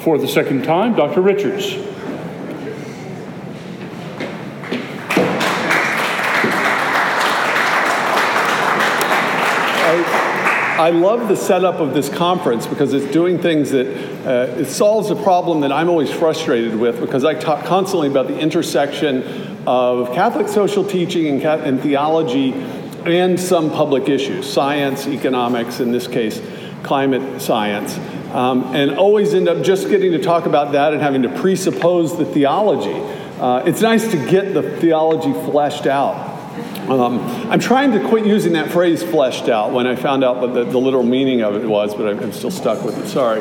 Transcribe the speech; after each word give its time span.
For 0.00 0.16
the 0.16 0.28
second 0.28 0.64
time, 0.64 0.94
Dr. 0.94 1.20
Richards. 1.20 1.76
I 10.80 10.88
love 10.88 11.28
the 11.28 11.36
setup 11.36 11.74
of 11.74 11.92
this 11.92 12.08
conference 12.08 12.66
because 12.66 12.94
it's 12.94 13.12
doing 13.12 13.38
things 13.38 13.70
that 13.72 13.86
uh, 14.26 14.58
it 14.58 14.64
solves 14.64 15.10
a 15.10 15.14
problem 15.14 15.60
that 15.60 15.70
I'm 15.70 15.90
always 15.90 16.10
frustrated 16.10 16.74
with 16.74 17.00
because 17.00 17.22
I 17.22 17.34
talk 17.34 17.66
constantly 17.66 18.08
about 18.08 18.28
the 18.28 18.38
intersection 18.38 19.22
of 19.66 20.14
Catholic 20.14 20.48
social 20.48 20.82
teaching 20.82 21.26
and, 21.26 21.44
and 21.44 21.82
theology 21.82 22.54
and 23.04 23.38
some 23.38 23.70
public 23.70 24.08
issues, 24.08 24.50
science, 24.50 25.06
economics, 25.06 25.80
in 25.80 25.92
this 25.92 26.06
case, 26.06 26.40
climate 26.82 27.42
science. 27.42 27.98
Um, 28.32 28.74
and 28.74 28.92
always 28.92 29.34
end 29.34 29.48
up 29.48 29.62
just 29.62 29.88
getting 29.88 30.12
to 30.12 30.22
talk 30.22 30.46
about 30.46 30.72
that 30.72 30.92
and 30.92 31.02
having 31.02 31.22
to 31.22 31.28
presuppose 31.28 32.16
the 32.16 32.24
theology. 32.24 32.94
Uh, 33.40 33.64
it's 33.66 33.80
nice 33.80 34.10
to 34.10 34.16
get 34.30 34.54
the 34.54 34.62
theology 34.78 35.32
fleshed 35.50 35.86
out. 35.86 36.28
Um, 36.88 37.20
I'm 37.50 37.60
trying 37.60 37.92
to 37.92 38.08
quit 38.08 38.26
using 38.26 38.52
that 38.54 38.70
phrase 38.70 39.02
fleshed 39.02 39.48
out 39.48 39.72
when 39.72 39.86
I 39.86 39.96
found 39.96 40.24
out 40.24 40.40
what 40.40 40.54
the, 40.54 40.64
the 40.64 40.78
literal 40.78 41.04
meaning 41.04 41.42
of 41.42 41.54
it 41.54 41.66
was, 41.66 41.94
but 41.94 42.08
I'm 42.08 42.32
still 42.32 42.50
stuck 42.50 42.84
with 42.84 42.98
it. 42.98 43.08
Sorry. 43.08 43.40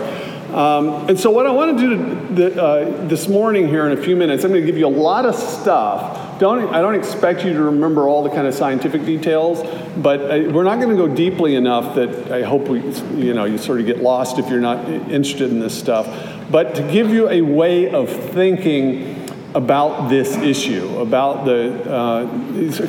Um, 0.53 1.09
and 1.09 1.19
so, 1.19 1.29
what 1.29 1.45
I 1.45 1.51
want 1.51 1.77
to 1.77 2.35
do 2.35 2.59
uh, 2.59 3.07
this 3.07 3.27
morning 3.27 3.67
here 3.67 3.85
in 3.87 3.97
a 3.97 4.01
few 4.01 4.15
minutes, 4.15 4.43
I'm 4.43 4.51
going 4.51 4.61
to 4.61 4.65
give 4.65 4.77
you 4.77 4.87
a 4.87 4.89
lot 4.89 5.25
of 5.25 5.35
stuff. 5.35 6.28
Don't, 6.39 6.73
I 6.73 6.79
don't 6.79 6.95
expect 6.95 7.43
you 7.43 7.51
to 7.51 7.63
remember 7.63 8.07
all 8.07 8.23
the 8.23 8.29
kind 8.29 8.47
of 8.47 8.53
scientific 8.53 9.03
details, 9.05 9.61
but 9.97 10.31
I, 10.31 10.47
we're 10.47 10.63
not 10.63 10.79
going 10.79 10.89
to 10.89 10.95
go 10.95 11.13
deeply 11.13 11.55
enough 11.55 11.95
that 11.95 12.31
I 12.31 12.43
hope 12.43 12.69
we, 12.69 12.79
you 13.17 13.33
know, 13.33 13.43
you 13.43 13.57
sort 13.57 13.81
of 13.81 13.85
get 13.85 13.99
lost 13.99 14.39
if 14.39 14.49
you're 14.49 14.61
not 14.61 14.87
interested 14.87 15.51
in 15.51 15.59
this 15.59 15.77
stuff. 15.77 16.07
But 16.49 16.75
to 16.75 16.81
give 16.93 17.09
you 17.09 17.29
a 17.29 17.41
way 17.41 17.91
of 17.91 18.09
thinking 18.09 19.17
about 19.53 20.07
this 20.09 20.37
issue, 20.37 20.99
about 20.99 21.43
the, 21.43 21.91
uh, 21.91 22.21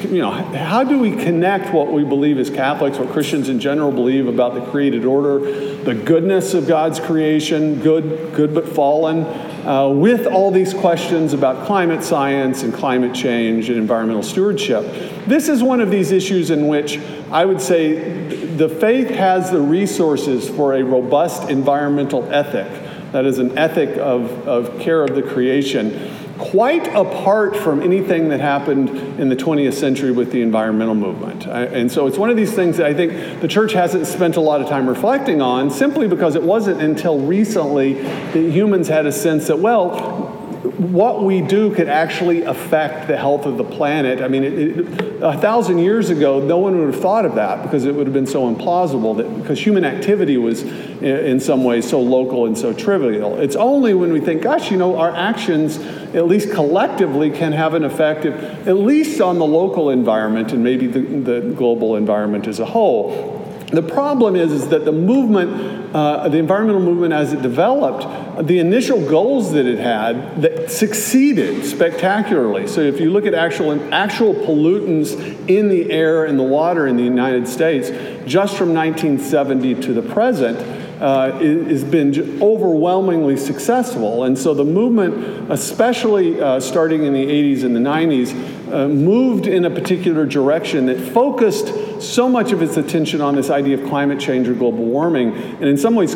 you 0.08 0.20
know, 0.20 0.30
how 0.30 0.84
do 0.84 1.00
we 1.00 1.10
connect 1.10 1.74
what 1.74 1.90
we 1.90 2.04
believe 2.04 2.38
as 2.38 2.50
Catholics, 2.50 2.98
what 2.98 3.08
Christians 3.08 3.48
in 3.48 3.58
general 3.58 3.90
believe 3.90 4.28
about 4.28 4.54
the 4.54 4.60
created 4.70 5.04
order, 5.04 5.40
the 5.82 5.94
goodness 5.94 6.54
of 6.54 6.68
God's 6.68 7.00
creation, 7.00 7.80
good, 7.80 8.32
good 8.34 8.54
but 8.54 8.68
fallen, 8.68 9.24
uh, 9.64 9.88
with 9.88 10.26
all 10.26 10.50
these 10.50 10.72
questions 10.74 11.32
about 11.32 11.66
climate 11.66 12.02
science 12.02 12.62
and 12.62 12.72
climate 12.72 13.14
change 13.14 13.68
and 13.68 13.78
environmental 13.78 14.22
stewardship? 14.22 14.84
This 15.26 15.48
is 15.48 15.62
one 15.62 15.80
of 15.80 15.90
these 15.90 16.12
issues 16.12 16.50
in 16.50 16.68
which 16.68 16.98
I 17.30 17.44
would 17.44 17.60
say 17.60 18.56
the 18.56 18.68
faith 18.68 19.08
has 19.08 19.50
the 19.50 19.60
resources 19.60 20.48
for 20.48 20.74
a 20.74 20.82
robust 20.82 21.48
environmental 21.48 22.30
ethic. 22.32 22.68
That 23.12 23.24
is 23.24 23.38
an 23.38 23.58
ethic 23.58 23.98
of, 23.98 24.30
of 24.46 24.78
care 24.80 25.02
of 25.02 25.14
the 25.14 25.22
creation 25.22 26.19
quite 26.40 26.86
apart 26.88 27.54
from 27.56 27.82
anything 27.82 28.30
that 28.30 28.40
happened 28.40 28.88
in 29.20 29.28
the 29.28 29.36
20th 29.36 29.74
century 29.74 30.10
with 30.10 30.32
the 30.32 30.40
environmental 30.40 30.94
movement. 30.94 31.46
And 31.46 31.92
so 31.92 32.06
it's 32.06 32.16
one 32.16 32.30
of 32.30 32.36
these 32.36 32.52
things 32.52 32.78
that 32.78 32.86
I 32.86 32.94
think 32.94 33.40
the 33.40 33.48
church 33.48 33.72
hasn't 33.74 34.06
spent 34.06 34.36
a 34.36 34.40
lot 34.40 34.62
of 34.62 34.68
time 34.68 34.88
reflecting 34.88 35.42
on 35.42 35.70
simply 35.70 36.08
because 36.08 36.34
it 36.34 36.42
wasn't 36.42 36.80
until 36.80 37.18
recently 37.20 37.94
that 37.94 38.36
humans 38.36 38.88
had 38.88 39.04
a 39.04 39.12
sense 39.12 39.48
that, 39.48 39.58
well, 39.58 40.39
what 40.62 41.24
we 41.24 41.40
do 41.40 41.74
could 41.74 41.88
actually 41.88 42.42
affect 42.42 43.08
the 43.08 43.16
health 43.16 43.46
of 43.46 43.56
the 43.56 43.64
planet. 43.64 44.20
I 44.20 44.28
mean, 44.28 44.44
it, 44.44 44.52
it, 44.52 45.22
a 45.22 45.38
thousand 45.38 45.78
years 45.78 46.10
ago, 46.10 46.38
no 46.38 46.58
one 46.58 46.78
would 46.78 46.92
have 46.92 47.02
thought 47.02 47.24
of 47.24 47.36
that 47.36 47.62
because 47.62 47.86
it 47.86 47.94
would 47.94 48.06
have 48.06 48.12
been 48.12 48.26
so 48.26 48.52
implausible 48.54 49.16
that 49.16 49.40
because 49.40 49.58
human 49.58 49.86
activity 49.86 50.36
was 50.36 50.62
in 50.62 51.40
some 51.40 51.64
ways 51.64 51.88
so 51.88 52.00
local 52.00 52.44
and 52.44 52.58
so 52.58 52.74
trivial. 52.74 53.40
It's 53.40 53.56
only 53.56 53.94
when 53.94 54.12
we 54.12 54.20
think, 54.20 54.42
gosh, 54.42 54.70
you 54.70 54.76
know, 54.76 54.98
our 54.98 55.14
actions, 55.14 55.78
at 56.14 56.26
least 56.26 56.52
collectively, 56.52 57.30
can 57.30 57.52
have 57.52 57.72
an 57.72 57.84
effect, 57.84 58.26
at 58.26 58.76
least 58.76 59.20
on 59.22 59.38
the 59.38 59.46
local 59.46 59.88
environment 59.88 60.52
and 60.52 60.62
maybe 60.62 60.86
the, 60.86 61.00
the 61.00 61.40
global 61.54 61.96
environment 61.96 62.46
as 62.46 62.60
a 62.60 62.66
whole. 62.66 63.39
The 63.70 63.82
problem 63.82 64.34
is, 64.34 64.50
is 64.52 64.68
that 64.68 64.84
the 64.84 64.92
movement, 64.92 65.94
uh, 65.94 66.28
the 66.28 66.38
environmental 66.38 66.80
movement 66.80 67.12
as 67.12 67.32
it 67.32 67.40
developed, 67.40 68.46
the 68.46 68.58
initial 68.58 69.06
goals 69.08 69.52
that 69.52 69.66
it 69.66 69.78
had 69.78 70.42
that 70.42 70.70
succeeded 70.70 71.64
spectacularly. 71.64 72.66
So 72.66 72.80
if 72.80 72.98
you 72.98 73.10
look 73.10 73.26
at 73.26 73.34
actual, 73.34 73.72
actual 73.94 74.34
pollutants 74.34 75.14
in 75.48 75.68
the 75.68 75.90
air 75.90 76.24
and 76.24 76.38
the 76.38 76.44
water 76.44 76.86
in 76.88 76.96
the 76.96 77.04
United 77.04 77.46
States, 77.46 77.90
just 78.26 78.56
from 78.56 78.74
1970 78.74 79.74
to 79.82 79.92
the 79.92 80.02
present, 80.02 80.58
uh, 81.00 81.32
has 81.38 81.82
been 81.82 82.42
overwhelmingly 82.42 83.36
successful. 83.36 84.24
And 84.24 84.38
so 84.38 84.52
the 84.52 84.64
movement, 84.64 85.50
especially 85.50 86.40
uh, 86.40 86.60
starting 86.60 87.04
in 87.04 87.14
the 87.14 87.24
80s 87.24 87.64
and 87.64 87.74
the 87.74 87.80
90s, 87.80 88.72
uh, 88.72 88.88
moved 88.88 89.46
in 89.46 89.64
a 89.64 89.70
particular 89.70 90.26
direction 90.26 90.86
that 90.86 91.00
focused 91.00 91.68
so 92.02 92.28
much 92.28 92.52
of 92.52 92.62
its 92.62 92.76
attention 92.76 93.20
on 93.20 93.34
this 93.34 93.50
idea 93.50 93.80
of 93.80 93.88
climate 93.88 94.18
change 94.20 94.48
or 94.48 94.54
global 94.54 94.84
warming, 94.84 95.32
and 95.32 95.64
in 95.64 95.76
some 95.76 95.94
ways 95.94 96.14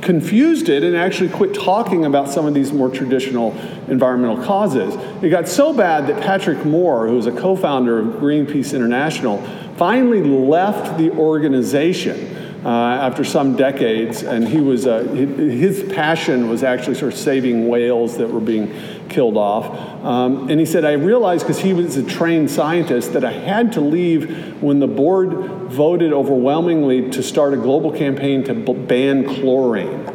confused 0.00 0.68
it 0.68 0.82
and 0.82 0.96
actually 0.96 1.28
quit 1.28 1.54
talking 1.54 2.04
about 2.04 2.28
some 2.28 2.46
of 2.46 2.54
these 2.54 2.72
more 2.72 2.90
traditional 2.90 3.52
environmental 3.88 4.42
causes. 4.44 4.94
It 5.22 5.30
got 5.30 5.48
so 5.48 5.72
bad 5.72 6.06
that 6.08 6.22
Patrick 6.22 6.64
Moore, 6.64 7.06
who 7.06 7.16
was 7.16 7.26
a 7.26 7.32
co 7.32 7.56
founder 7.56 7.98
of 7.98 8.06
Greenpeace 8.20 8.74
International, 8.74 9.42
finally 9.76 10.22
left 10.22 10.98
the 10.98 11.10
organization 11.12 12.43
uh, 12.64 12.68
after 12.68 13.24
some 13.24 13.56
decades, 13.56 14.22
and 14.22 14.48
he 14.48 14.60
was 14.60 14.86
uh, 14.86 15.02
his 15.02 15.82
passion 15.92 16.48
was 16.48 16.62
actually 16.62 16.94
sort 16.94 17.12
of 17.12 17.18
saving 17.18 17.68
whales 17.68 18.16
that 18.16 18.30
were 18.30 18.40
being 18.40 18.72
killed 19.08 19.36
off. 19.36 19.66
Um, 20.04 20.48
and 20.48 20.58
he 20.58 20.66
said, 20.66 20.84
I 20.84 20.92
realized 20.92 21.46
because 21.46 21.60
he 21.60 21.72
was 21.74 21.96
a 21.96 22.02
trained 22.02 22.50
scientist 22.50 23.12
that 23.12 23.24
I 23.24 23.32
had 23.32 23.72
to 23.72 23.80
leave 23.80 24.62
when 24.62 24.78
the 24.78 24.86
board 24.86 25.30
voted 25.70 26.12
overwhelmingly 26.12 27.10
to 27.10 27.22
start 27.22 27.52
a 27.52 27.58
global 27.58 27.92
campaign 27.92 28.44
to 28.44 28.54
ban 28.54 29.24
chlorine. 29.26 30.06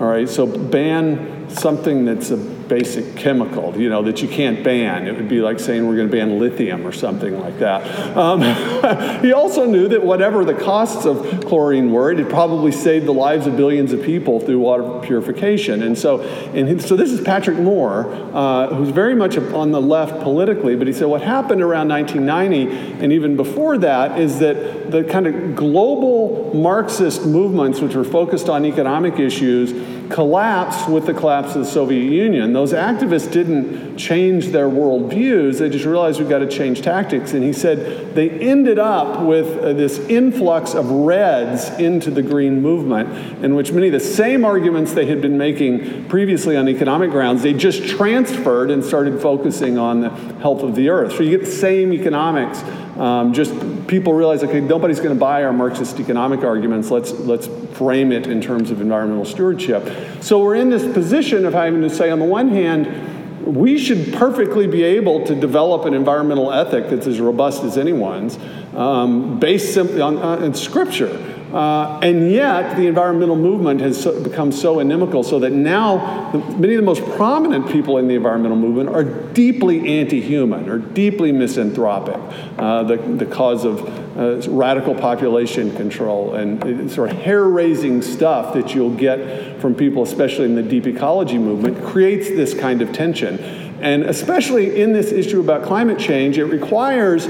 All 0.00 0.06
right, 0.06 0.28
so 0.28 0.46
ban 0.46 1.39
something 1.58 2.04
that's 2.04 2.30
a 2.30 2.36
basic 2.36 3.16
chemical, 3.16 3.76
you 3.76 3.88
know, 3.88 4.02
that 4.02 4.22
you 4.22 4.28
can't 4.28 4.62
ban. 4.62 5.06
It 5.06 5.16
would 5.16 5.28
be 5.28 5.40
like 5.40 5.58
saying 5.58 5.86
we're 5.86 5.96
going 5.96 6.08
to 6.08 6.12
ban 6.12 6.38
lithium 6.38 6.86
or 6.86 6.92
something 6.92 7.38
like 7.40 7.58
that. 7.58 8.16
Um, 8.16 8.40
he 9.22 9.32
also 9.32 9.64
knew 9.64 9.88
that 9.88 10.02
whatever 10.02 10.44
the 10.44 10.54
costs 10.54 11.04
of 11.04 11.44
chlorine 11.46 11.90
were, 11.90 12.12
it 12.12 12.28
probably 12.28 12.70
saved 12.70 13.06
the 13.06 13.12
lives 13.12 13.46
of 13.46 13.56
billions 13.56 13.92
of 13.92 14.02
people 14.02 14.38
through 14.40 14.60
water 14.60 15.00
purification. 15.00 15.82
And 15.82 15.98
so, 15.98 16.20
and 16.20 16.80
so 16.80 16.96
this 16.96 17.10
is 17.10 17.20
Patrick 17.20 17.58
Moore, 17.58 18.06
uh, 18.32 18.68
who's 18.68 18.90
very 18.90 19.14
much 19.14 19.36
on 19.36 19.72
the 19.72 19.80
left 19.80 20.22
politically, 20.22 20.76
but 20.76 20.86
he 20.86 20.92
said 20.92 21.06
what 21.06 21.22
happened 21.22 21.62
around 21.62 21.88
1990 21.88 23.00
and 23.02 23.12
even 23.12 23.36
before 23.36 23.78
that 23.78 24.18
is 24.18 24.38
that 24.40 24.90
the 24.90 25.04
kind 25.04 25.26
of 25.26 25.56
global 25.56 26.54
Marxist 26.54 27.24
movements, 27.24 27.80
which 27.80 27.94
were 27.94 28.04
focused 28.04 28.48
on 28.48 28.64
economic 28.64 29.18
issues, 29.18 29.72
collapsed 30.10 30.88
with 30.88 31.06
the 31.06 31.14
collapse 31.14 31.54
of 31.54 31.64
the 31.64 31.70
Soviet 31.70 32.10
Union. 32.10 32.52
Those 32.52 32.72
activists 32.72 33.30
didn't 33.30 33.96
change 33.96 34.48
their 34.48 34.68
worldviews, 34.68 35.58
they 35.58 35.68
just 35.68 35.84
realized 35.84 36.18
we've 36.18 36.28
got 36.28 36.40
to 36.40 36.48
change 36.48 36.82
tactics. 36.82 37.32
And 37.32 37.44
he 37.44 37.52
said 37.52 38.14
they 38.14 38.30
ended 38.30 38.78
up 38.78 39.20
with 39.20 39.58
uh, 39.58 39.72
this 39.72 39.98
influx 39.98 40.74
of 40.74 40.90
reds 40.90 41.70
into 41.78 42.10
the 42.10 42.22
green 42.22 42.60
movement, 42.60 43.44
in 43.44 43.54
which 43.54 43.72
many 43.72 43.86
of 43.86 43.92
the 43.92 44.00
same 44.00 44.44
arguments 44.44 44.92
they 44.92 45.06
had 45.06 45.20
been 45.22 45.38
making 45.38 46.08
previously 46.08 46.56
on 46.56 46.68
economic 46.68 47.10
grounds, 47.10 47.42
they 47.42 47.52
just 47.52 47.86
transferred 47.86 48.70
and 48.70 48.84
started 48.84 49.20
focusing 49.20 49.78
on 49.78 50.00
the 50.00 50.10
health 50.40 50.62
of 50.62 50.74
the 50.74 50.88
earth. 50.88 51.12
So 51.12 51.22
you 51.22 51.30
get 51.30 51.46
the 51.46 51.52
same 51.52 51.92
economics 51.92 52.62
um, 53.00 53.32
just 53.32 53.54
people 53.86 54.12
realize, 54.12 54.44
okay, 54.44 54.60
nobody's 54.60 54.98
going 54.98 55.14
to 55.14 55.18
buy 55.18 55.42
our 55.42 55.54
Marxist 55.54 55.98
economic 55.98 56.44
arguments. 56.44 56.90
Let's 56.90 57.12
let's 57.12 57.48
frame 57.76 58.12
it 58.12 58.26
in 58.26 58.42
terms 58.42 58.70
of 58.70 58.82
environmental 58.82 59.24
stewardship. 59.24 60.22
So 60.22 60.42
we're 60.42 60.56
in 60.56 60.68
this 60.68 60.84
position 60.92 61.46
of 61.46 61.54
having 61.54 61.80
to 61.80 61.88
say, 61.88 62.10
on 62.10 62.18
the 62.18 62.26
one 62.26 62.48
hand, 62.48 63.46
we 63.46 63.78
should 63.78 64.12
perfectly 64.12 64.66
be 64.66 64.82
able 64.82 65.24
to 65.24 65.34
develop 65.34 65.86
an 65.86 65.94
environmental 65.94 66.52
ethic 66.52 66.90
that's 66.90 67.06
as 67.06 67.20
robust 67.20 67.64
as 67.64 67.78
anyone's, 67.78 68.38
um, 68.76 69.40
based 69.40 69.72
simply 69.72 70.02
on, 70.02 70.18
on 70.18 70.52
Scripture. 70.52 71.39
Uh, 71.52 71.98
and 72.00 72.30
yet, 72.30 72.76
the 72.76 72.86
environmental 72.86 73.36
movement 73.36 73.80
has 73.80 74.00
so, 74.00 74.22
become 74.22 74.52
so 74.52 74.78
inimical 74.78 75.22
so 75.24 75.38
that 75.40 75.50
now 75.50 76.30
the, 76.30 76.38
many 76.56 76.74
of 76.74 76.80
the 76.80 76.86
most 76.86 77.04
prominent 77.16 77.68
people 77.70 77.98
in 77.98 78.06
the 78.06 78.14
environmental 78.14 78.56
movement 78.56 78.88
are 78.88 79.02
deeply 79.32 79.98
anti 79.98 80.20
human 80.20 80.68
or 80.68 80.78
deeply 80.78 81.32
misanthropic, 81.32 82.16
uh, 82.58 82.84
the, 82.84 82.96
the 82.96 83.26
cause 83.26 83.64
of 83.64 83.80
uh, 84.16 84.48
radical 84.50 84.94
population 84.94 85.74
control 85.76 86.34
and 86.34 86.90
sort 86.90 87.10
of 87.10 87.16
hair 87.16 87.44
raising 87.44 88.00
stuff 88.02 88.54
that 88.54 88.74
you'll 88.74 88.94
get 88.94 89.60
from 89.60 89.74
people, 89.74 90.02
especially 90.02 90.44
in 90.44 90.54
the 90.54 90.62
deep 90.62 90.86
ecology 90.86 91.38
movement, 91.38 91.82
creates 91.84 92.28
this 92.28 92.54
kind 92.54 92.82
of 92.82 92.92
tension. 92.92 93.38
And 93.80 94.04
especially 94.04 94.80
in 94.82 94.92
this 94.92 95.10
issue 95.10 95.40
about 95.40 95.64
climate 95.64 95.98
change, 95.98 96.38
it 96.38 96.44
requires 96.44 97.28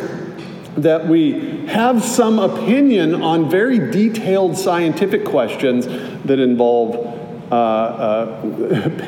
that 0.83 1.07
we 1.07 1.67
have 1.67 2.05
some 2.05 2.39
opinion 2.39 3.23
on 3.23 3.51
very 3.51 3.91
detailed 3.91 4.57
scientific 4.57 5.25
questions 5.25 5.87
that 6.25 6.39
involve 6.39 6.95
uh, 7.51 7.55
uh, 7.55 8.43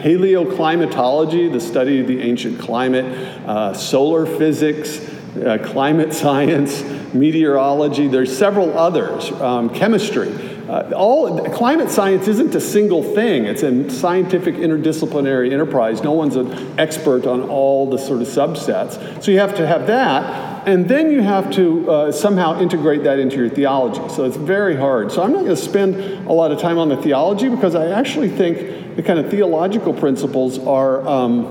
paleoclimatology, 0.03 1.53
the 1.53 1.61
study 1.61 2.01
of 2.01 2.09
the 2.09 2.21
ancient 2.21 2.59
climate, 2.59 3.05
uh, 3.47 3.73
solar 3.73 4.27
physics, 4.27 4.99
uh, 5.37 5.59
climate 5.65 6.13
science, 6.23 6.83
meteorology. 7.15 8.09
There's 8.09 8.37
several 8.37 8.77
others, 8.77 9.31
um, 9.41 9.71
chemistry. 9.71 10.33
Uh, 10.69 10.91
all 10.97 11.45
climate 11.51 11.91
science 11.91 12.29
isn't 12.29 12.55
a 12.55 12.61
single 12.61 13.03
thing. 13.03 13.45
It's 13.45 13.63
a 13.63 13.91
scientific 13.91 14.55
interdisciplinary 14.55 15.53
enterprise. 15.53 16.03
No 16.03 16.13
one's 16.13 16.37
an 16.37 16.81
expert 16.81 17.27
on 17.27 17.43
all 17.43 17.91
the 17.91 17.99
sort 17.99 18.23
of 18.23 18.29
subsets. 18.29 19.23
So 19.23 19.31
you 19.31 19.39
have 19.39 19.55
to 19.57 19.67
have 19.67 19.87
that, 19.89 20.52
and 20.67 20.89
then 20.89 21.11
you 21.11 21.23
have 21.23 21.51
to 21.53 21.91
uh, 21.91 22.13
somehow 22.13 22.61
integrate 22.61 23.03
that 23.05 23.19
into 23.19 23.37
your 23.37 23.49
theology. 23.49 24.01
So 24.15 24.25
it's 24.25 24.37
very 24.37 24.77
hard. 24.77 25.11
So 25.11 25.23
I'm 25.23 25.33
not 25.33 25.45
going 25.45 25.57
to 25.57 25.63
spend 25.63 25.97
a 26.29 26.33
lot 26.33 26.53
of 26.53 26.61
time 26.61 26.79
on 26.79 26.89
the 26.89 26.97
theology 26.97 27.49
because 27.49 27.75
I 27.75 27.89
actually 27.91 28.29
think 28.29 28.97
the 28.97 29.03
kind 29.03 29.19
of 29.19 29.31
theological 29.31 29.93
principles 29.93 30.59
are. 30.61 31.07
Um, 31.07 31.45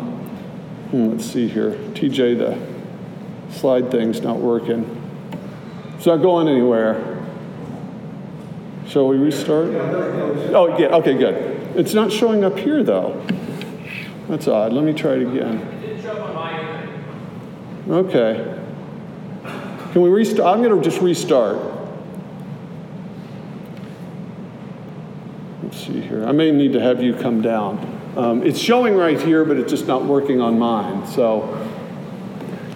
hmm, 0.91 1.09
let's 1.09 1.25
see 1.25 1.47
here, 1.47 1.71
TJ, 1.71 2.37
the 2.37 3.53
slide 3.53 3.91
thing's 3.91 4.21
not 4.21 4.37
working. 4.37 4.97
It's 5.95 6.05
not 6.05 6.17
going 6.17 6.47
anywhere. 6.47 7.07
Shall 8.87 9.07
we 9.07 9.17
restart? 9.17 9.69
Oh, 10.53 10.75
yeah, 10.77 10.87
okay, 10.97 11.17
good. 11.17 11.77
It's 11.77 11.93
not 11.93 12.11
showing 12.11 12.43
up 12.43 12.57
here, 12.57 12.83
though. 12.83 13.25
That's 14.27 14.47
odd. 14.47 14.73
Let 14.73 14.83
me 14.83 14.93
try 14.93 15.13
it 15.13 15.27
again. 15.27 15.77
Okay. 17.89 18.60
Can 19.91 20.01
we 20.01 20.09
restart? 20.09 20.47
I'm 20.47 20.63
going 20.63 20.75
to 20.75 20.89
just 20.89 21.01
restart. 21.01 21.57
Let's 25.63 25.77
see 25.85 25.99
here. 25.99 26.25
I 26.25 26.31
may 26.31 26.51
need 26.51 26.73
to 26.73 26.79
have 26.79 27.03
you 27.03 27.13
come 27.13 27.41
down. 27.41 27.99
Um, 28.15 28.43
it's 28.43 28.59
showing 28.59 28.95
right 28.95 29.19
here, 29.19 29.43
but 29.43 29.57
it's 29.57 29.69
just 29.69 29.87
not 29.87 30.05
working 30.05 30.39
on 30.39 30.57
mine. 30.57 31.05
So 31.07 31.41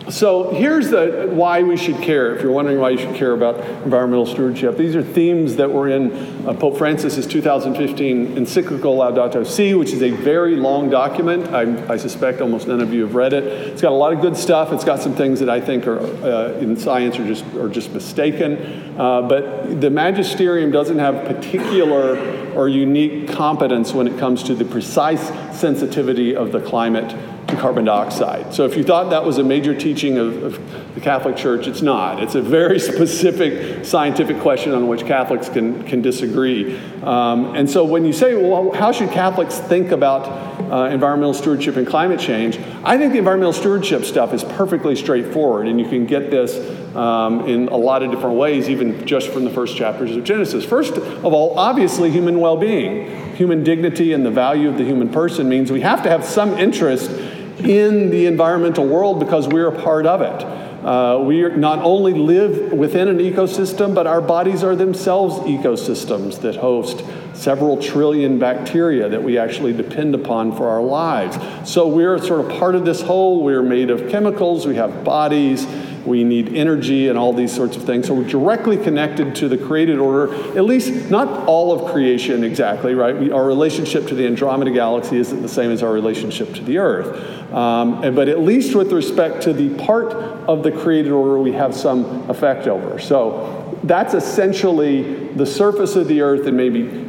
so 0.10 0.52
here's 0.52 0.90
the, 0.90 1.30
why 1.32 1.64
we 1.64 1.78
should 1.78 1.98
care, 1.98 2.36
if 2.36 2.44
you're 2.44 2.52
wondering 2.52 2.80
why 2.80 2.92
you 2.92 2.98
should 2.98 3.16
care 3.16 3.32
about 3.32 3.60
environmental 3.84 4.28
stewardship. 4.28 4.78
These 4.78 4.96
are 4.96 5.02
themes 5.02 5.56
that 5.56 5.72
were 5.72 5.88
in 5.88 6.12
uh, 6.48 6.54
Pope 6.54 6.78
Francis's 6.78 7.26
2015 7.26 8.38
encyclical 8.38 8.98
Laudato 8.98 9.46
Si, 9.46 9.74
which 9.74 9.92
is 9.92 10.04
a 10.04 10.12
very 10.12 10.58
long 10.58 10.92
document. 10.92 11.48
I, 11.48 11.94
I, 11.94 11.98
suspect 11.98 12.40
almost 12.40 12.68
none 12.68 12.82
of 12.82 12.94
you 12.94 13.02
have 13.02 13.16
read 13.16 13.34
it. 13.34 13.44
It's 13.46 13.82
got 13.82 13.92
a 13.92 13.96
lot 13.96 14.14
of 14.14 14.22
good 14.22 14.38
stuff. 14.38 14.72
It's 14.72 14.84
got 14.84 15.00
some 15.00 15.16
things 15.16 15.40
that 15.40 15.50
I 15.50 15.60
think 15.60 15.88
are 15.88 16.00
uh, 16.00 16.54
in 16.60 16.78
science 16.78 17.18
are 17.18 17.26
just, 17.26 17.44
are 17.56 17.70
just 17.70 17.92
mistaken. 17.92 19.00
Uh, 19.00 19.24
but 19.24 19.82
the 19.82 19.90
magisterium 19.90 20.72
doesn't 20.72 21.00
have 21.00 21.26
particular 21.26 22.54
or 22.54 22.70
unique 22.70 23.30
competence 23.30 23.94
when 23.94 24.08
it 24.08 24.20
comes 24.20 24.44
to 24.44 24.56
the 24.56 24.66
precise 24.66 25.28
sensitivity 25.60 26.36
of 26.36 26.52
the 26.52 26.62
climate 26.62 27.16
to 27.48 27.56
carbon 27.56 27.86
dioxide. 27.86 28.54
So 28.54 28.66
if 28.66 28.76
you 28.76 28.84
thought 28.84 29.10
that 29.10 29.26
was 29.26 29.38
a 29.38 29.44
major 29.44 29.76
teaching 29.78 30.18
of, 30.18 30.44
of, 30.44 30.85
the 30.96 31.02
Catholic 31.02 31.36
Church, 31.36 31.68
it's 31.68 31.82
not. 31.82 32.24
It's 32.24 32.36
a 32.36 32.42
very 32.42 32.80
specific 32.92 33.86
scientific 33.86 34.40
question 34.40 34.72
on 34.72 34.88
which 34.88 35.06
Catholics 35.06 35.50
can, 35.50 35.84
can 35.84 36.02
disagree. 36.02 36.78
Um, 37.04 37.54
and 37.54 37.70
so 37.70 37.84
when 37.84 38.06
you 38.06 38.14
say, 38.14 38.34
well, 38.36 38.72
how 38.72 38.94
should 38.94 39.12
Catholics 39.12 39.60
think 39.60 39.92
about 39.92 40.26
uh, 40.72 40.90
environmental 40.90 41.34
stewardship 41.34 41.76
and 41.76 41.86
climate 41.86 42.20
change? 42.20 42.58
I 42.86 42.98
think 42.98 43.12
the 43.12 43.20
environmental 43.20 43.54
stewardship 43.54 44.06
stuff 44.06 44.34
is 44.34 44.44
perfectly 44.44 44.96
straightforward, 44.96 45.68
and 45.68 45.80
you 45.80 45.88
can 45.88 46.06
get 46.06 46.32
this 46.32 46.56
um, 46.96 47.46
in 47.46 47.68
a 47.68 47.76
lot 47.76 48.02
of 48.02 48.10
different 48.10 48.38
ways, 48.38 48.70
even 48.70 49.06
just 49.06 49.30
from 49.30 49.44
the 49.44 49.52
first 49.52 49.76
chapters 49.76 50.16
of 50.16 50.24
Genesis. 50.24 50.64
First 50.64 50.94
of 50.94 51.26
all, 51.26 51.60
obviously, 51.60 52.10
human 52.10 52.40
well 52.40 52.56
being. 52.56 53.36
Human 53.36 53.66
dignity 53.66 54.14
and 54.14 54.26
the 54.26 54.32
value 54.32 54.70
of 54.70 54.78
the 54.78 54.86
human 54.86 55.10
person 55.10 55.50
means 55.50 55.70
we 55.70 55.82
have 55.82 56.02
to 56.04 56.10
have 56.10 56.24
some 56.24 56.58
interest 56.58 57.12
in 57.60 58.10
the 58.12 58.28
environmental 58.28 58.88
world 58.88 59.20
because 59.20 59.46
we're 59.46 59.68
a 59.68 59.82
part 59.82 60.06
of 60.06 60.22
it. 60.22 60.65
Uh, 60.86 61.18
we 61.18 61.42
not 61.42 61.80
only 61.80 62.14
live 62.14 62.72
within 62.72 63.08
an 63.08 63.18
ecosystem, 63.18 63.96
but 63.96 64.06
our 64.06 64.22
bodies 64.22 64.64
are 64.64 64.76
themselves 64.76 65.38
ecosystems 65.48 66.42
that 66.42 66.58
host 66.58 67.04
several 67.34 67.82
trillion 67.82 68.38
bacteria 68.38 69.10
that 69.10 69.24
we 69.24 69.36
actually 69.36 69.74
depend 69.74 70.14
upon 70.14 70.56
for 70.56 70.70
our 70.70 70.84
lives. 70.84 71.40
So 71.68 71.88
we're 71.88 72.20
sort 72.20 72.46
of 72.46 72.60
part 72.60 72.76
of 72.76 72.86
this 72.86 73.02
whole. 73.02 73.44
We're 73.44 73.64
made 73.64 73.90
of 73.90 74.10
chemicals, 74.10 74.68
we 74.68 74.76
have 74.76 75.04
bodies, 75.04 75.66
we 76.06 76.24
need 76.24 76.56
energy 76.56 77.08
and 77.08 77.18
all 77.18 77.34
these 77.34 77.54
sorts 77.54 77.76
of 77.76 77.84
things. 77.84 78.08
So 78.08 78.14
we're 78.14 78.28
directly 78.28 78.78
connected 78.78 79.36
to 79.36 79.48
the 79.48 79.58
created 79.58 80.00
order, 80.00 80.34
at 80.58 80.66
least 80.66 81.10
not 81.10 81.48
all 81.48 81.72
of 81.72 81.92
creation 81.92 82.44
exactly, 82.44 82.94
right? 82.94 83.18
We, 83.18 83.32
our 83.32 83.46
relationship 83.46 84.08
to 84.08 84.16
the 84.16 84.26
Andromeda 84.28 84.72
galaxy 84.72 85.18
isn't 85.18 85.42
the 85.42 85.50
same 85.50 85.72
as 85.72 85.84
our 85.84 85.92
relationship 85.92 86.54
to 86.56 86.64
the 86.64 86.78
Earth. 86.78 87.54
Um, 87.54 88.04
and, 88.04 88.16
but 88.16 88.30
at 88.30 88.40
least 88.40 88.76
with 88.76 88.92
respect 88.92 89.44
to 89.44 89.54
the 89.54 89.76
part 89.86 90.14
of 90.14 90.64
the 90.64 90.72
created 90.72 91.12
order 91.12 91.40
we 91.40 91.54
have 91.54 91.76
some 91.76 92.30
effect 92.30 92.68
over. 92.68 93.00
So 93.00 93.80
that's 93.84 94.14
essentially 94.14 95.28
the 95.34 95.46
surface 95.46 95.96
of 95.96 96.08
the 96.08 96.22
Earth 96.22 96.48
and 96.48 96.58
maybe 96.58 97.06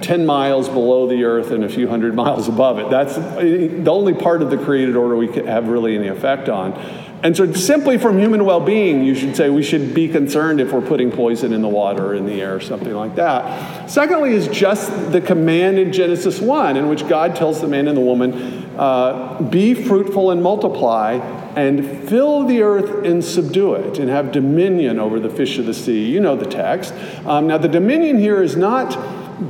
10 0.00 0.26
miles 0.26 0.68
below 0.68 1.08
the 1.08 1.24
earth 1.24 1.50
and 1.50 1.64
a 1.64 1.68
few 1.68 1.88
hundred 1.88 2.14
miles 2.24 2.48
above 2.48 2.78
it. 2.78 2.90
That's 2.90 3.16
the 3.16 3.90
only 3.90 4.14
part 4.14 4.42
of 4.42 4.50
the 4.50 4.58
created 4.58 4.96
order 4.96 5.16
we 5.16 5.28
have 5.32 5.68
really 5.68 5.96
any 5.96 6.08
effect 6.08 6.48
on. 6.48 6.74
And 7.22 7.36
so, 7.36 7.50
simply 7.54 7.96
from 7.96 8.18
human 8.18 8.44
well 8.44 8.60
being, 8.60 9.02
you 9.02 9.14
should 9.14 9.34
say 9.36 9.48
we 9.48 9.62
should 9.62 9.94
be 9.94 10.06
concerned 10.06 10.60
if 10.60 10.72
we're 10.72 10.82
putting 10.82 11.10
poison 11.10 11.52
in 11.52 11.62
the 11.62 11.68
water 11.68 12.14
in 12.14 12.26
the 12.26 12.42
air 12.42 12.60
something 12.60 12.92
like 12.92 13.14
that. 13.16 13.90
Secondly, 13.90 14.34
is 14.34 14.48
just 14.48 14.90
the 15.12 15.20
command 15.20 15.78
in 15.78 15.92
Genesis 15.92 16.40
1, 16.40 16.76
in 16.76 16.88
which 16.88 17.08
God 17.08 17.34
tells 17.34 17.60
the 17.60 17.68
man 17.68 17.88
and 17.88 17.96
the 17.96 18.02
woman, 18.02 18.34
uh, 18.76 19.40
be 19.50 19.72
fruitful 19.72 20.30
and 20.30 20.42
multiply, 20.42 21.14
and 21.56 22.06
fill 22.08 22.44
the 22.44 22.60
earth 22.60 23.06
and 23.06 23.24
subdue 23.24 23.74
it, 23.74 23.98
and 23.98 24.10
have 24.10 24.30
dominion 24.30 24.98
over 24.98 25.18
the 25.18 25.30
fish 25.30 25.58
of 25.58 25.64
the 25.64 25.74
sea. 25.74 26.10
You 26.10 26.20
know 26.20 26.36
the 26.36 26.46
text. 26.48 26.92
Um, 27.24 27.46
now, 27.46 27.56
the 27.56 27.68
dominion 27.68 28.18
here 28.18 28.42
is 28.42 28.56
not 28.56 28.94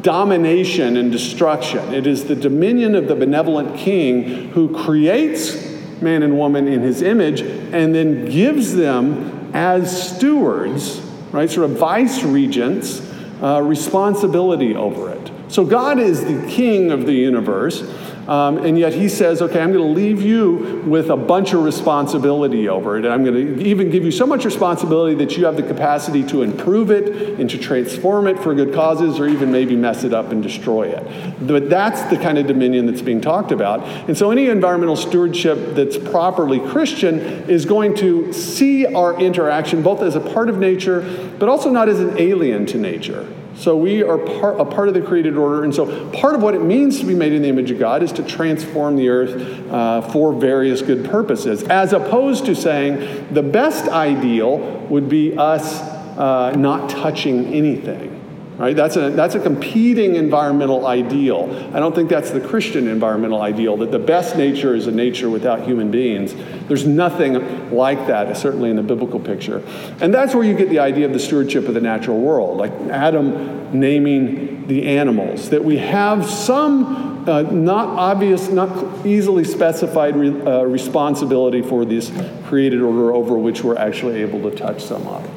domination 0.03 0.97
and 0.97 1.13
destruction, 1.13 1.95
it 1.95 2.07
is 2.07 2.25
the 2.25 2.35
dominion 2.35 2.95
of 2.95 3.09
the 3.09 3.15
benevolent 3.15 3.77
king 3.77 4.51
who 4.51 4.75
creates 4.85 5.66
man 6.03 6.23
and 6.23 6.39
woman 6.39 6.69
in 6.69 6.83
his 6.83 7.03
image 7.03 7.41
and 7.41 7.95
then 7.95 8.27
gives 8.27 8.75
them 8.75 9.51
as 9.55 10.17
stewards, 10.17 11.01
right, 11.33 11.51
sort 11.51 11.71
of 11.71 11.79
vice 11.79 12.23
regents, 12.23 13.01
uh, 13.43 13.61
responsibility 13.63 14.75
over 14.75 15.11
it. 15.11 15.31
So 15.49 15.65
God 15.65 15.99
is 15.99 16.25
the 16.25 16.47
king 16.49 16.91
of 16.91 17.07
the 17.07 17.13
universe. 17.13 17.83
Um, 18.29 18.59
and 18.59 18.79
yet 18.79 18.93
he 18.93 19.09
says, 19.09 19.41
okay, 19.41 19.61
I'm 19.61 19.73
going 19.73 19.85
to 19.85 19.93
leave 19.93 20.21
you 20.21 20.83
with 20.87 21.11
a 21.11 21.17
bunch 21.17 21.53
of 21.53 21.63
responsibility 21.63 22.69
over 22.69 22.97
it. 22.97 23.05
And 23.05 23.15
I'm 23.15 23.25
going 23.25 23.57
to 23.57 23.65
even 23.65 23.91
give 23.91 24.05
you 24.05 24.11
so 24.11 24.27
much 24.27 24.45
responsibility 24.45 25.15
that 25.17 25.37
you 25.37 25.45
have 25.45 25.57
the 25.57 25.63
capacity 25.63 26.25
to 26.29 26.43
improve 26.43 26.91
it 26.91 27.39
and 27.39 27.49
to 27.51 27.59
transform 27.59 28.27
it 28.27 28.39
for 28.39 28.55
good 28.55 28.75
causes 28.75 29.21
or 29.21 29.29
even 29.29 29.53
maybe 29.53 29.77
mess 29.77 30.03
it 30.03 30.13
up 30.13 30.33
and 30.33 30.43
destroy 30.43 30.89
it. 30.89 31.47
But 31.47 31.71
that's 31.71 32.03
the 32.11 32.17
kind 32.17 32.39
of 32.39 32.47
dominion 32.47 32.87
that's 32.87 33.03
being 33.03 33.21
talked 33.21 33.53
about. 33.53 33.85
And 34.09 34.19
so 34.19 34.31
any 34.31 34.49
environmental 34.49 34.97
stewardship 34.97 35.75
that's 35.75 35.97
properly 35.97 36.59
Christian 36.59 37.19
is 37.49 37.65
going 37.65 37.95
to 37.97 38.33
see 38.33 38.87
our 38.87 39.19
interaction 39.21 39.83
both 39.83 40.03
as 40.03 40.17
a 40.17 40.21
part 40.21 40.49
of 40.49 40.59
nature, 40.59 41.01
but 41.39 41.49
also 41.49 41.71
not 41.71 41.89
as 41.89 42.01
an 42.01 42.19
alien 42.19 42.67
to 42.67 42.79
nature. 42.79 43.29
So 43.57 43.77
we 43.77 44.03
are 44.03 44.19
part, 44.19 44.61
a 44.61 44.65
part 44.65 44.89
of 44.89 44.95
the 44.95 45.01
created 45.01 45.37
order. 45.37 45.65
And 45.65 45.75
so 45.75 46.11
part 46.11 46.35
of 46.35 46.43
what 46.43 46.55
it 46.55 46.63
means 46.63 47.01
to 47.01 47.07
be 47.07 47.15
made 47.15 47.33
in 47.33 47.43
the 47.43 47.49
image 47.49 47.71
of 47.71 47.79
God 47.79 48.03
is 48.03 48.13
to 48.13 48.23
transform 48.23 48.97
the 48.97 49.09
earth 49.09 49.71
uh, 49.71 50.03
for 50.03 50.33
various 50.33 50.83
good 50.83 51.05
purposes, 51.07 51.63
as 51.65 51.93
opposed 51.93 52.45
to 52.47 52.55
saying 52.55 53.33
the 53.33 53.43
best 53.43 53.89
ideal 53.89 54.59
would 54.89 55.09
be 55.09 55.37
us 55.37 55.81
uh, 55.81 56.55
not 56.57 56.91
touching 56.91 57.47
anything 57.53 58.16
right? 58.59 58.75
That's 58.75 58.97
a, 58.97 59.11
that's 59.11 59.35
a 59.35 59.41
competing 59.41 60.17
environmental 60.17 60.87
ideal. 60.87 61.45
I 61.75 61.79
don't 61.79 61.95
think 61.95 62.09
that's 62.09 62.31
the 62.31 62.41
Christian 62.41 62.89
environmental 62.89 63.43
ideal, 63.43 63.77
that 63.79 63.91
the 63.91 63.99
best 63.99 64.37
nature 64.37 64.75
is 64.75 64.87
a 64.87 64.93
nature 64.93 65.29
without 65.29 65.63
human 65.63 65.91
beings. 65.91 66.35
There's 66.67 66.87
nothing 66.87 67.71
like 67.75 68.07
that, 68.07 68.37
certainly 68.37 68.71
in 68.71 68.77
the 68.77 68.83
biblical 68.83 69.21
picture. 69.21 69.63
And 70.01 70.13
that's 70.13 70.35
where 70.35 70.45
you 70.45 70.55
get 70.55 70.71
the 70.71 70.79
idea 70.79 71.07
of 71.07 71.13
the 71.13 71.19
stewardship 71.19 71.69
of 71.69 71.75
the 71.75 71.81
natural 71.81 72.19
world, 72.19 72.57
like 72.59 72.73
Adam 72.91 73.79
naming 73.79 74.67
the 74.67 74.87
animals, 74.87 75.51
that 75.51 75.65
we 75.65 75.77
have 75.79 76.29
some 76.29 77.29
uh, 77.29 77.43
not 77.43 77.89
obvious, 77.89 78.49
not 78.49 79.05
easily 79.05 79.45
specified 79.45 80.17
re, 80.17 80.29
uh, 80.29 80.63
responsibility 80.63 81.61
for 81.61 81.85
this 81.85 82.13
created 82.47 82.81
order 82.81 83.13
over 83.13 83.37
which 83.37 83.65
we're 83.65 83.77
actually 83.77 84.23
able 84.23 84.49
to 84.49 84.57
touch 84.57 84.83
some 84.83 85.05
of. 85.09 85.29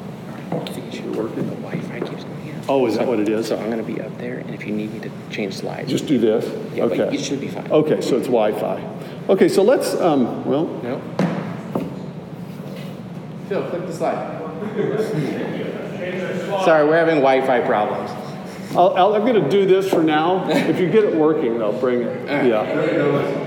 Oh, 2.70 2.86
is 2.86 2.96
that 2.98 3.06
what 3.08 3.18
it 3.18 3.28
is? 3.28 3.48
So 3.48 3.58
I'm 3.58 3.66
going 3.68 3.84
to 3.84 3.92
be 3.92 4.00
up 4.00 4.16
there, 4.18 4.38
and 4.38 4.54
if 4.54 4.64
you 4.64 4.72
need 4.72 4.92
me 4.94 5.00
to 5.00 5.10
change 5.28 5.54
slides, 5.54 5.90
Just 5.90 6.06
do 6.06 6.18
this? 6.20 6.44
yeah, 6.72 6.86
but 6.86 7.00
Okay. 7.00 7.16
it 7.16 7.20
should 7.20 7.40
be 7.40 7.48
fine. 7.48 7.68
Okay, 7.68 8.00
so 8.00 8.16
it's 8.16 8.28
Wi-Fi. 8.28 8.80
Okay, 9.28 9.48
so 9.48 9.64
let's, 9.64 9.96
um, 9.96 10.44
well, 10.44 10.66
No? 10.84 11.00
Phil, 13.48 13.68
click 13.70 13.86
the 13.88 13.92
slide. 13.92 14.38
Sorry, 16.64 16.86
we're 16.86 16.96
having 16.96 17.16
Wi-Fi 17.16 17.60
problems. 17.66 18.08
I'll, 18.76 18.94
I'll, 18.96 19.14
I'm 19.16 19.22
going 19.26 19.42
to 19.42 19.50
do 19.50 19.66
this 19.66 19.90
for 19.90 20.04
now. 20.04 20.48
If 20.48 20.78
you 20.78 20.88
get 20.88 21.02
it 21.02 21.16
working, 21.16 21.58
though, 21.58 21.72
bring 21.72 22.02
it. 22.02 22.28
Yeah. 22.46 22.64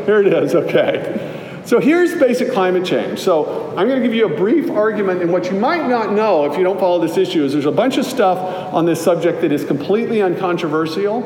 Here 0.06 0.20
it 0.20 0.34
is. 0.34 0.54
Okay. 0.54 1.30
So 1.66 1.80
here's 1.80 2.14
basic 2.20 2.52
climate 2.52 2.86
change. 2.86 3.20
So 3.20 3.70
I'm 3.70 3.88
going 3.88 4.02
to 4.02 4.06
give 4.06 4.14
you 4.14 4.26
a 4.26 4.38
brief 4.38 4.70
argument, 4.70 5.22
and 5.22 5.32
what 5.32 5.50
you 5.50 5.58
might 5.58 5.88
not 5.88 6.12
know 6.12 6.46
if 6.52 6.58
you 6.58 6.64
don't 6.64 6.80
follow 6.80 7.00
this 7.00 7.18
issue 7.18 7.44
is 7.46 7.54
there's 7.54 7.66
a 7.66 7.72
bunch 7.72 7.98
of 7.98 8.06
stuff 8.06 8.38
on 8.74 8.86
this 8.86 9.02
subject 9.02 9.42
that 9.42 9.52
is 9.54 9.64
completely 9.64 10.22
uncontroversial. 10.22 11.24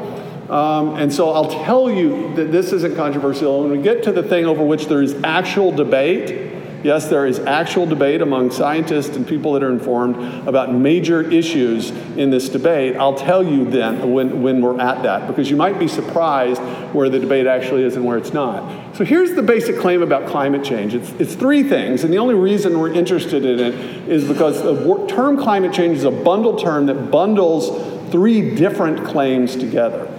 Um, 0.52 0.96
and 0.96 1.12
so 1.12 1.32
I'll 1.32 1.50
tell 1.66 1.90
you 1.90 2.34
that 2.36 2.52
this 2.52 2.72
isn't 2.72 2.96
controversial. 2.96 3.62
When 3.62 3.72
we 3.72 3.82
get 3.82 4.04
to 4.04 4.12
the 4.12 4.24
thing 4.24 4.46
over 4.46 4.64
which 4.64 4.86
there 4.86 5.02
is 5.02 5.16
actual 5.24 5.72
debate, 5.72 6.54
Yes, 6.84 7.08
there 7.10 7.26
is 7.26 7.40
actual 7.40 7.86
debate 7.86 8.22
among 8.22 8.52
scientists 8.52 9.16
and 9.16 9.28
people 9.28 9.54
that 9.54 9.64
are 9.64 9.72
informed 9.72 10.48
about 10.48 10.74
major 10.74 11.22
issues 11.22 11.90
in 12.18 12.30
this 12.30 12.50
debate. 12.50 12.96
I'll 12.98 13.18
tell 13.18 13.44
you 13.44 13.66
then 13.70 14.14
when, 14.14 14.42
when 14.44 14.62
we're 14.62 14.80
at 14.80 15.02
that, 15.04 15.28
because 15.28 15.50
you 15.50 15.56
might 15.56 15.80
be 15.80 15.88
surprised 15.88 16.62
where 16.94 17.10
the 17.10 17.20
debate 17.20 17.48
actually 17.48 17.84
is 17.84 17.96
and 17.96 18.06
where 18.06 18.18
it's 18.18 18.32
not. 18.32 18.96
So 18.96 19.04
here's 19.04 19.34
the 19.34 19.42
basic 19.42 19.78
claim 19.78 20.02
about 20.02 20.28
climate 20.28 20.64
change 20.64 20.94
it's, 20.94 21.10
it's 21.20 21.36
three 21.36 21.64
things, 21.64 22.04
and 22.04 22.14
the 22.14 22.20
only 22.20 22.36
reason 22.36 22.80
we're 22.80 22.94
interested 22.94 23.44
in 23.44 23.60
it 23.60 23.74
is 24.08 24.28
because 24.28 24.62
the 24.62 25.06
term 25.08 25.38
climate 25.38 25.74
change 25.74 25.98
is 25.98 26.04
a 26.04 26.12
bundle 26.12 26.58
term 26.58 26.86
that 26.86 27.12
bundles 27.12 28.12
three 28.12 28.56
different 28.56 29.06
claims 29.06 29.56
together. 29.56 30.14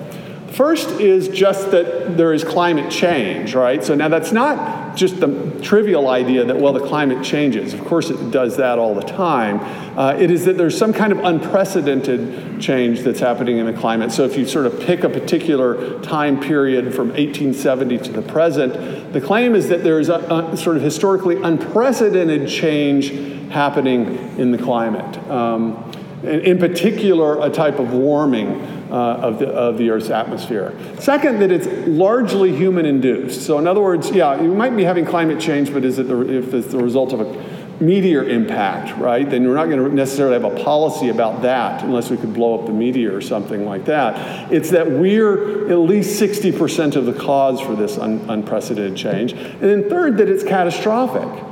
First 0.58 0.90
is 1.00 1.28
just 1.28 1.70
that 1.70 2.16
there 2.16 2.32
is 2.32 2.42
climate 2.42 2.90
change, 2.90 3.54
right? 3.54 3.84
So 3.84 3.94
now 3.94 4.08
that's 4.08 4.32
not 4.32 4.96
just 4.96 5.20
the 5.20 5.56
trivial 5.62 6.08
idea 6.08 6.44
that, 6.46 6.56
well, 6.56 6.72
the 6.72 6.84
climate 6.84 7.24
changes. 7.24 7.74
Of 7.74 7.84
course, 7.84 8.10
it 8.10 8.32
does 8.32 8.56
that 8.56 8.76
all 8.76 8.92
the 8.92 9.02
time. 9.02 9.60
Uh, 9.96 10.16
it 10.18 10.32
is 10.32 10.46
that 10.46 10.58
there's 10.58 10.76
some 10.76 10.92
kind 10.92 11.12
of 11.12 11.20
unprecedented 11.20 12.60
change 12.60 13.02
that's 13.02 13.20
happening 13.20 13.58
in 13.58 13.66
the 13.66 13.72
climate. 13.72 14.10
So 14.10 14.24
if 14.24 14.36
you 14.36 14.48
sort 14.48 14.66
of 14.66 14.80
pick 14.80 15.04
a 15.04 15.08
particular 15.08 16.00
time 16.00 16.40
period 16.40 16.92
from 16.92 17.10
1870 17.10 17.98
to 17.98 18.10
the 18.10 18.22
present, 18.22 19.12
the 19.12 19.20
claim 19.20 19.54
is 19.54 19.68
that 19.68 19.84
there's 19.84 20.08
a, 20.08 20.16
a 20.16 20.56
sort 20.56 20.76
of 20.76 20.82
historically 20.82 21.40
unprecedented 21.40 22.48
change 22.48 23.10
happening 23.50 24.06
in 24.40 24.50
the 24.50 24.58
climate. 24.58 25.18
Um, 25.30 25.88
in 26.24 26.58
particular, 26.58 27.40
a 27.46 27.48
type 27.48 27.78
of 27.78 27.92
warming 27.92 28.77
uh, 28.90 28.94
of, 28.94 29.38
the, 29.38 29.48
of 29.48 29.78
the 29.78 29.90
Earth's 29.90 30.10
atmosphere. 30.10 30.74
Second, 30.98 31.40
that 31.40 31.50
it's 31.50 31.66
largely 31.88 32.54
human 32.54 32.86
induced. 32.86 33.42
So, 33.42 33.58
in 33.58 33.66
other 33.66 33.80
words, 33.80 34.10
yeah, 34.10 34.40
you 34.40 34.54
might 34.54 34.76
be 34.76 34.84
having 34.84 35.04
climate 35.04 35.40
change, 35.40 35.72
but 35.72 35.84
is 35.84 35.98
it 35.98 36.08
the, 36.08 36.38
if 36.38 36.54
it's 36.54 36.68
the 36.68 36.78
result 36.78 37.12
of 37.12 37.20
a 37.20 37.58
meteor 37.80 38.24
impact, 38.24 38.96
right? 38.98 39.28
Then 39.28 39.46
we're 39.46 39.54
not 39.54 39.66
going 39.66 39.78
to 39.78 39.94
necessarily 39.94 40.40
have 40.40 40.44
a 40.44 40.64
policy 40.64 41.10
about 41.10 41.42
that 41.42 41.84
unless 41.84 42.10
we 42.10 42.16
could 42.16 42.34
blow 42.34 42.58
up 42.58 42.66
the 42.66 42.72
meteor 42.72 43.14
or 43.14 43.20
something 43.20 43.64
like 43.64 43.84
that. 43.84 44.52
It's 44.52 44.70
that 44.70 44.90
we're 44.90 45.70
at 45.70 45.78
least 45.78 46.20
60% 46.20 46.96
of 46.96 47.06
the 47.06 47.12
cause 47.12 47.60
for 47.60 47.76
this 47.76 47.98
un- 47.98 48.24
unprecedented 48.28 48.96
change. 48.96 49.32
And 49.32 49.60
then 49.60 49.88
third, 49.88 50.16
that 50.18 50.28
it's 50.28 50.42
catastrophic. 50.42 51.44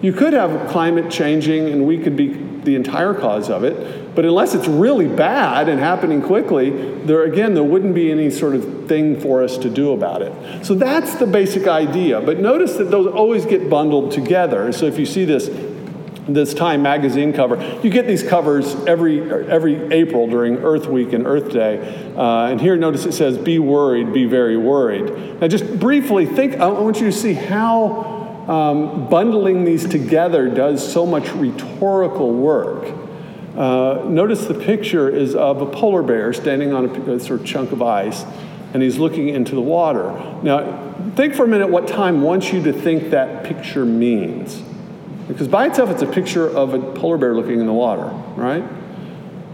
You 0.00 0.12
could 0.12 0.32
have 0.32 0.70
climate 0.70 1.10
changing 1.10 1.68
and 1.68 1.86
we 1.86 1.98
could 1.98 2.16
be 2.16 2.43
the 2.64 2.74
entire 2.74 3.14
cause 3.14 3.50
of 3.50 3.64
it, 3.64 4.14
but 4.14 4.24
unless 4.24 4.54
it's 4.54 4.68
really 4.68 5.08
bad 5.08 5.68
and 5.68 5.80
happening 5.80 6.22
quickly, 6.22 6.70
there 7.04 7.24
again, 7.24 7.54
there 7.54 7.64
wouldn't 7.64 7.94
be 7.94 8.10
any 8.10 8.30
sort 8.30 8.54
of 8.54 8.88
thing 8.88 9.20
for 9.20 9.42
us 9.42 9.58
to 9.58 9.70
do 9.70 9.92
about 9.92 10.22
it. 10.22 10.64
So 10.64 10.74
that's 10.74 11.14
the 11.16 11.26
basic 11.26 11.66
idea. 11.66 12.20
But 12.20 12.40
notice 12.40 12.76
that 12.76 12.90
those 12.90 13.06
always 13.12 13.44
get 13.44 13.68
bundled 13.68 14.12
together. 14.12 14.72
So 14.72 14.86
if 14.86 14.98
you 14.98 15.06
see 15.06 15.24
this 15.24 15.48
this 16.28 16.54
Time 16.54 16.82
magazine 16.82 17.32
cover. 17.32 17.56
You 17.82 17.90
get 17.90 18.06
these 18.06 18.22
covers 18.22 18.74
every 18.86 19.20
every 19.50 19.92
April 19.92 20.26
during 20.26 20.56
Earth 20.56 20.86
Week 20.86 21.12
and 21.12 21.26
Earth 21.26 21.52
Day. 21.52 22.14
Uh, 22.16 22.46
and 22.46 22.60
here, 22.60 22.76
notice 22.76 23.04
it 23.04 23.12
says, 23.12 23.36
"Be 23.36 23.58
worried, 23.58 24.12
be 24.12 24.24
very 24.24 24.56
worried." 24.56 25.40
Now, 25.40 25.48
just 25.48 25.78
briefly 25.78 26.26
think. 26.26 26.56
I 26.56 26.68
want 26.68 27.00
you 27.00 27.06
to 27.06 27.12
see 27.12 27.34
how 27.34 28.13
um, 28.48 29.08
bundling 29.08 29.64
these 29.64 29.86
together 29.86 30.48
does 30.48 30.92
so 30.92 31.06
much 31.06 31.30
rhetorical 31.32 32.32
work. 32.32 32.94
Uh, 33.56 34.04
notice 34.06 34.46
the 34.46 34.54
picture 34.54 35.08
is 35.08 35.34
of 35.34 35.62
a 35.62 35.66
polar 35.66 36.02
bear 36.02 36.32
standing 36.32 36.72
on 36.72 36.86
a, 36.86 37.20
sort 37.20 37.40
of 37.40 37.46
chunk 37.46 37.72
of 37.72 37.80
ice, 37.80 38.24
and 38.72 38.82
he's 38.82 38.98
looking 38.98 39.28
into 39.28 39.54
the 39.54 39.60
water. 39.60 40.10
Now, 40.42 40.92
think 41.14 41.34
for 41.34 41.44
a 41.44 41.48
minute 41.48 41.68
what 41.68 41.86
time 41.86 42.22
wants 42.22 42.52
you 42.52 42.62
to 42.64 42.72
think 42.72 43.10
that 43.10 43.44
picture 43.44 43.84
means. 43.84 44.62
Because 45.28 45.48
by 45.48 45.66
itself, 45.66 45.90
it's 45.90 46.02
a 46.02 46.06
picture 46.06 46.48
of 46.48 46.74
a 46.74 46.80
polar 46.94 47.16
bear 47.16 47.34
looking 47.34 47.60
in 47.60 47.66
the 47.66 47.72
water, 47.72 48.08
right? 48.36 48.64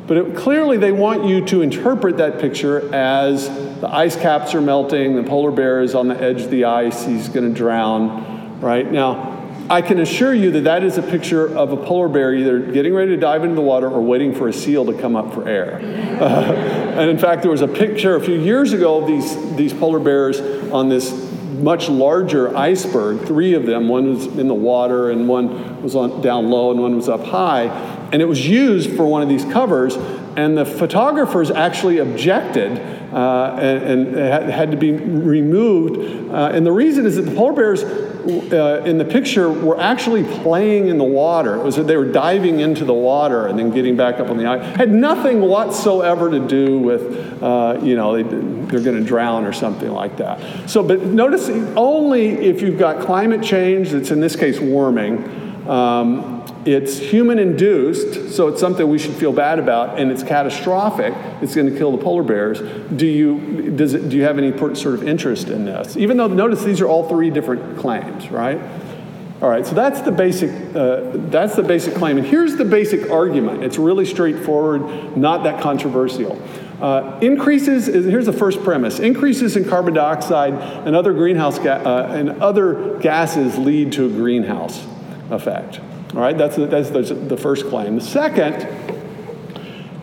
But 0.06 0.16
it, 0.16 0.36
clearly, 0.36 0.78
they 0.78 0.90
want 0.90 1.26
you 1.26 1.44
to 1.46 1.62
interpret 1.62 2.16
that 2.16 2.40
picture 2.40 2.92
as 2.92 3.48
the 3.80 3.88
ice 3.88 4.16
caps 4.16 4.54
are 4.54 4.60
melting, 4.60 5.14
the 5.14 5.22
polar 5.22 5.52
bear 5.52 5.82
is 5.82 5.94
on 5.94 6.08
the 6.08 6.20
edge 6.20 6.42
of 6.42 6.50
the 6.50 6.64
ice, 6.64 7.04
he's 7.04 7.28
going 7.28 7.46
to 7.48 7.56
drown, 7.56 8.29
right? 8.60 8.90
Now, 8.90 9.38
I 9.70 9.82
can 9.82 10.00
assure 10.00 10.34
you 10.34 10.50
that 10.52 10.64
that 10.64 10.82
is 10.82 10.98
a 10.98 11.02
picture 11.02 11.46
of 11.46 11.72
a 11.72 11.76
polar 11.76 12.08
bear 12.08 12.34
either 12.34 12.58
getting 12.58 12.92
ready 12.92 13.12
to 13.12 13.16
dive 13.16 13.44
into 13.44 13.54
the 13.54 13.60
water 13.60 13.88
or 13.88 14.02
waiting 14.02 14.34
for 14.34 14.48
a 14.48 14.52
seal 14.52 14.84
to 14.86 14.92
come 14.92 15.14
up 15.14 15.32
for 15.32 15.48
air. 15.48 15.76
Uh, 15.76 16.24
and 16.98 17.08
in 17.08 17.18
fact, 17.18 17.42
there 17.42 17.52
was 17.52 17.62
a 17.62 17.68
picture 17.68 18.16
a 18.16 18.20
few 18.20 18.34
years 18.34 18.72
ago 18.72 19.00
of 19.00 19.06
these, 19.06 19.56
these 19.56 19.72
polar 19.72 20.00
bears 20.00 20.40
on 20.72 20.88
this 20.88 21.30
much 21.60 21.88
larger 21.88 22.56
iceberg, 22.56 23.26
three 23.26 23.54
of 23.54 23.66
them. 23.66 23.88
One 23.88 24.14
was 24.14 24.26
in 24.26 24.48
the 24.48 24.54
water, 24.54 25.10
and 25.10 25.28
one 25.28 25.82
was 25.82 25.94
on, 25.94 26.20
down 26.20 26.50
low, 26.50 26.70
and 26.70 26.80
one 26.80 26.96
was 26.96 27.08
up 27.08 27.22
high. 27.24 27.66
And 28.12 28.20
it 28.20 28.26
was 28.26 28.46
used 28.46 28.96
for 28.96 29.06
one 29.06 29.22
of 29.22 29.28
these 29.28 29.44
covers, 29.44 29.96
and 30.36 30.56
the 30.56 30.64
photographers 30.64 31.50
actually 31.50 31.98
objected 31.98 32.78
uh, 33.12 33.56
and, 33.60 34.14
and 34.16 34.50
had 34.50 34.70
to 34.70 34.76
be 34.76 34.92
removed. 34.92 36.30
Uh, 36.30 36.50
and 36.52 36.64
the 36.64 36.72
reason 36.72 37.06
is 37.06 37.16
that 37.16 37.22
the 37.22 37.34
polar 37.34 37.52
bears 37.52 37.82
uh, 37.82 38.82
in 38.84 38.98
the 38.98 39.04
picture 39.04 39.50
were 39.50 39.80
actually 39.80 40.22
playing 40.42 40.88
in 40.88 40.98
the 40.98 41.04
water. 41.04 41.56
It 41.56 41.64
was 41.64 41.76
that 41.76 41.86
they 41.86 41.96
were 41.96 42.10
diving 42.12 42.60
into 42.60 42.84
the 42.84 42.94
water 42.94 43.46
and 43.46 43.58
then 43.58 43.70
getting 43.70 43.96
back 43.96 44.20
up 44.20 44.28
on 44.28 44.36
the 44.36 44.46
ice. 44.46 44.76
Had 44.76 44.90
nothing 44.90 45.40
whatsoever 45.40 46.30
to 46.30 46.46
do 46.46 46.78
with, 46.78 47.42
uh, 47.42 47.78
you 47.82 47.96
know, 47.96 48.14
they, 48.14 48.22
they're 48.22 48.80
going 48.80 48.98
to 48.98 49.04
drown 49.04 49.44
or 49.44 49.52
something 49.52 49.90
like 49.90 50.18
that. 50.18 50.68
So, 50.68 50.82
but 50.82 51.02
notice 51.02 51.48
only 51.76 52.28
if 52.28 52.62
you've 52.62 52.78
got 52.78 53.04
climate 53.04 53.42
change, 53.42 53.90
that's 53.90 54.10
in 54.10 54.20
this 54.20 54.36
case 54.36 54.60
warming. 54.60 55.68
Um, 55.68 56.39
it's 56.70 56.98
human 56.98 57.38
induced, 57.38 58.34
so 58.34 58.48
it's 58.48 58.60
something 58.60 58.88
we 58.88 58.98
should 58.98 59.14
feel 59.14 59.32
bad 59.32 59.58
about, 59.58 59.98
and 59.98 60.10
it's 60.10 60.22
catastrophic. 60.22 61.14
It's 61.42 61.54
going 61.54 61.70
to 61.70 61.76
kill 61.76 61.96
the 61.96 62.02
polar 62.02 62.22
bears. 62.22 62.60
Do 62.90 63.06
you, 63.06 63.70
does 63.70 63.94
it, 63.94 64.08
do 64.08 64.16
you 64.16 64.24
have 64.24 64.38
any 64.38 64.56
sort 64.56 64.94
of 64.94 65.08
interest 65.08 65.48
in 65.48 65.64
this? 65.64 65.96
Even 65.96 66.16
though, 66.16 66.26
notice 66.26 66.62
these 66.62 66.80
are 66.80 66.86
all 66.86 67.08
three 67.08 67.30
different 67.30 67.78
claims, 67.78 68.30
right? 68.30 68.60
All 69.42 69.48
right, 69.48 69.66
so 69.66 69.74
that's 69.74 70.02
the 70.02 70.12
basic, 70.12 70.50
uh, 70.76 71.12
that's 71.30 71.56
the 71.56 71.62
basic 71.62 71.94
claim. 71.94 72.18
And 72.18 72.26
here's 72.26 72.56
the 72.56 72.64
basic 72.64 73.10
argument. 73.10 73.64
It's 73.64 73.78
really 73.78 74.04
straightforward, 74.04 75.16
not 75.16 75.44
that 75.44 75.62
controversial. 75.62 76.40
Uh, 76.78 77.18
increases, 77.22 77.86
here's 77.86 78.26
the 78.26 78.32
first 78.32 78.62
premise, 78.62 78.98
increases 78.98 79.56
in 79.56 79.64
carbon 79.64 79.94
dioxide 79.94 80.52
and 80.86 80.94
other 80.94 81.14
greenhouse 81.14 81.58
ga- 81.58 81.82
uh, 81.82 82.12
and 82.14 82.42
other 82.42 82.98
gases 82.98 83.56
lead 83.56 83.92
to 83.92 84.06
a 84.06 84.08
greenhouse 84.10 84.86
effect. 85.30 85.80
All 86.14 86.20
right, 86.20 86.36
that's, 86.36 86.56
that's 86.56 86.90
the 86.90 87.36
first 87.36 87.66
claim. 87.66 87.94
The 87.94 88.04
second 88.04 88.66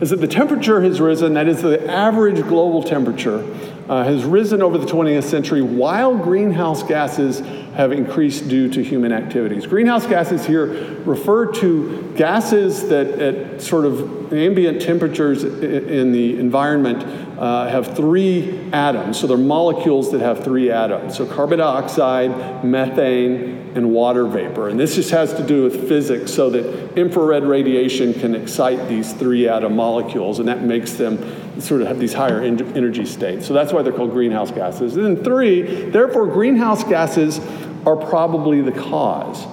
is 0.00 0.10
that 0.10 0.20
the 0.20 0.28
temperature 0.28 0.80
has 0.80 1.00
risen, 1.00 1.34
that 1.34 1.48
is, 1.48 1.60
the 1.60 1.90
average 1.90 2.42
global 2.46 2.82
temperature 2.82 3.44
uh, 3.88 4.04
has 4.04 4.24
risen 4.24 4.62
over 4.62 4.78
the 4.78 4.86
20th 4.86 5.24
century 5.24 5.60
while 5.60 6.16
greenhouse 6.16 6.82
gases 6.82 7.40
have 7.74 7.92
increased 7.92 8.48
due 8.48 8.70
to 8.70 8.82
human 8.82 9.12
activities. 9.12 9.66
Greenhouse 9.66 10.06
gases 10.06 10.46
here 10.46 10.66
refer 11.04 11.50
to 11.52 12.12
gases 12.16 12.88
that 12.88 13.06
at 13.06 13.60
sort 13.60 13.84
of 13.84 14.32
ambient 14.32 14.80
temperatures 14.80 15.44
in 15.44 16.12
the 16.12 16.38
environment 16.38 17.02
uh, 17.38 17.68
have 17.68 17.96
three 17.96 18.68
atoms. 18.72 19.20
So 19.20 19.26
they're 19.26 19.36
molecules 19.36 20.10
that 20.12 20.20
have 20.20 20.42
three 20.42 20.70
atoms. 20.70 21.16
So 21.16 21.24
carbon 21.24 21.60
dioxide, 21.60 22.64
methane, 22.64 23.72
and 23.74 23.92
water 23.92 24.26
vapor. 24.26 24.68
And 24.68 24.78
this 24.78 24.96
just 24.96 25.10
has 25.10 25.32
to 25.34 25.46
do 25.46 25.62
with 25.62 25.88
physics 25.88 26.32
so 26.34 26.50
that 26.50 26.98
infrared 26.98 27.44
radiation 27.44 28.12
can 28.12 28.34
excite 28.34 28.88
these 28.88 29.12
three 29.12 29.48
atom 29.48 29.76
molecules, 29.76 30.40
and 30.40 30.48
that 30.48 30.62
makes 30.62 30.94
them 30.94 31.60
sort 31.60 31.82
of 31.82 31.86
have 31.86 32.00
these 32.00 32.12
higher 32.12 32.40
energy 32.40 33.04
states. 33.04 33.46
So 33.46 33.54
that's 33.54 33.72
why 33.72 33.82
they're 33.82 33.92
called 33.92 34.10
greenhouse 34.10 34.50
gases. 34.50 34.96
And 34.96 35.04
then 35.04 35.24
three, 35.24 35.90
therefore, 35.90 36.26
greenhouse 36.26 36.82
gases 36.82 37.38
are 37.86 37.96
probably 37.96 38.60
the 38.60 38.72
cause. 38.72 39.46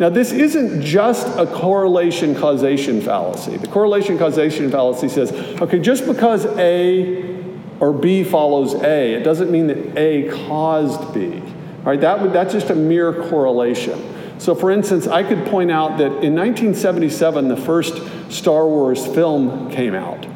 Now, 0.00 0.08
this 0.08 0.32
isn't 0.32 0.80
just 0.80 1.26
a 1.38 1.46
correlation 1.46 2.34
causation 2.34 3.02
fallacy. 3.02 3.58
The 3.58 3.68
correlation 3.68 4.16
causation 4.16 4.70
fallacy 4.70 5.10
says, 5.10 5.30
okay, 5.60 5.78
just 5.78 6.06
because 6.06 6.46
A 6.46 7.36
or 7.80 7.92
B 7.92 8.24
follows 8.24 8.74
A, 8.74 9.12
it 9.12 9.24
doesn't 9.24 9.50
mean 9.50 9.66
that 9.66 9.98
A 9.98 10.30
caused 10.46 11.12
B. 11.12 11.42
All 11.80 11.84
right, 11.84 12.00
that 12.00 12.22
would, 12.22 12.32
that's 12.32 12.54
just 12.54 12.70
a 12.70 12.74
mere 12.74 13.28
correlation. 13.28 14.38
So, 14.38 14.54
for 14.54 14.70
instance, 14.70 15.06
I 15.06 15.22
could 15.22 15.46
point 15.48 15.70
out 15.70 15.98
that 15.98 16.24
in 16.24 16.34
1977, 16.34 17.48
the 17.48 17.56
first 17.58 18.00
Star 18.32 18.66
Wars 18.66 19.06
film 19.06 19.70
came 19.70 19.94
out. 19.94 20.26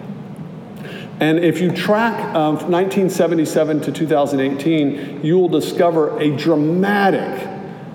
And 1.21 1.39
if 1.39 1.63
you 1.63 1.71
track 1.71 2.35
um, 2.35 2.57
1977 2.71 3.81
to 3.81 3.93
2018, 3.93 5.25
you 5.25 5.39
will 5.39 5.49
discover 5.49 6.21
a 6.21 6.37
dramatic, 6.37 7.54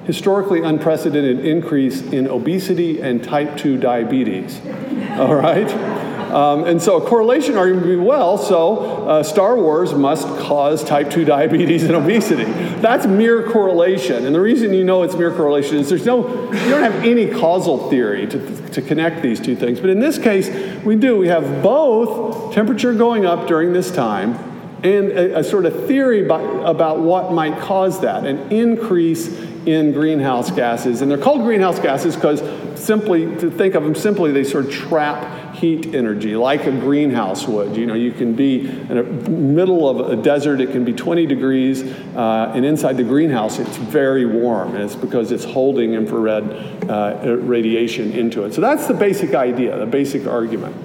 historically 0.10 0.64
unprecedented 0.64 1.46
increase 1.46 2.02
in 2.02 2.28
obesity 2.28 3.00
and 3.00 3.24
type 3.24 3.56
2 3.58 3.78
diabetes. 3.78 4.60
All 5.20 5.36
right? 5.36 5.70
Um, 6.32 6.64
and 6.64 6.82
so 6.82 6.98
a 6.98 7.08
correlation 7.08 7.56
argument 7.56 7.86
would 7.86 7.92
be 7.92 7.96
well, 7.96 8.40
so 8.40 9.08
uh, 9.08 9.22
Star 9.22 9.56
Wars 9.56 9.94
must 9.94 10.28
cause 10.40 10.84
type 10.84 11.12
2 11.12 11.26
diabetes 11.26 11.84
and 11.84 11.94
obesity. 11.94 12.46
That's 12.82 13.06
mere 13.06 13.52
correlation. 13.52 14.26
And 14.26 14.34
the 14.34 14.42
reason 14.42 14.74
you 14.74 14.84
know 14.84 15.04
it's 15.04 15.14
mere 15.14 15.32
correlation 15.32 15.78
is 15.78 15.90
there's 15.90 16.08
no, 16.08 16.28
you 16.28 16.70
don't 16.72 16.82
have 16.82 17.06
any 17.06 17.30
causal 17.30 17.88
theory 17.92 18.26
to, 18.30 18.70
to 18.70 18.82
connect 18.82 19.22
these 19.22 19.40
two 19.40 19.56
things. 19.56 19.80
But 19.80 19.92
in 19.92 20.00
this 20.00 20.18
case, 20.18 20.50
we 20.84 20.96
do. 20.96 21.18
We 21.18 21.28
have 21.28 21.62
both 21.62 22.52
temperature 22.56 22.96
going 22.96 23.28
up 23.28 23.48
during 23.48 23.74
this 23.74 23.92
time 23.92 24.34
and 24.84 25.12
a, 25.12 25.40
a 25.40 25.44
sort 25.44 25.66
of 25.66 25.88
theory 25.88 26.24
by, 26.24 26.42
about 26.42 27.00
what 27.00 27.32
might 27.32 27.60
cause 27.60 28.02
that 28.02 28.26
an 28.26 28.52
increase 28.52 29.49
in 29.66 29.92
greenhouse 29.92 30.52
gases. 30.52 31.02
And 31.02 31.10
they're 31.10 31.18
called 31.18 31.42
greenhouse 31.42 31.80
gases 31.80 32.16
because 32.16 32.42
simply, 32.80 33.26
to 33.38 33.52
think 33.52 33.76
of 33.76 33.84
them 33.84 33.96
simply, 33.96 34.32
they 34.32 34.44
sort 34.44 34.66
of 34.66 34.72
trap 34.72 35.56
heat 35.56 35.94
energy 35.94 36.36
like 36.36 36.66
a 36.66 36.72
greenhouse 36.72 37.48
would. 37.48 37.76
You 37.76 37.86
know, 37.86 37.94
you 37.94 38.12
can 38.12 38.34
be 38.34 38.68
in 38.68 38.88
the 38.96 39.04
middle 39.30 39.90
of 39.90 40.10
a 40.12 40.22
desert, 40.22 40.62
it 40.62 40.72
can 40.72 40.86
be 40.86 40.94
20 40.94 41.26
degrees, 41.26 41.84
uh, 42.16 42.52
and 42.56 42.66
inside 42.66 42.98
the 42.98 43.04
greenhouse 43.04 43.60
it's 43.60 43.78
very 43.78 44.26
warm, 44.26 44.76
and 44.76 44.84
it's 44.84 44.96
because 44.96 45.32
it's 45.32 45.44
holding 45.44 45.94
infrared 45.94 46.90
uh, 46.90 47.38
radiation 47.42 48.14
into 48.14 48.44
it. 48.44 48.54
So 48.54 48.62
that's 48.62 48.88
the 48.88 48.94
basic 48.94 49.34
idea, 49.34 49.78
the 49.78 49.86
basic 49.86 50.26
argument. 50.28 50.76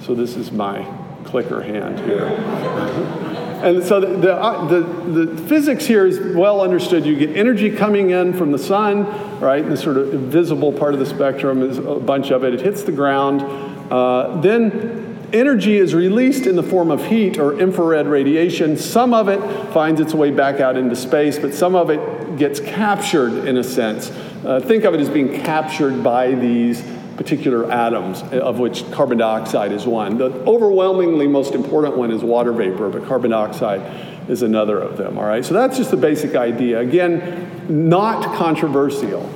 So 0.00 0.14
this 0.14 0.36
is 0.36 0.52
my 0.52 0.86
clicker 1.24 1.62
hand 1.62 1.98
here. 2.00 3.24
And 3.56 3.82
so 3.82 4.00
the, 4.00 4.06
the, 4.18 4.34
uh, 4.34 4.66
the, 4.66 4.80
the, 5.24 5.42
physics 5.44 5.86
here 5.86 6.06
is 6.06 6.36
well 6.36 6.60
understood. 6.60 7.06
You 7.06 7.16
get 7.16 7.36
energy 7.36 7.70
coming 7.70 8.10
in 8.10 8.34
from 8.34 8.52
the 8.52 8.58
sun, 8.58 9.06
right? 9.40 9.66
The 9.66 9.76
sort 9.76 9.96
of 9.96 10.12
visible 10.12 10.72
part 10.72 10.92
of 10.92 11.00
the 11.00 11.06
spectrum 11.06 11.62
is 11.62 11.78
a 11.78 11.94
bunch 11.94 12.30
of 12.30 12.44
it. 12.44 12.54
It 12.54 12.60
hits 12.60 12.82
the 12.82 12.92
ground. 12.92 13.42
Uh, 13.90 14.40
then 14.40 15.28
energy 15.32 15.76
is 15.76 15.94
released 15.94 16.46
in 16.46 16.54
the 16.54 16.62
form 16.62 16.90
of 16.90 17.06
heat 17.06 17.38
or 17.38 17.58
infrared 17.58 18.06
radiation. 18.06 18.76
Some 18.76 19.14
of 19.14 19.28
it 19.28 19.40
finds 19.72 20.00
its 20.00 20.12
way 20.12 20.30
back 20.30 20.60
out 20.60 20.76
into 20.76 20.94
space, 20.94 21.38
but 21.38 21.54
some 21.54 21.74
of 21.74 21.90
it 21.90 22.36
gets 22.36 22.60
captured 22.60 23.46
in 23.46 23.56
a 23.56 23.64
sense. 23.64 24.10
Uh, 24.44 24.60
think 24.60 24.84
of 24.84 24.94
it 24.94 25.00
as 25.00 25.08
being 25.08 25.42
captured 25.42 26.02
by 26.02 26.32
these 26.32 26.82
particular 27.16 27.70
atoms, 27.70 28.22
of 28.22 28.58
which 28.58 28.90
carbon 28.92 29.18
dioxide 29.18 29.72
is 29.72 29.86
one. 29.86 30.18
The 30.18 30.26
overwhelmingly 30.44 31.26
most 31.26 31.54
important 31.54 31.96
one 31.96 32.10
is 32.10 32.22
water 32.22 32.52
vapor, 32.52 32.90
but 32.90 33.06
carbon 33.06 33.30
dioxide 33.30 34.30
is 34.30 34.42
another 34.42 34.78
of 34.78 34.96
them, 34.96 35.18
all 35.18 35.24
right? 35.24 35.44
So 35.44 35.54
that's 35.54 35.76
just 35.76 35.90
the 35.90 35.96
basic 35.96 36.34
idea. 36.34 36.80
Again, 36.80 37.50
not 37.68 38.36
controversial. 38.36 39.28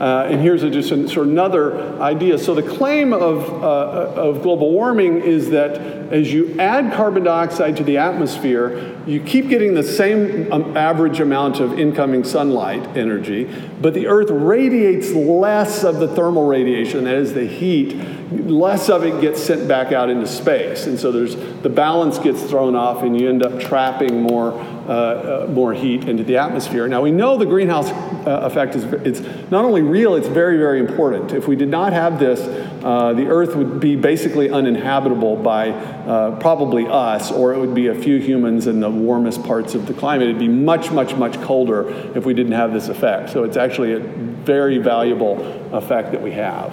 Uh, 0.00 0.28
and 0.30 0.40
here's 0.40 0.62
a, 0.62 0.70
just 0.70 0.92
a, 0.92 1.08
sort 1.08 1.26
of 1.26 1.32
another 1.32 2.00
idea. 2.00 2.38
So 2.38 2.54
the 2.54 2.62
claim 2.62 3.12
of, 3.12 3.48
uh, 3.62 4.20
of 4.20 4.42
global 4.42 4.70
warming 4.70 5.20
is 5.20 5.50
that 5.50 5.78
as 6.12 6.32
you 6.32 6.58
add 6.58 6.94
carbon 6.94 7.24
dioxide 7.24 7.76
to 7.78 7.84
the 7.84 7.98
atmosphere, 7.98 8.96
you 9.06 9.20
keep 9.20 9.48
getting 9.48 9.74
the 9.74 9.82
same 9.82 10.52
um, 10.52 10.76
average 10.76 11.20
amount 11.20 11.60
of 11.60 11.78
incoming 11.78 12.24
sunlight 12.24 12.96
energy, 12.96 13.44
but 13.80 13.92
the 13.92 14.06
Earth 14.06 14.30
radiates 14.30 15.10
less 15.10 15.82
of 15.82 15.98
the 15.98 16.08
thermal 16.08 16.46
radiation, 16.46 17.04
that 17.04 17.14
is 17.14 17.34
the 17.34 17.46
heat, 17.46 17.94
less 18.30 18.88
of 18.88 19.04
it 19.04 19.20
gets 19.20 19.42
sent 19.42 19.66
back 19.66 19.92
out 19.92 20.08
into 20.08 20.26
space. 20.26 20.86
And 20.86 20.98
so 20.98 21.10
there's, 21.10 21.36
the 21.62 21.68
balance 21.68 22.18
gets 22.18 22.42
thrown 22.42 22.74
off 22.74 23.02
and 23.02 23.18
you 23.18 23.28
end 23.28 23.42
up 23.42 23.60
trapping 23.60 24.22
more 24.22 24.52
uh, 24.88 25.44
uh, 25.44 25.46
more 25.50 25.74
heat 25.74 26.08
into 26.08 26.24
the 26.24 26.38
atmosphere. 26.38 26.88
Now 26.88 27.02
we 27.02 27.10
know 27.10 27.36
the 27.36 27.44
greenhouse 27.44 27.90
uh, 27.90 28.40
effect 28.44 28.74
is 28.74 28.84
it's 28.84 29.20
not 29.50 29.66
only 29.66 29.82
real, 29.82 30.14
it's 30.14 30.28
very, 30.28 30.56
very 30.56 30.80
important. 30.80 31.32
If 31.32 31.46
we 31.46 31.56
did 31.56 31.68
not 31.68 31.92
have 31.92 32.18
this, 32.18 32.40
uh, 32.82 33.12
the 33.12 33.26
Earth 33.26 33.54
would 33.54 33.80
be 33.80 33.96
basically 33.96 34.48
uninhabitable 34.48 35.36
by 35.36 35.70
uh, 35.72 36.40
probably 36.40 36.86
us, 36.86 37.30
or 37.30 37.52
it 37.52 37.58
would 37.58 37.74
be 37.74 37.88
a 37.88 37.94
few 37.94 38.18
humans 38.18 38.66
in 38.66 38.80
the 38.80 38.88
warmest 38.88 39.44
parts 39.44 39.74
of 39.74 39.86
the 39.86 39.92
climate. 39.92 40.28
It'd 40.28 40.38
be 40.38 40.48
much, 40.48 40.90
much, 40.90 41.14
much 41.14 41.38
colder 41.42 41.90
if 42.16 42.24
we 42.24 42.32
didn't 42.32 42.52
have 42.52 42.72
this 42.72 42.88
effect. 42.88 43.28
So 43.28 43.44
it's 43.44 43.58
actually 43.58 43.92
a 43.92 44.00
very 44.00 44.78
valuable 44.78 45.38
effect 45.74 46.12
that 46.12 46.22
we 46.22 46.32
have. 46.32 46.72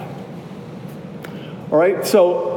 All 1.70 1.78
right, 1.78 2.06
so 2.06 2.55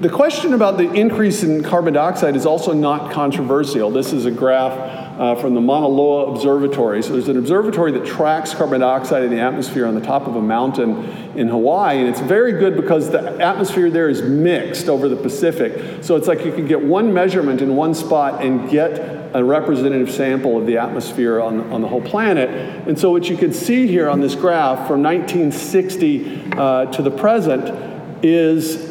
the 0.00 0.10
question 0.10 0.52
about 0.52 0.76
the 0.76 0.92
increase 0.92 1.42
in 1.42 1.62
carbon 1.62 1.94
dioxide 1.94 2.36
is 2.36 2.44
also 2.44 2.74
not 2.74 3.10
controversial. 3.12 3.90
This 3.90 4.12
is 4.12 4.26
a 4.26 4.30
graph 4.30 4.72
uh, 5.18 5.34
from 5.36 5.54
the 5.54 5.60
Mauna 5.62 5.88
Loa 5.88 6.32
Observatory. 6.32 7.02
So 7.02 7.14
there's 7.14 7.28
an 7.28 7.38
observatory 7.38 7.92
that 7.92 8.04
tracks 8.04 8.52
carbon 8.52 8.80
dioxide 8.80 9.22
in 9.22 9.30
the 9.30 9.40
atmosphere 9.40 9.86
on 9.86 9.94
the 9.94 10.02
top 10.02 10.26
of 10.26 10.36
a 10.36 10.42
mountain 10.42 11.04
in 11.34 11.48
Hawaii, 11.48 11.98
and 11.98 12.08
it's 12.08 12.20
very 12.20 12.52
good 12.52 12.76
because 12.76 13.10
the 13.10 13.40
atmosphere 13.42 13.88
there 13.88 14.10
is 14.10 14.20
mixed 14.20 14.90
over 14.90 15.08
the 15.08 15.16
Pacific. 15.16 16.04
So 16.04 16.16
it's 16.16 16.26
like 16.26 16.44
you 16.44 16.52
can 16.52 16.66
get 16.66 16.82
one 16.82 17.14
measurement 17.14 17.62
in 17.62 17.74
one 17.74 17.94
spot 17.94 18.44
and 18.44 18.68
get 18.68 19.34
a 19.34 19.42
representative 19.42 20.10
sample 20.10 20.58
of 20.58 20.66
the 20.66 20.76
atmosphere 20.76 21.40
on, 21.40 21.72
on 21.72 21.80
the 21.80 21.88
whole 21.88 22.02
planet. 22.02 22.50
And 22.86 22.98
so 22.98 23.10
what 23.10 23.30
you 23.30 23.36
can 23.36 23.52
see 23.52 23.86
here 23.86 24.10
on 24.10 24.20
this 24.20 24.34
graph 24.34 24.86
from 24.86 25.02
1960 25.02 26.52
uh, 26.52 26.86
to 26.92 27.02
the 27.02 27.10
present 27.10 27.96
is 28.22 28.85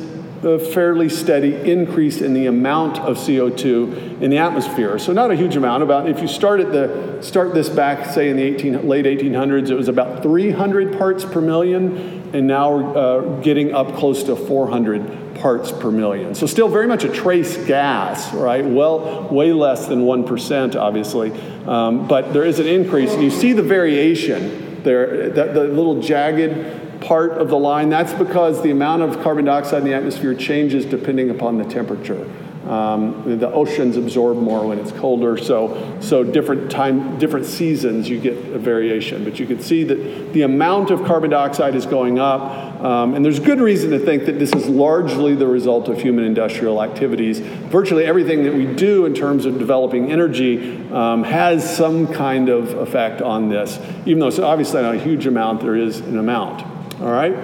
a 0.46 0.60
fairly 0.60 1.10
steady 1.10 1.56
increase 1.70 2.22
in 2.22 2.34
the 2.34 2.46
amount 2.46 3.00
of 3.00 3.18
CO2 3.18 4.22
in 4.22 4.30
the 4.30 4.38
atmosphere. 4.38 5.00
So 5.00 5.12
not 5.12 5.32
a 5.32 5.36
huge 5.36 5.56
amount. 5.56 5.82
About 5.82 6.08
if 6.08 6.22
you 6.22 6.28
start 6.28 6.60
at 6.60 6.72
the 6.72 7.20
start 7.22 7.56
this 7.56 7.68
back, 7.68 8.06
say 8.14 8.30
in 8.30 8.38
the 8.38 8.44
18, 8.44 8.88
late 8.88 9.06
1800s, 9.06 9.72
it 9.72 9.76
was 9.76 9.88
about 9.88 10.22
300 10.22 10.98
parts 10.98 11.26
per 11.26 11.42
million, 11.42 12.30
and 12.34 12.46
now 12.46 12.78
we're 12.78 12.98
uh, 12.98 13.42
getting 13.42 13.74
up 13.74 13.96
close 13.96 14.24
to 14.24 14.36
400 14.36 15.36
parts 15.36 15.72
per 15.72 15.90
million. 15.90 16.36
So 16.36 16.46
still 16.46 16.70
very 16.70 16.88
much 16.88 17.04
a 17.04 17.10
trace 17.12 17.58
gas, 17.66 18.32
right? 18.34 18.64
Well, 18.64 19.28
way 19.30 19.52
less 19.52 19.88
than 19.88 20.04
one 20.04 20.26
percent, 20.26 20.76
obviously, 20.76 21.32
um, 21.66 22.08
but 22.08 22.34
there 22.34 22.44
is 22.44 22.60
an 22.60 22.68
increase, 22.68 23.14
and 23.14 23.24
you 23.24 23.32
see 23.32 23.54
the 23.54 23.64
variation 23.64 24.84
there. 24.84 25.32
That 25.32 25.56
the 25.56 25.64
little 25.64 26.02
jagged 26.02 26.85
part 27.06 27.34
of 27.34 27.50
the 27.50 27.58
line. 27.58 27.90
That's 27.90 28.14
because 28.14 28.62
the 28.62 28.72
amount 28.72 29.04
of 29.04 29.22
carbon 29.22 29.46
dioxide 29.46 29.80
in 29.80 29.86
the 29.86 29.94
atmosphere 29.94 30.34
changes 30.34 30.86
depending 30.86 31.30
upon 31.30 31.58
the 31.58 31.66
temperature. 31.66 32.30
Um, 32.68 33.38
the 33.38 33.52
oceans 33.52 33.96
absorb 33.96 34.38
more 34.38 34.66
when 34.66 34.80
it's 34.80 34.92
colder, 34.92 35.38
so 35.38 36.00
so 36.02 36.24
different 36.24 36.72
time, 36.72 37.20
different 37.20 37.46
seasons, 37.46 38.10
you 38.10 38.20
get 38.20 38.36
a 38.38 38.58
variation. 38.58 39.24
But 39.24 39.40
you 39.40 39.46
can 39.46 39.60
see 39.60 39.84
that 39.84 40.34
the 40.34 40.42
amount 40.42 40.90
of 40.90 41.06
carbon 41.06 41.30
dioxide 41.30 41.76
is 41.76 41.86
going 41.86 42.18
up, 42.18 42.42
um, 42.82 43.14
and 43.14 43.24
there's 43.24 43.40
good 43.40 43.62
reason 43.62 43.92
to 43.92 44.00
think 44.00 44.26
that 44.26 44.40
this 44.40 44.52
is 44.54 44.68
largely 44.68 45.36
the 45.36 45.46
result 45.46 45.90
of 45.90 46.02
human 46.02 46.26
industrial 46.26 46.82
activities. 46.82 47.38
Virtually 47.38 48.04
everything 48.04 48.44
that 48.46 48.56
we 48.56 48.66
do 48.66 49.06
in 49.06 49.14
terms 49.14 49.46
of 49.46 49.60
developing 49.60 50.12
energy 50.12 50.92
um, 50.92 51.24
has 51.24 51.78
some 51.78 52.08
kind 52.08 52.50
of 52.50 52.74
effect 52.80 53.22
on 53.22 53.48
this, 53.48 53.80
even 54.08 54.18
though 54.18 54.28
it's 54.28 54.40
obviously 54.40 54.82
not 54.82 54.96
a 54.96 55.00
huge 55.00 55.28
amount. 55.28 55.62
There 55.62 55.76
is 55.76 56.00
an 56.00 56.18
amount. 56.18 56.75
All 57.02 57.12
right? 57.12 57.36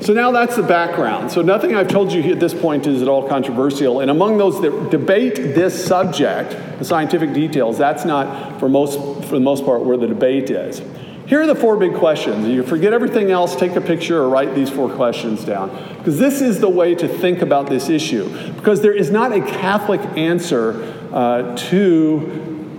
So 0.00 0.14
now 0.14 0.30
that's 0.30 0.56
the 0.56 0.62
background. 0.62 1.30
So 1.30 1.42
nothing 1.42 1.74
I've 1.74 1.88
told 1.88 2.10
you 2.10 2.22
at 2.32 2.40
this 2.40 2.54
point 2.54 2.86
is 2.86 3.02
at 3.02 3.08
all 3.08 3.28
controversial. 3.28 4.00
And 4.00 4.10
among 4.10 4.38
those 4.38 4.60
that 4.62 4.90
debate 4.90 5.36
this 5.36 5.84
subject, 5.84 6.56
the 6.78 6.84
scientific 6.86 7.34
details, 7.34 7.76
that's 7.76 8.06
not 8.06 8.58
for 8.58 8.68
most 8.68 8.98
for 9.26 9.34
the 9.34 9.40
most 9.40 9.64
part 9.64 9.84
where 9.84 9.98
the 9.98 10.06
debate 10.06 10.48
is. 10.50 10.80
Here 11.26 11.42
are 11.42 11.46
the 11.46 11.54
four 11.54 11.76
big 11.76 11.94
questions. 11.94 12.48
You 12.48 12.62
forget 12.64 12.92
everything 12.92 13.30
else, 13.30 13.54
take 13.54 13.76
a 13.76 13.80
picture 13.80 14.20
or 14.20 14.28
write 14.28 14.54
these 14.54 14.70
four 14.70 14.90
questions 14.90 15.44
down. 15.44 15.68
Because 15.98 16.18
this 16.18 16.40
is 16.40 16.60
the 16.60 16.68
way 16.68 16.94
to 16.94 17.06
think 17.06 17.42
about 17.42 17.68
this 17.68 17.88
issue. 17.88 18.52
Because 18.54 18.80
there 18.80 18.94
is 18.94 19.10
not 19.10 19.32
a 19.32 19.40
Catholic 19.40 20.00
answer 20.16 20.82
uh, 21.12 21.54
to 21.68 22.18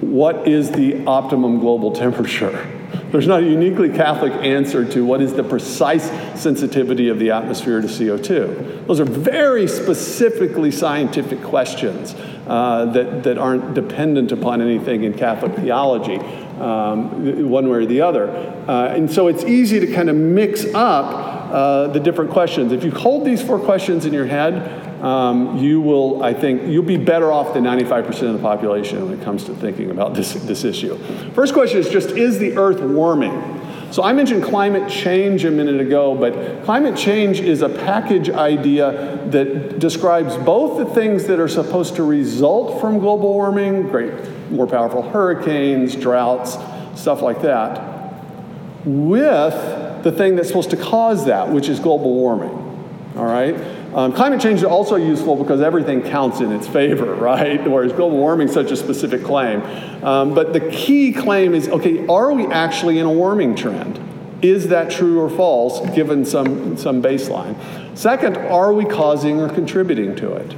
what 0.02 0.48
is 0.48 0.72
the 0.72 1.06
optimum 1.06 1.60
global 1.60 1.94
temperature. 1.94 2.81
There's 3.12 3.28
not 3.28 3.44
a 3.44 3.46
uniquely 3.46 3.90
Catholic 3.90 4.32
answer 4.32 4.86
to 4.94 5.06
what 5.06 5.22
is 5.22 5.34
the 5.34 5.44
precise 5.44 6.10
sensitivity 6.42 7.10
of 7.10 7.20
the 7.20 7.32
atmosphere 7.32 7.82
to 7.82 7.88
CO2. 7.88 8.88
Those 8.88 9.02
are 9.02 9.06
very 9.06 9.68
specifically 9.68 10.72
scientific 10.72 11.44
questions 11.44 12.16
uh, 12.48 12.86
that, 12.86 13.24
that 13.24 13.38
aren't 13.38 13.74
dependent 13.74 14.32
upon 14.32 14.62
anything 14.62 15.04
in 15.04 15.14
Catholic 15.14 15.54
theology, 15.58 16.20
um, 16.60 17.50
one 17.50 17.70
way 17.70 17.80
or 17.80 17.86
the 17.86 18.00
other. 18.00 18.30
Uh, 18.68 18.88
and 18.88 19.12
so 19.12 19.28
it's 19.28 19.44
easy 19.44 19.82
to 19.82 19.94
kind 19.94 20.10
of 20.10 20.16
mix 20.16 20.64
up 20.74 21.52
uh, 21.52 21.88
the 21.88 22.00
different 22.00 22.32
questions. 22.32 22.72
If 22.72 22.86
you 22.86 22.92
hold 22.92 23.26
these 23.26 23.42
four 23.42 23.60
questions 23.60 24.06
in 24.06 24.14
your 24.14 24.26
head, 24.26 24.81
um, 25.02 25.58
you 25.58 25.82
will, 25.82 26.24
I 26.24 26.34
think, 26.34 26.68
you'll 26.68 26.84
be 26.84 26.98
better 26.98 27.32
off 27.32 27.54
than 27.54 27.64
95% 27.64 28.08
of 28.24 28.34
the 28.34 28.40
population 28.40 29.04
when 29.10 29.20
it 29.20 29.24
comes 29.24 29.44
to 29.46 29.56
thinking 29.56 29.90
about 29.90 30.14
this, 30.14 30.34
this 30.34 30.64
issue. 30.64 30.98
First 31.34 31.54
question 31.54 31.80
is 31.80 31.90
just, 31.90 32.12
is 32.12 32.38
the 32.38 32.58
Earth 32.58 32.80
warming? 32.80 33.60
So 33.92 34.04
I 34.04 34.14
mentioned 34.14 34.44
climate 34.44 34.90
change 34.90 35.44
a 35.44 35.52
minute 35.52 35.82
ago, 35.82 36.16
but 36.16 36.64
climate 36.64 36.96
change 36.96 37.42
is 37.42 37.62
a 37.62 37.68
package 37.68 38.30
idea 38.30 39.18
that 39.32 39.80
describes 39.80 40.38
both 40.38 40.78
the 40.78 40.94
things 40.94 41.26
that 41.26 41.40
are 41.40 41.50
supposed 41.50 41.96
to 41.96 42.04
result 42.04 42.80
from 42.80 43.00
global 43.00 43.34
warming, 43.34 43.90
great, 43.90 44.14
more 44.50 44.66
powerful 44.66 45.02
hurricanes, 45.02 45.96
droughts, 45.96 46.54
stuff 46.96 47.22
like 47.22 47.42
that, 47.42 48.14
with 48.86 50.04
the 50.04 50.12
thing 50.12 50.38
that's 50.38 50.48
supposed 50.48 50.70
to 50.70 50.78
cause 50.78 51.26
that, 51.26 51.50
which 51.50 51.68
is 51.68 51.80
global 51.80 52.14
warming. 52.14 52.54
All 53.18 53.26
right? 53.26 53.56
Um, 53.94 54.14
climate 54.14 54.40
change 54.40 54.60
is 54.60 54.64
also 54.64 54.96
useful 54.96 55.36
because 55.36 55.60
everything 55.60 56.02
counts 56.02 56.40
in 56.40 56.52
its 56.52 56.68
favor, 56.68 57.14
right? 57.16 57.66
Whereas 57.68 57.92
global 57.92 58.18
warming 58.18 58.48
is 58.48 58.54
such 58.54 58.72
a 58.72 58.78
specific 58.78 59.24
claim. 59.24 59.62
Um, 60.04 60.34
but 60.34 60.54
the 60.54 60.62
key 60.72 61.12
claim 61.12 61.54
is 61.54 61.68
okay, 61.68 62.08
are 62.08 62.32
we 62.32 62.48
actually 62.48 63.00
in 63.00 63.06
a 63.06 63.12
warming 63.12 63.56
trend? 63.56 64.00
Is 64.42 64.70
that 64.70 64.90
true 64.90 65.20
or 65.20 65.30
false 65.30 65.88
given 65.94 66.26
some, 66.26 66.76
some 66.78 67.02
baseline? 67.02 67.56
Second, 67.98 68.38
are 68.38 68.74
we 68.74 68.86
causing 68.86 69.40
or 69.40 69.50
contributing 69.50 70.16
to 70.16 70.34
it? 70.34 70.56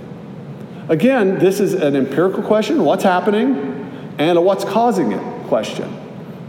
Again, 0.90 1.40
this 1.40 1.60
is 1.60 1.74
an 1.74 1.96
empirical 1.96 2.44
question 2.44 2.84
what's 2.84 3.04
happening? 3.04 3.82
And 4.18 4.38
a 4.38 4.42
what's 4.42 4.64
causing 4.64 5.12
it 5.12 5.48
question. 5.48 5.92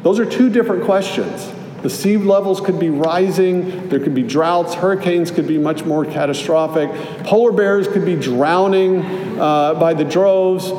Those 0.02 0.20
are 0.20 0.26
two 0.26 0.50
different 0.50 0.84
questions. 0.84 1.50
The 1.84 1.90
sea 1.90 2.16
levels 2.16 2.62
could 2.62 2.80
be 2.80 2.88
rising, 2.88 3.90
there 3.90 4.00
could 4.00 4.14
be 4.14 4.22
droughts, 4.22 4.72
hurricanes 4.72 5.30
could 5.30 5.46
be 5.46 5.58
much 5.58 5.84
more 5.84 6.06
catastrophic, 6.06 6.90
polar 7.24 7.52
bears 7.52 7.86
could 7.88 8.06
be 8.06 8.16
drowning 8.16 9.02
uh, 9.38 9.74
by 9.74 9.92
the 9.92 10.02
droves. 10.02 10.70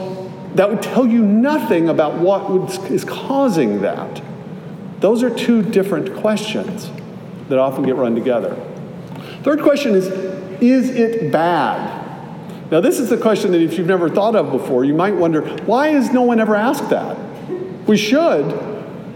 That 0.56 0.68
would 0.68 0.82
tell 0.82 1.06
you 1.06 1.22
nothing 1.22 1.90
about 1.90 2.16
what 2.16 2.72
is 2.90 3.06
causing 3.06 3.84
that. 3.84 4.20
Those 5.00 5.22
are 5.22 5.30
two 5.30 5.62
different 5.62 6.16
questions 6.16 6.90
that 7.50 7.60
often 7.60 7.84
get 7.84 7.98
run 7.98 8.16
together. 8.16 8.56
Third 9.44 9.62
question 9.62 9.94
is 9.94 10.08
Is 10.60 10.90
it 10.90 11.32
bad? 11.32 12.02
Now, 12.72 12.82
this 12.82 12.98
is 12.98 13.12
the 13.12 13.18
question 13.18 13.52
that 13.52 13.62
if 13.62 13.78
you've 13.78 13.86
never 13.86 14.10
thought 14.10 14.36
of 14.36 14.52
before, 14.52 14.84
you 14.84 14.96
might 14.96 15.14
wonder 15.14 15.42
why 15.66 15.90
has 15.90 16.12
no 16.12 16.24
one 16.24 16.40
ever 16.40 16.56
asked 16.56 16.90
that? 16.90 17.16
We 17.86 17.96
should, 17.96 18.75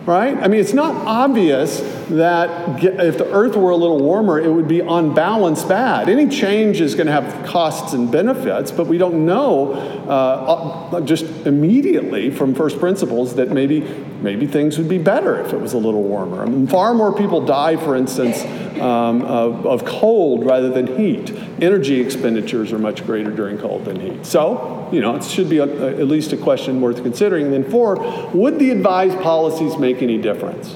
right? 0.10 0.36
I 0.38 0.48
mean, 0.48 0.60
it's 0.60 0.74
not 0.74 0.96
obvious 1.06 1.82
that 2.10 2.84
if 2.84 3.18
the 3.18 3.32
earth 3.32 3.56
were 3.56 3.72
a 3.72 3.76
little 3.76 4.00
warmer, 4.00 4.40
it 4.40 4.52
would 4.52 4.68
be 4.68 4.82
on 4.82 5.14
balance 5.14 5.64
bad. 5.64 6.10
Any 6.10 6.28
change 6.28 6.82
is 6.82 6.96
going 6.96 7.08
to 7.08 7.14
have 7.14 7.46
costs 7.46 7.94
and 7.94 8.12
benefits, 8.12 8.72
but 8.72 8.88
we 8.88 8.98
don't 8.98 9.26
know 9.26 9.74
uh, 9.74 10.90
uh, 10.92 11.02
just 11.02 11.26
immediately 11.46 12.32
from 12.32 12.56
first 12.56 12.80
principles 12.80 13.36
that 13.36 13.50
maybe, 13.50 13.82
maybe 14.22 14.48
things 14.48 14.78
would 14.78 14.90
be 14.90 14.98
better 14.98 15.40
if 15.40 15.54
it 15.54 15.62
was 15.62 15.74
a 15.74 15.78
little 15.78 16.04
warmer. 16.04 16.42
I 16.42 16.46
mean, 16.46 16.68
far 16.68 16.94
more 16.94 17.16
people 17.16 17.46
die, 17.46 17.78
for 17.78 17.96
instance, 17.96 18.44
um, 18.82 19.22
of, 19.24 19.66
of 19.66 19.86
cold 19.86 20.46
rather 20.46 20.70
than 20.70 20.98
heat. 20.98 21.32
Energy 21.62 22.00
expenditures 22.00 22.72
are 22.72 22.80
much 22.80 23.06
greater 23.06 23.32
during 23.32 23.58
cold 23.58 23.86
than 23.86 24.00
heat. 24.00 24.26
So, 24.26 24.90
you 24.92 25.02
know, 25.02 25.16
it 25.16 25.24
should 25.24 25.50
be 25.50 25.60
a, 25.60 25.66
a, 25.66 26.00
at 26.00 26.08
least 26.08 26.34
a 26.34 26.38
question 26.38 26.82
worth 26.82 27.04
considering. 27.04 27.46
And 27.46 27.54
then 27.54 27.70
four, 27.70 27.96
would 28.34 28.58
the 28.58 28.72
advised 28.72 29.20
policies 29.20 29.78
make 29.78 30.02
any 30.02 30.18
difference? 30.18 30.76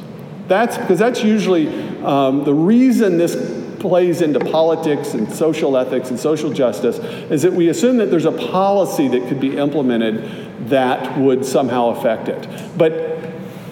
That's 0.54 0.78
because 0.78 1.00
that's 1.00 1.24
usually 1.24 1.68
um, 2.04 2.44
the 2.44 2.54
reason 2.54 3.18
this 3.18 3.36
plays 3.80 4.22
into 4.22 4.40
politics 4.40 5.16
and 5.16 5.28
social 5.34 5.76
ethics 5.76 6.12
and 6.12 6.20
social 6.20 6.54
justice 6.54 7.00
is 7.32 7.42
that 7.42 7.54
we 7.54 7.70
assume 7.70 7.98
that 7.98 8.12
there's 8.12 8.26
a 8.26 8.32
policy 8.32 9.08
that 9.08 9.28
could 9.28 9.40
be 9.40 9.58
implemented 9.58 10.70
that 10.70 11.18
would 11.18 11.44
somehow 11.44 11.88
affect 11.88 12.30
it. 12.30 12.48
But 12.78 12.92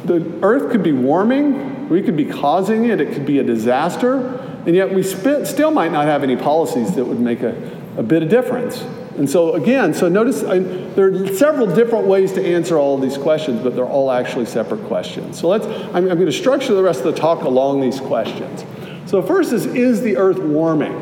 the 0.06 0.26
earth 0.42 0.72
could 0.72 0.82
be 0.82 0.92
warming 0.92 1.88
we 1.88 2.02
could 2.02 2.18
be 2.18 2.26
causing 2.26 2.86
it, 2.86 3.00
it 3.00 3.14
could 3.14 3.28
be 3.28 3.38
a 3.38 3.44
disaster, 3.44 4.40
and 4.66 4.76
yet 4.76 4.92
we 4.92 5.04
still 5.04 5.70
might 5.70 5.92
not 5.92 6.06
have 6.06 6.24
any 6.24 6.36
policies 6.36 6.96
that 6.96 7.06
would 7.06 7.20
make 7.20 7.44
a, 7.44 7.80
a 7.96 8.02
bit 8.02 8.24
of 8.24 8.30
difference. 8.30 8.84
And 9.22 9.30
so, 9.30 9.54
again, 9.54 9.94
so 9.94 10.10
notice 10.10 10.44
I, 10.44 10.58
there 10.58 11.14
are 11.14 11.28
several 11.36 11.68
different 11.68 12.08
ways 12.08 12.32
to 12.32 12.44
answer 12.44 12.80
all 12.80 12.96
of 12.96 13.04
these 13.04 13.20
questions, 13.20 13.62
but 13.62 13.76
they're 13.76 13.86
all 13.86 14.10
actually 14.10 14.48
separate 14.48 14.84
questions. 14.86 15.40
So, 15.40 15.48
let's, 15.48 15.68
I'm, 15.68 16.10
I'm 16.10 16.16
going 16.16 16.26
to 16.26 16.32
structure 16.32 16.74
the 16.74 16.82
rest 16.82 17.02
of 17.02 17.14
the 17.14 17.22
talk 17.22 17.44
along 17.44 17.82
these 17.82 18.00
questions. 18.00 18.66
So, 19.06 19.22
first 19.22 19.54
is 19.54 19.68
Is 19.68 20.02
the 20.02 20.18
earth 20.18 20.40
warming? 20.40 21.00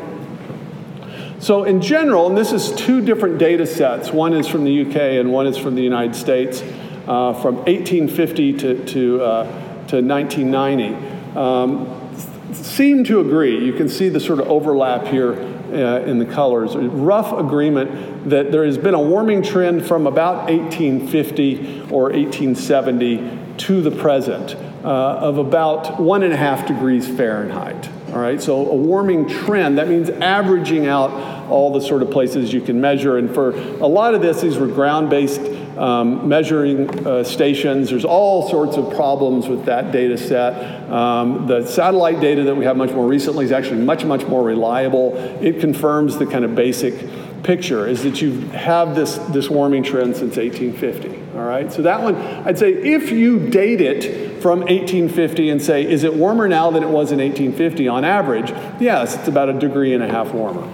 So, 1.38 1.64
in 1.64 1.80
general, 1.80 2.26
and 2.26 2.36
this 2.36 2.52
is 2.52 2.72
two 2.72 3.00
different 3.00 3.38
data 3.38 3.64
sets 3.64 4.12
one 4.12 4.34
is 4.34 4.46
from 4.46 4.64
the 4.64 4.82
UK 4.82 4.96
and 4.96 5.32
one 5.32 5.46
is 5.46 5.56
from 5.56 5.74
the 5.74 5.82
United 5.82 6.14
States, 6.14 6.60
uh, 6.60 7.32
from 7.32 7.56
1850 7.64 8.52
to, 8.52 8.84
to 8.84 9.22
uh, 9.22 9.44
to 9.88 10.02
1990 10.02 11.38
um, 11.38 12.52
seem 12.52 13.02
to 13.04 13.20
agree. 13.20 13.64
You 13.64 13.72
can 13.72 13.88
see 13.88 14.10
the 14.10 14.20
sort 14.20 14.40
of 14.40 14.48
overlap 14.50 15.06
here 15.06 15.59
uh, 15.72 16.04
in 16.04 16.18
the 16.18 16.26
colors. 16.26 16.74
A 16.74 16.80
rough 16.80 17.32
agreement 17.32 18.30
that 18.30 18.52
there 18.52 18.64
has 18.64 18.78
been 18.78 18.94
a 18.94 19.00
warming 19.00 19.42
trend 19.42 19.86
from 19.86 20.06
about 20.06 20.50
1850 20.50 21.82
or 21.90 22.04
1870 22.04 23.56
to 23.58 23.82
the 23.82 23.90
present 23.90 24.54
uh, 24.84 24.88
of 24.88 25.38
about 25.38 26.00
one 26.00 26.22
and 26.22 26.32
a 26.32 26.36
half 26.36 26.66
degrees 26.66 27.06
Fahrenheit. 27.06 27.88
All 28.08 28.18
right, 28.18 28.42
so 28.42 28.68
a 28.68 28.74
warming 28.74 29.28
trend, 29.28 29.78
that 29.78 29.88
means 29.88 30.10
averaging 30.10 30.86
out 30.86 31.10
all 31.48 31.72
the 31.72 31.80
sort 31.80 32.02
of 32.02 32.10
places 32.10 32.52
you 32.52 32.60
can 32.60 32.80
measure. 32.80 33.18
And 33.18 33.32
for 33.32 33.50
a 33.50 33.86
lot 33.86 34.14
of 34.14 34.22
this, 34.22 34.40
these 34.40 34.58
were 34.58 34.66
ground 34.66 35.10
based 35.10 35.40
um, 35.80 36.28
measuring 36.28 37.06
uh, 37.06 37.24
stations. 37.24 37.88
There's 37.88 38.04
all 38.04 38.48
sorts 38.50 38.76
of 38.76 38.94
problems 38.94 39.48
with 39.48 39.64
that 39.64 39.92
data 39.92 40.18
set. 40.18 40.90
Um, 40.90 41.46
the 41.46 41.66
satellite 41.66 42.20
data 42.20 42.44
that 42.44 42.54
we 42.54 42.66
have 42.66 42.76
much 42.76 42.90
more 42.90 43.06
recently 43.06 43.46
is 43.46 43.52
actually 43.52 43.80
much, 43.80 44.04
much 44.04 44.26
more 44.26 44.44
reliable. 44.44 45.16
It 45.40 45.60
confirms 45.60 46.18
the 46.18 46.26
kind 46.26 46.44
of 46.44 46.54
basic 46.54 46.94
picture 47.42 47.86
is 47.86 48.02
that 48.02 48.20
you 48.20 48.40
have 48.50 48.94
this, 48.94 49.16
this 49.32 49.48
warming 49.48 49.82
trend 49.82 50.16
since 50.16 50.36
1850. 50.36 51.38
All 51.38 51.46
right, 51.46 51.72
so 51.72 51.80
that 51.82 52.02
one, 52.02 52.16
I'd 52.16 52.58
say 52.58 52.72
if 52.72 53.10
you 53.10 53.48
date 53.48 53.80
it 53.80 54.42
from 54.42 54.60
1850 54.60 55.48
and 55.48 55.62
say, 55.62 55.90
is 55.90 56.04
it 56.04 56.12
warmer 56.12 56.46
now 56.48 56.70
than 56.70 56.82
it 56.82 56.90
was 56.90 57.12
in 57.12 57.18
1850 57.18 57.88
on 57.88 58.04
average? 58.04 58.50
Yes, 58.80 59.16
it's 59.16 59.28
about 59.28 59.48
a 59.48 59.54
degree 59.54 59.94
and 59.94 60.02
a 60.02 60.08
half 60.08 60.32
warmer. 60.32 60.70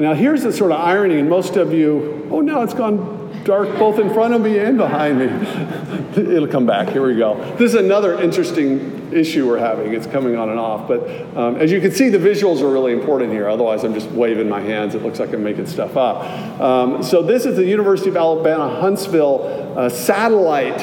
Now, 0.00 0.14
here's 0.14 0.42
the 0.42 0.52
sort 0.52 0.72
of 0.72 0.80
irony, 0.80 1.18
and 1.18 1.28
most 1.28 1.56
of 1.56 1.72
you, 1.72 2.26
oh 2.30 2.40
no, 2.40 2.62
it's 2.62 2.74
gone 2.74 3.20
dark 3.44 3.68
both 3.78 3.98
in 3.98 4.12
front 4.12 4.34
of 4.34 4.40
me 4.40 4.58
and 4.58 4.76
behind 4.78 5.18
me. 5.18 5.26
It'll 6.34 6.48
come 6.48 6.66
back. 6.66 6.88
Here 6.88 7.06
we 7.06 7.16
go. 7.16 7.36
This 7.56 7.74
is 7.74 7.74
another 7.74 8.20
interesting 8.20 9.12
issue 9.12 9.46
we're 9.46 9.58
having. 9.58 9.92
It's 9.92 10.06
coming 10.06 10.36
on 10.36 10.50
and 10.50 10.58
off. 10.58 10.88
But 10.88 11.36
um, 11.36 11.56
as 11.56 11.70
you 11.70 11.80
can 11.80 11.92
see, 11.92 12.08
the 12.08 12.18
visuals 12.18 12.62
are 12.62 12.70
really 12.70 12.92
important 12.92 13.32
here. 13.32 13.48
Otherwise, 13.48 13.84
I'm 13.84 13.94
just 13.94 14.10
waving 14.10 14.48
my 14.48 14.60
hands. 14.60 14.94
It 14.94 15.02
looks 15.02 15.18
like 15.18 15.32
I'm 15.32 15.44
making 15.44 15.66
stuff 15.66 15.96
up. 15.96 16.60
Um, 16.60 17.02
so, 17.02 17.22
this 17.22 17.46
is 17.46 17.56
the 17.56 17.64
University 17.64 18.10
of 18.10 18.16
Alabama 18.16 18.80
Huntsville 18.80 19.74
uh, 19.76 19.88
satellite 19.88 20.80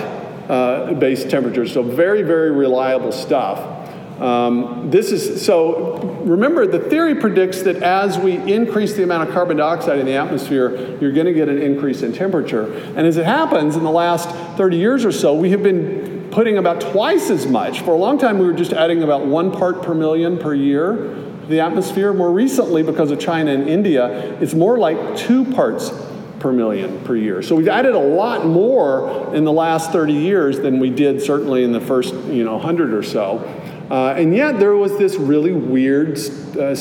uh, 0.50 0.94
based 0.94 1.30
temperatures. 1.30 1.74
So, 1.74 1.84
very, 1.84 2.22
very 2.22 2.52
reliable 2.52 3.12
stuff. 3.12 3.77
Um, 4.20 4.90
this 4.90 5.12
is 5.12 5.46
so. 5.46 5.98
Remember, 6.26 6.66
the 6.66 6.80
theory 6.80 7.16
predicts 7.16 7.62
that 7.62 7.78
as 7.78 8.18
we 8.18 8.36
increase 8.52 8.94
the 8.94 9.04
amount 9.04 9.28
of 9.28 9.34
carbon 9.34 9.58
dioxide 9.58 10.00
in 10.00 10.06
the 10.06 10.14
atmosphere, 10.14 10.98
you're 11.00 11.12
going 11.12 11.28
to 11.28 11.34
get 11.34 11.50
an 11.50 11.62
increase 11.62 12.02
in 12.02 12.14
temperature. 12.14 12.74
And 12.74 13.00
as 13.00 13.18
it 13.18 13.26
happens, 13.26 13.76
in 13.76 13.84
the 13.84 13.92
last 13.92 14.30
30 14.58 14.78
years 14.78 15.06
or 15.06 15.12
so, 15.12 15.36
we 15.36 15.52
have 15.52 15.62
been 15.62 16.28
putting 16.32 16.58
about 16.58 16.82
twice 16.82 17.30
as 17.30 17.46
much. 17.46 17.82
For 17.82 17.92
a 17.92 17.98
long 17.98 18.18
time, 18.18 18.40
we 18.40 18.46
were 18.46 18.54
just 18.54 18.74
adding 18.74 19.04
about 19.04 19.26
one 19.26 19.52
part 19.52 19.84
per 19.84 19.94
million 19.94 20.38
per 20.38 20.54
year 20.54 20.94
to 20.94 21.46
the 21.48 21.60
atmosphere. 21.60 22.12
More 22.12 22.32
recently, 22.32 22.84
because 22.84 23.12
of 23.12 23.20
China 23.20 23.52
and 23.52 23.70
India, 23.70 24.38
it's 24.42 24.54
more 24.54 24.78
like 24.78 25.16
two 25.16 25.46
parts 25.54 25.92
per 26.40 26.52
million 26.52 27.00
per 27.04 27.16
year. 27.16 27.42
So 27.42 27.56
we've 27.56 27.68
added 27.68 27.96
a 27.96 28.00
lot 28.00 28.46
more 28.46 29.34
in 29.34 29.44
the 29.44 29.52
last 29.52 29.92
30 29.92 30.14
years 30.14 30.60
than 30.60 30.80
we 30.80 30.90
did 30.90 31.22
certainly 31.22 31.64
in 31.64 31.72
the 31.72 31.82
first, 31.82 32.14
you 32.14 32.44
know, 32.44 32.58
100 32.58 32.94
or 32.94 33.04
so. 33.04 33.40
Uh, 33.89 34.13
and 34.17 34.36
yet 34.36 34.60
there 34.60 34.76
was 34.76 34.97
this 34.97 35.15
really 35.15 35.54
weird, 35.54 36.19
uh, 36.60 36.76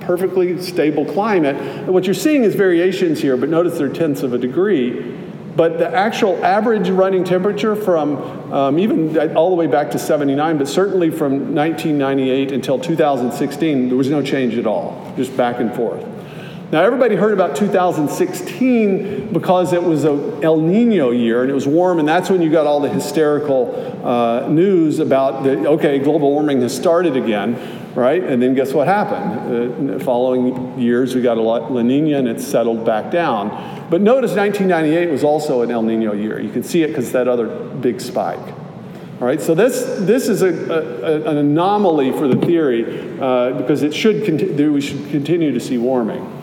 perfectly 0.00 0.60
stable 0.60 1.04
climate. 1.04 1.56
And 1.56 1.88
what 1.88 2.04
you're 2.04 2.14
seeing 2.14 2.44
is 2.44 2.54
variations 2.54 3.20
here, 3.20 3.36
but 3.36 3.48
notice 3.48 3.78
they're 3.78 3.88
tenths 3.88 4.22
of 4.22 4.32
a 4.32 4.38
degree. 4.38 5.16
But 5.56 5.78
the 5.78 5.92
actual 5.92 6.42
average 6.44 6.88
running 6.88 7.24
temperature 7.24 7.74
from 7.74 8.16
um, 8.52 8.78
even 8.78 9.36
all 9.36 9.50
the 9.50 9.56
way 9.56 9.66
back 9.66 9.90
to 9.90 9.98
79, 9.98 10.56
but 10.56 10.68
certainly 10.68 11.10
from 11.10 11.54
1998 11.54 12.52
until 12.52 12.78
2016, 12.78 13.88
there 13.88 13.96
was 13.96 14.08
no 14.08 14.22
change 14.22 14.56
at 14.56 14.66
all, 14.66 15.12
just 15.16 15.36
back 15.36 15.58
and 15.58 15.74
forth. 15.74 16.07
Now, 16.70 16.82
everybody 16.82 17.16
heard 17.16 17.32
about 17.32 17.56
2016 17.56 19.32
because 19.32 19.72
it 19.72 19.82
was 19.82 20.04
a 20.04 20.10
El 20.42 20.60
Nino 20.60 21.12
year 21.12 21.40
and 21.40 21.50
it 21.50 21.54
was 21.54 21.66
warm, 21.66 21.98
and 21.98 22.06
that's 22.06 22.28
when 22.28 22.42
you 22.42 22.50
got 22.50 22.66
all 22.66 22.80
the 22.80 22.90
hysterical 22.90 24.04
uh, 24.04 24.46
news 24.48 24.98
about 24.98 25.44
the 25.44 25.66
okay, 25.66 25.98
global 25.98 26.30
warming 26.30 26.60
has 26.60 26.76
started 26.76 27.16
again, 27.16 27.56
right? 27.94 28.22
And 28.22 28.42
then 28.42 28.54
guess 28.54 28.74
what 28.74 28.86
happened? 28.86 29.92
Uh, 29.92 29.98
following 30.04 30.78
years, 30.78 31.14
we 31.14 31.22
got 31.22 31.38
a 31.38 31.40
lot 31.40 31.72
La 31.72 31.80
Nina 31.80 32.18
and 32.18 32.28
it 32.28 32.38
settled 32.38 32.84
back 32.84 33.10
down. 33.10 33.48
But 33.88 34.02
notice 34.02 34.32
1998 34.32 35.10
was 35.10 35.24
also 35.24 35.62
an 35.62 35.70
El 35.70 35.80
Nino 35.80 36.12
year. 36.12 36.38
You 36.38 36.52
can 36.52 36.62
see 36.62 36.82
it 36.82 36.88
because 36.88 37.12
that 37.12 37.28
other 37.28 37.46
big 37.46 37.98
spike. 37.98 38.46
All 39.20 39.26
right, 39.26 39.40
so 39.40 39.54
this, 39.54 39.84
this 40.00 40.28
is 40.28 40.42
a, 40.42 40.48
a, 40.48 41.30
an 41.30 41.38
anomaly 41.38 42.12
for 42.12 42.28
the 42.28 42.36
theory 42.44 43.18
uh, 43.18 43.52
because 43.52 43.82
it 43.82 43.94
should 43.94 44.26
conti- 44.26 44.68
we 44.68 44.82
should 44.82 45.08
continue 45.08 45.50
to 45.50 45.60
see 45.60 45.78
warming. 45.78 46.34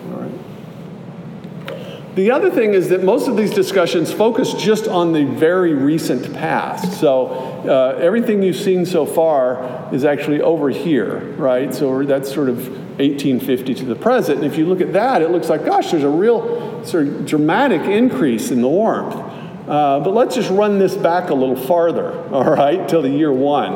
The 2.15 2.31
other 2.31 2.49
thing 2.49 2.73
is 2.73 2.87
that 2.89 3.03
most 3.03 3.27
of 3.27 3.35
these 3.35 3.51
discussions 3.51 4.13
focus 4.13 4.53
just 4.53 4.87
on 4.87 5.11
the 5.11 5.25
very 5.25 5.73
recent 5.73 6.33
past. 6.33 6.97
So 6.97 7.27
uh, 7.27 7.99
everything 8.01 8.41
you've 8.41 8.55
seen 8.55 8.85
so 8.85 9.05
far 9.05 9.93
is 9.93 10.05
actually 10.05 10.39
over 10.39 10.69
here, 10.69 11.33
right? 11.33 11.75
So 11.75 12.03
that's 12.03 12.33
sort 12.33 12.47
of 12.47 12.69
1850 12.99 13.73
to 13.75 13.85
the 13.85 13.95
present. 13.95 14.41
And 14.41 14.49
if 14.49 14.57
you 14.57 14.65
look 14.65 14.79
at 14.79 14.93
that, 14.93 15.21
it 15.21 15.31
looks 15.31 15.49
like, 15.49 15.65
gosh, 15.65 15.91
there's 15.91 16.03
a 16.03 16.09
real 16.09 16.85
sort 16.85 17.07
of 17.07 17.25
dramatic 17.25 17.81
increase 17.81 18.49
in 18.49 18.61
the 18.61 18.69
warmth. 18.69 19.15
Uh, 19.67 19.99
but 19.99 20.11
let's 20.13 20.35
just 20.35 20.51
run 20.51 20.79
this 20.79 20.95
back 20.95 21.31
a 21.31 21.33
little 21.33 21.55
farther, 21.57 22.13
all 22.31 22.49
right, 22.49 22.87
till 22.87 23.01
the 23.01 23.09
year 23.09 23.33
one. 23.33 23.73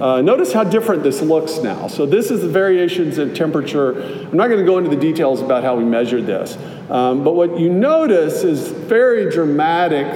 Uh, 0.00 0.20
notice 0.22 0.52
how 0.52 0.62
different 0.62 1.02
this 1.02 1.20
looks 1.22 1.58
now. 1.58 1.88
So 1.88 2.06
this 2.06 2.30
is 2.30 2.42
the 2.42 2.48
variations 2.48 3.18
in 3.18 3.34
temperature. 3.34 4.00
I'm 4.00 4.36
not 4.36 4.46
going 4.46 4.60
to 4.60 4.66
go 4.66 4.78
into 4.78 4.90
the 4.90 5.00
details 5.00 5.42
about 5.42 5.64
how 5.64 5.76
we 5.76 5.84
measured 5.84 6.26
this. 6.26 6.56
Um, 6.90 7.22
but 7.22 7.34
what 7.34 7.58
you 7.58 7.70
notice 7.70 8.42
is 8.42 8.68
very 8.68 9.30
dramatic 9.30 10.06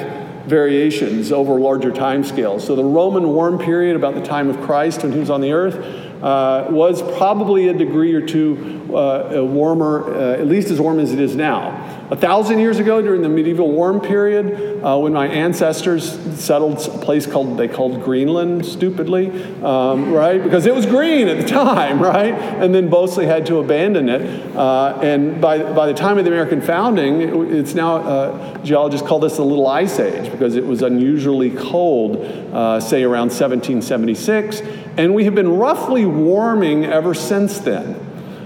variations 0.46 1.32
over 1.32 1.58
larger 1.58 1.92
time 1.92 2.24
scales. 2.24 2.66
So 2.66 2.74
the 2.74 2.84
Roman 2.84 3.28
warm 3.28 3.58
period, 3.58 3.96
about 3.96 4.14
the 4.14 4.22
time 4.22 4.50
of 4.50 4.60
Christ 4.60 5.02
when 5.02 5.12
he 5.12 5.18
was 5.18 5.30
on 5.30 5.40
the 5.40 5.52
earth, 5.52 5.76
uh, 6.22 6.66
was 6.70 7.00
probably 7.16 7.68
a 7.68 7.74
degree 7.74 8.12
or 8.12 8.20
two 8.20 8.80
uh, 8.90 9.42
warmer, 9.42 10.14
uh, 10.14 10.32
at 10.32 10.46
least 10.46 10.70
as 10.70 10.80
warm 10.80 10.98
as 10.98 11.12
it 11.12 11.20
is 11.20 11.36
now. 11.36 11.93
A 12.10 12.16
thousand 12.16 12.58
years 12.58 12.78
ago, 12.78 13.00
during 13.00 13.22
the 13.22 13.30
medieval 13.30 13.70
warm 13.70 13.98
period, 13.98 14.84
uh, 14.84 14.98
when 14.98 15.14
my 15.14 15.26
ancestors 15.26 16.12
settled 16.38 16.78
a 16.86 16.98
place 16.98 17.26
called 17.26 17.56
they 17.56 17.66
called 17.66 18.02
Greenland, 18.02 18.66
stupidly, 18.66 19.30
um, 19.62 20.12
right? 20.12 20.42
Because 20.42 20.66
it 20.66 20.74
was 20.74 20.84
green 20.84 21.28
at 21.28 21.38
the 21.38 21.48
time, 21.48 22.02
right? 22.02 22.34
And 22.34 22.74
then 22.74 22.90
mostly 22.90 23.24
had 23.24 23.46
to 23.46 23.56
abandon 23.56 24.10
it. 24.10 24.54
Uh, 24.54 24.98
and 25.02 25.40
by 25.40 25.72
by 25.72 25.86
the 25.86 25.94
time 25.94 26.18
of 26.18 26.26
the 26.26 26.30
American 26.30 26.60
founding, 26.60 27.22
it, 27.22 27.34
it's 27.54 27.74
now 27.74 27.96
uh, 27.96 28.58
geologists 28.58 29.06
call 29.06 29.18
this 29.18 29.36
the 29.36 29.44
Little 29.44 29.66
Ice 29.66 29.98
Age 29.98 30.30
because 30.30 30.56
it 30.56 30.66
was 30.66 30.82
unusually 30.82 31.52
cold, 31.52 32.16
uh, 32.52 32.80
say 32.80 33.02
around 33.02 33.28
1776, 33.28 34.60
and 34.98 35.14
we 35.14 35.24
have 35.24 35.34
been 35.34 35.56
roughly 35.56 36.04
warming 36.04 36.84
ever 36.84 37.14
since 37.14 37.60
then. 37.60 38.03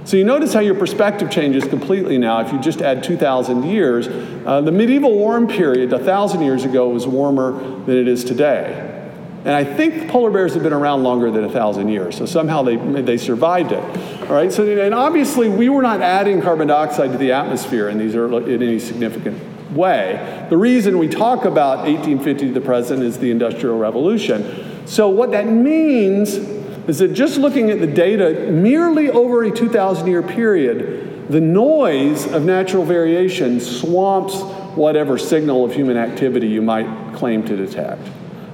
So 0.09 0.16
you 0.16 0.25
notice 0.25 0.55
how 0.55 0.61
your 0.61 0.75
perspective 0.75 1.31
changes 1.31 1.64
completely 1.64 2.16
now 2.16 2.40
if 2.40 2.51
you 2.51 2.59
just 2.59 2.81
add 2.81 3.05
2,000 3.05 3.64
years. 3.64 4.09
Uh, 4.09 4.62
the 4.62 4.73
medieval 4.73 5.14
warm 5.14 5.47
period, 5.47 5.92
1,000 5.92 6.40
years 6.40 6.64
ago, 6.64 6.88
was 6.88 7.07
warmer 7.07 7.53
than 7.85 7.94
it 7.94 8.09
is 8.09 8.25
today. 8.25 9.05
And 9.44 9.51
I 9.51 9.64
think 9.64 10.09
polar 10.09 10.31
bears 10.31 10.55
have 10.55 10.62
been 10.62 10.73
around 10.73 11.03
longer 11.03 11.31
than 11.31 11.42
1,000 11.42 11.90
years, 11.90 12.16
so 12.16 12.25
somehow 12.25 12.62
they, 12.62 12.77
they 13.03 13.18
survived 13.18 13.73
it. 13.73 13.85
All 14.23 14.35
right, 14.35 14.51
so, 14.51 14.66
and 14.66 14.94
obviously 14.94 15.51
we 15.51 15.68
were 15.68 15.83
not 15.83 16.01
adding 16.01 16.40
carbon 16.40 16.68
dioxide 16.68 17.12
to 17.12 17.18
the 17.18 17.33
atmosphere 17.33 17.90
in, 17.90 17.99
these 17.99 18.16
early, 18.16 18.55
in 18.55 18.62
any 18.62 18.79
significant 18.79 19.38
way. 19.73 20.47
The 20.49 20.57
reason 20.57 20.97
we 20.97 21.09
talk 21.09 21.44
about 21.44 21.81
1850 21.81 22.47
to 22.47 22.53
the 22.55 22.62
present 22.62 23.03
is 23.03 23.18
the 23.18 23.31
Industrial 23.31 23.77
Revolution. 23.77 24.87
So 24.87 25.11
what 25.11 25.33
that 25.33 25.49
means 25.49 26.58
is 26.88 26.98
that 26.98 27.12
just 27.12 27.37
looking 27.37 27.70
at 27.70 27.81
the 27.81 27.87
data 27.87 28.51
merely 28.51 29.11
over 29.11 29.44
a 29.44 29.51
2,000 29.51 30.07
year 30.07 30.22
period, 30.22 31.29
the 31.29 31.40
noise 31.40 32.27
of 32.33 32.44
natural 32.44 32.85
variation 32.85 33.61
swamps 33.61 34.40
whatever 34.74 35.18
signal 35.18 35.64
of 35.66 35.74
human 35.74 35.98
activity 35.98 36.48
you 36.48 36.62
might 36.62 37.14
claim 37.14 37.44
to 37.44 37.57
detect. 37.57 38.03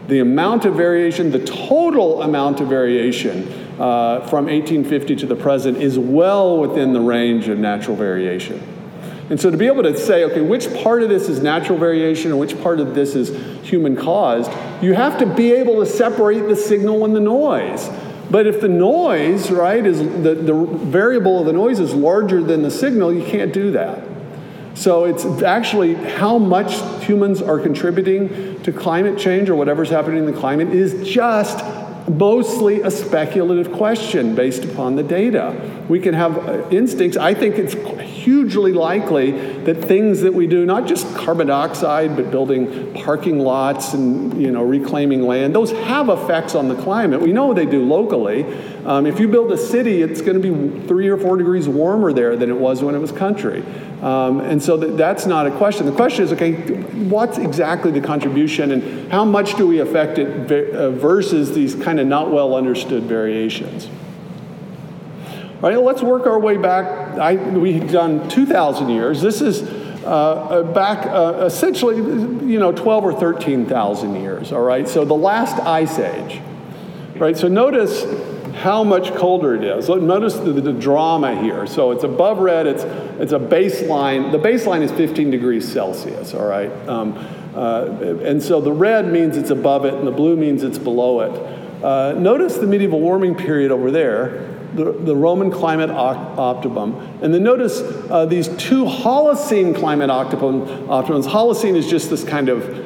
The 0.09 0.19
amount 0.19 0.65
of 0.65 0.75
variation, 0.75 1.31
the 1.31 1.45
total 1.45 2.23
amount 2.23 2.61
of 2.61 2.69
variation 2.69 3.47
uh, 3.79 4.27
from 4.27 4.47
1850 4.47 5.17
to 5.17 5.27
the 5.27 5.37
present 5.37 5.79
is 5.79 5.99
well 5.99 6.59
within 6.59 6.93
the 6.93 7.01
range 7.01 7.49
of 7.49 7.59
natural 7.59 7.97
variation. 7.97 8.61
And 9.31 9.41
so 9.41 9.51
to 9.51 9.57
be 9.57 9.67
able 9.67 9.85
to 9.85 9.97
say, 9.97 10.25
okay, 10.25 10.43
which 10.43 10.73
part 10.83 11.03
of 11.03 11.09
this 11.09 11.29
is 11.29 11.41
natural 11.41 11.79
variation 11.79 12.31
and 12.31 12.41
which 12.41 12.61
part 12.63 12.81
of 12.81 12.95
this 12.95 13.15
is 13.15 13.31
human 13.67 13.97
caused, 13.97 14.51
you 14.83 14.93
have 14.93 15.19
to 15.19 15.27
be 15.27 15.53
able 15.53 15.77
to 15.77 15.87
separate 15.87 16.47
the 16.49 16.57
signal 16.57 17.05
and 17.05 17.17
the 17.17 17.21
noise. 17.21 17.89
But 18.31 18.47
if 18.47 18.61
the 18.61 18.69
noise, 18.69 19.51
right, 19.51 19.85
is 19.85 19.99
the, 19.99 20.35
the 20.35 20.55
variable 20.55 21.41
of 21.41 21.47
the 21.47 21.53
noise 21.53 21.79
is 21.79 21.95
larger 21.95 22.43
than 22.43 22.63
the 22.63 22.71
signal, 22.71 23.13
you 23.13 23.25
can't 23.25 23.53
do 23.53 23.71
that. 23.73 24.03
So 24.75 25.05
it's 25.05 25.25
actually 25.43 25.95
how 25.95 26.39
much 26.39 26.75
humans 27.05 27.41
are 27.41 27.61
contributing 27.61 28.61
to 28.63 28.73
climate 28.73 29.19
change 29.19 29.49
or 29.49 29.55
whatever's 29.55 29.91
happening 29.91 30.19
in 30.19 30.27
the 30.27 30.39
climate 30.39 30.69
is 30.69 31.09
just 31.09 31.65
mostly 32.09 32.83
a 32.83 32.91
speculative 32.91 33.73
question 33.73 34.35
based 34.35 34.65
upon 34.65 34.97
the 34.97 35.03
data. 35.03 35.74
We 35.89 36.01
can 36.01 36.15
have 36.15 36.73
instincts. 36.73 37.17
I 37.17 37.35
think 37.35 37.57
it's 37.57 37.75
hugely 38.25 38.73
likely 38.73 39.33
that 39.65 39.85
things 39.85 40.23
that 40.23 40.33
we 40.33 40.47
do, 40.47 40.65
not 40.65 40.87
just 40.87 41.15
carbon 41.15 41.49
dioxide, 41.49 42.17
but 42.17 42.31
building 42.31 42.95
parking 42.95 43.39
lots 43.39 43.93
and 43.93 44.41
you 44.41 44.51
know 44.51 44.63
reclaiming 44.63 45.23
land, 45.23 45.55
those 45.55 45.73
have 45.73 46.09
effects 46.09 46.55
on 46.55 46.69
the 46.69 46.75
climate. 46.75 47.21
We 47.21 47.33
know 47.33 47.53
they 47.53 47.67
do 47.67 47.85
locally. 47.85 48.45
Um, 48.87 49.07
if 49.07 49.21
you 49.21 49.29
build 49.29 49.53
a 49.53 49.59
city, 49.59 50.03
it's 50.03 50.21
going 50.23 50.41
to 50.41 50.53
be 50.53 50.87
three 50.87 51.09
or 51.09 51.19
four 51.19 51.37
degrees 51.37 51.69
warmer 51.69 52.13
there 52.13 52.37
than 52.37 52.51
it 52.51 52.57
was 52.57 52.83
when 52.83 52.95
it 52.95 52.99
was 52.99 53.13
country. 53.13 53.63
Um, 54.03 54.41
and 54.41 54.63
so 54.63 54.77
that, 54.77 54.97
that's 54.97 55.27
not 55.27 55.47
a 55.47 55.51
question. 55.51 55.87
The 55.87 55.93
question 55.93 56.25
is, 56.25 56.33
okay, 56.33 56.53
what's 57.09 57.39
exactly 57.39 57.91
the 57.91 58.03
contribution 58.03 58.73
and 58.73 59.11
how 59.11 59.25
much 59.25 59.57
do 59.57 59.67
we 59.67 59.81
affect 59.81 60.19
it 60.19 60.75
uh, 60.75 60.91
versus 60.91 61.55
these 61.55 61.75
kind 61.75 62.01
of 62.01 62.07
not 62.07 62.31
well 62.31 62.55
understood 62.55 63.05
variations? 63.05 63.89
Let's 65.73 66.03
work 66.03 66.27
our 66.27 66.39
way 66.39 66.59
back. 66.59 67.19
I, 67.19 67.37
we've 67.37 67.91
done 67.91 68.29
2,000 68.29 68.91
years. 68.91 69.23
This 69.23 69.41
is 69.41 69.63
uh, 70.05 70.63
back 70.75 71.07
uh, 71.07 71.45
essentially, 71.47 71.97
you 71.97 72.59
know, 72.59 72.73
12 72.73 73.05
or 73.05 73.13
13,000 73.15 74.17
years, 74.17 74.53
all 74.53 74.61
right? 74.61 74.87
So 74.87 75.07
the 75.07 75.15
last 75.15 75.59
ice 75.61 75.99
age, 75.99 76.43
right? 77.17 77.37
So 77.37 77.49
notice 77.49 78.05
how 78.57 78.85
much 78.85 79.15
colder 79.15 79.55
it 79.55 79.65
is. 79.65 79.89
Notice 79.89 80.35
the, 80.35 80.53
the, 80.53 80.73
drama 80.73 81.41
here. 81.41 81.67
So 81.67 81.91
it's 81.91 82.05
above 82.05 82.39
red, 82.39 82.67
it's, 82.67 82.85
it's 83.19 83.33
a 83.33 83.39
baseline. 83.39 84.31
The 84.31 84.39
baseline 84.39 84.83
is 84.83 84.93
15 84.93 85.31
degrees 85.31 85.71
Celsius, 85.71 86.35
all 86.35 86.47
right? 86.47 86.71
Um, 86.87 87.17
uh, 87.55 87.87
and 88.23 88.43
so 88.43 88.61
the 88.61 88.73
red 88.73 89.11
means 89.11 89.37
it's 89.37 89.51
above 89.51 89.87
it, 89.87 89.95
and 89.95 90.07
the 90.07 90.13
blue 90.13 90.37
means 90.37 90.63
it's 90.63 90.79
below 90.79 91.21
it. 91.21 91.83
Uh, 91.83 92.13
notice 92.13 92.57
the 92.57 92.67
medieval 92.67 93.01
warming 93.01 93.35
period 93.35 93.71
over 93.71 93.91
there, 93.91 94.54
the, 94.75 94.93
the 94.93 95.15
Roman 95.15 95.51
climate 95.51 95.91
optimum. 95.91 96.97
And 97.23 97.33
then 97.33 97.43
notice 97.43 97.81
uh, 97.81 98.27
these 98.27 98.49
two 98.57 98.85
Holocene 98.85 99.77
climate 99.77 100.11
optimum, 100.11 100.67
optimums. 100.89 101.27
Holocene 101.27 101.77
is 101.77 101.89
just 101.89 102.11
this 102.11 102.25
kind 102.25 102.49
of 102.49 102.85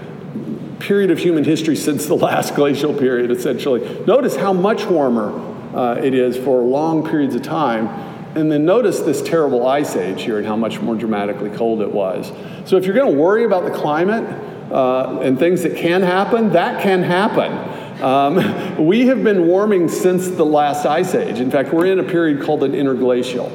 period 0.79 1.11
of 1.11 1.19
human 1.19 1.45
history 1.45 1.77
since 1.77 2.07
the 2.07 2.15
last 2.29 2.55
glacial 2.55 2.95
period, 2.95 3.31
essentially. 3.31 4.05
Notice 4.05 4.37
how 4.37 4.53
much 4.53 4.85
warmer 4.85 5.31
uh, 5.75 5.95
it 5.95 6.15
is 6.15 6.37
for 6.37 6.63
long 6.63 7.09
periods 7.09 7.35
of 7.35 7.43
time. 7.43 7.89
And 8.37 8.53
then 8.53 8.65
notice 8.65 9.01
this 9.01 9.23
terrible 9.23 9.67
ice 9.67 9.97
age 9.97 10.23
here 10.23 10.39
and 10.39 10.47
how 10.47 10.57
much 10.57 10.81
more 10.81 10.95
dramatically 10.95 11.51
cold 11.51 11.81
it 11.81 11.91
was. 11.91 12.31
So 12.67 12.77
if 12.77 12.85
you're 12.85 12.95
going 12.95 13.13
to 13.13 13.19
worry 13.19 13.45
about 13.45 13.65
the 13.65 13.71
climate 13.71 14.25
uh, 14.71 15.21
and 15.21 15.39
things 15.39 15.63
that 15.63 15.77
can 15.77 16.03
happen, 16.03 16.51
that 16.53 16.83
can 16.83 17.03
happen. 17.03 17.53
Um, 18.01 18.87
we 18.87 19.07
have 19.07 19.25
been 19.25 19.47
warming 19.47 19.89
since 19.89 20.29
the 20.29 20.45
last 20.45 20.87
ice 20.87 21.15
age. 21.15 21.41
In 21.41 21.51
fact, 21.51 21.73
we're 21.73 21.87
in 21.87 21.99
a 21.99 22.05
period 22.05 22.43
called 22.43 22.63
an 22.63 22.73
interglacial. 22.73 23.51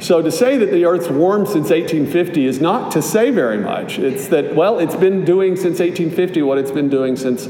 So 0.00 0.22
to 0.22 0.30
say 0.30 0.58
that 0.58 0.70
the 0.70 0.84
Earth's 0.84 1.08
warmed 1.08 1.48
since 1.48 1.70
1850 1.70 2.44
is 2.44 2.60
not 2.60 2.92
to 2.92 3.02
say 3.02 3.30
very 3.30 3.58
much. 3.58 3.98
It's 3.98 4.28
that, 4.28 4.54
well, 4.54 4.78
it's 4.78 4.94
been 4.94 5.24
doing 5.24 5.56
since 5.56 5.80
1850 5.80 6.42
what 6.42 6.58
it's 6.58 6.70
been 6.70 6.88
doing 6.88 7.16
since 7.16 7.46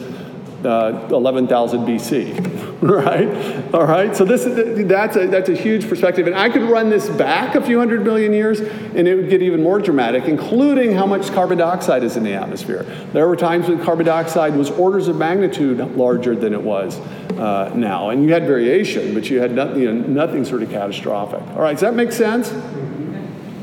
uh, 0.64 1.08
11,000 1.10 1.80
BC, 1.86 2.82
right? 2.82 3.74
All 3.74 3.86
right, 3.86 4.16
so 4.16 4.24
this 4.24 4.44
is, 4.44 4.86
that's 4.88 5.16
a, 5.16 5.26
that's 5.26 5.48
a 5.48 5.54
huge 5.54 5.88
perspective. 5.88 6.26
And 6.26 6.36
I 6.36 6.50
could 6.50 6.62
run 6.62 6.90
this 6.90 7.08
back 7.08 7.54
a 7.54 7.62
few 7.62 7.78
hundred 7.78 8.04
million 8.04 8.32
years 8.32 8.60
and 8.60 9.06
it 9.06 9.14
would 9.14 9.30
get 9.30 9.42
even 9.42 9.62
more 9.62 9.78
dramatic, 9.78 10.24
including 10.24 10.92
how 10.92 11.06
much 11.06 11.32
carbon 11.32 11.58
dioxide 11.58 12.02
is 12.02 12.16
in 12.16 12.24
the 12.24 12.34
atmosphere. 12.34 12.82
There 13.12 13.28
were 13.28 13.36
times 13.36 13.68
when 13.68 13.82
carbon 13.82 14.06
dioxide 14.06 14.56
was 14.56 14.70
orders 14.70 15.08
of 15.08 15.16
magnitude 15.16 15.78
larger 15.96 16.34
than 16.34 16.52
it 16.52 16.62
was 16.62 16.98
uh, 17.38 17.72
now. 17.74 18.10
And 18.10 18.24
you 18.24 18.32
had 18.32 18.46
variation, 18.46 19.14
but 19.14 19.30
you 19.30 19.40
had 19.40 19.52
nothing, 19.52 19.80
you 19.80 19.92
know, 19.92 20.06
nothing 20.06 20.44
sort 20.44 20.62
of 20.62 20.70
catastrophic. 20.70 21.40
All 21.54 21.62
right, 21.62 21.72
does 21.72 21.82
that 21.82 21.94
make 21.94 22.12
sense? 22.12 22.52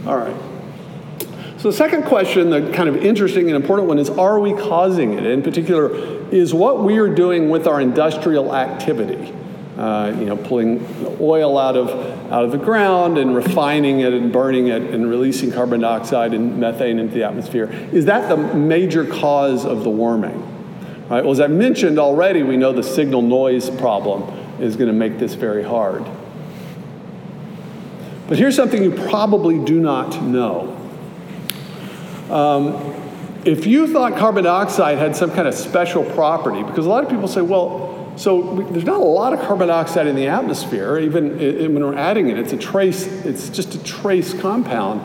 All 0.08 0.17
right. 0.17 0.55
So 1.65 1.71
the 1.71 1.78
second 1.78 2.04
question, 2.04 2.51
the 2.51 2.71
kind 2.73 2.88
of 2.88 2.97
interesting 2.97 3.47
and 3.47 3.56
important 3.56 3.88
one 3.88 3.97
is, 3.97 4.08
are 4.12 4.39
we 4.39 4.54
causing 4.54 5.13
it? 5.13 5.25
In 5.25 5.41
particular, 5.41 5.89
is 6.30 6.54
what 6.54 6.84
we 6.84 6.99
are 6.99 7.10
doing 7.10 7.49
with 7.49 7.65
our 7.65 7.82
industrial 7.82 8.56
activity. 8.56 9.34
uh, 9.78 10.15
you 10.17 10.25
know, 10.25 10.38
pulling 10.38 10.86
oil 11.19 11.58
out 11.58 11.75
of, 11.75 11.89
out 12.32 12.45
of 12.45 12.51
the 12.51 12.58
ground 12.58 13.17
and 13.17 13.36
refining 13.36 13.99
it 13.99 14.13
and 14.13 14.32
burning 14.32 14.67
it 14.67 14.82
and 14.82 15.10
releasing 15.10 15.51
carbon 15.51 15.82
dioxide 15.82 16.34
and 16.34 16.58
methane 16.58 16.97
into 16.97 17.13
the 17.13 17.23
atmosphere. 17.23 17.69
Is 17.91 18.06
that 18.06 18.30
the 18.30 18.38
major 18.38 19.06
cause 19.06 19.65
of 19.65 19.84
the 19.84 19.89
warming? 19.89 20.41
Right, 21.10 21.23
well, 21.23 21.34
as 21.34 21.39
I 21.39 21.47
mentioned 21.47 21.99
already, 21.99 22.41
we 22.41 22.58
know 22.58 22.71
the 22.71 22.84
signal 22.84 23.21
noise 23.21 23.69
problem 23.69 24.23
is 24.62 24.75
going 24.75 24.88
to 24.88 24.93
make 24.93 25.19
this 25.19 25.34
very 25.34 25.63
hard. 25.63 26.06
But 28.28 28.39
here's 28.39 28.56
something 28.56 28.82
you 28.82 28.91
probably 28.91 29.63
do 29.63 29.80
not 29.80 30.21
know. 30.23 30.85
Um, 32.36 32.93
if 33.45 33.65
you 33.65 33.88
thought 33.88 34.17
carbon 34.17 34.43
dioxide 34.43 34.98
had 34.98 35.15
some 35.15 35.32
kind 35.32 35.48
of 35.48 35.54
special 35.54 36.04
property, 36.04 36.63
because 36.63 36.86
a 36.86 36.89
lot 36.89 37.02
of 37.02 37.10
people 37.10 37.30
say, 37.30 37.39
well, 37.39 38.13
so 38.17 38.36
we, 38.36 38.65
there's 38.65 38.84
not 38.84 39.00
a 39.00 39.06
lot 39.06 39.32
of 39.32 39.39
carbon 39.39 39.69
dioxide 39.69 40.06
in 40.06 40.17
the 40.17 40.28
atmosphere, 40.28 40.98
even 41.00 41.39
it, 41.39 41.71
when 41.71 41.82
we're 41.82 41.95
adding 41.95 42.28
it, 42.28 42.38
it's 42.38 42.52
a 42.52 42.58
trace, 42.58 43.08
it's 43.24 43.48
just 43.48 43.74
a 43.76 43.84
trace 43.86 44.34
compound. 44.34 45.00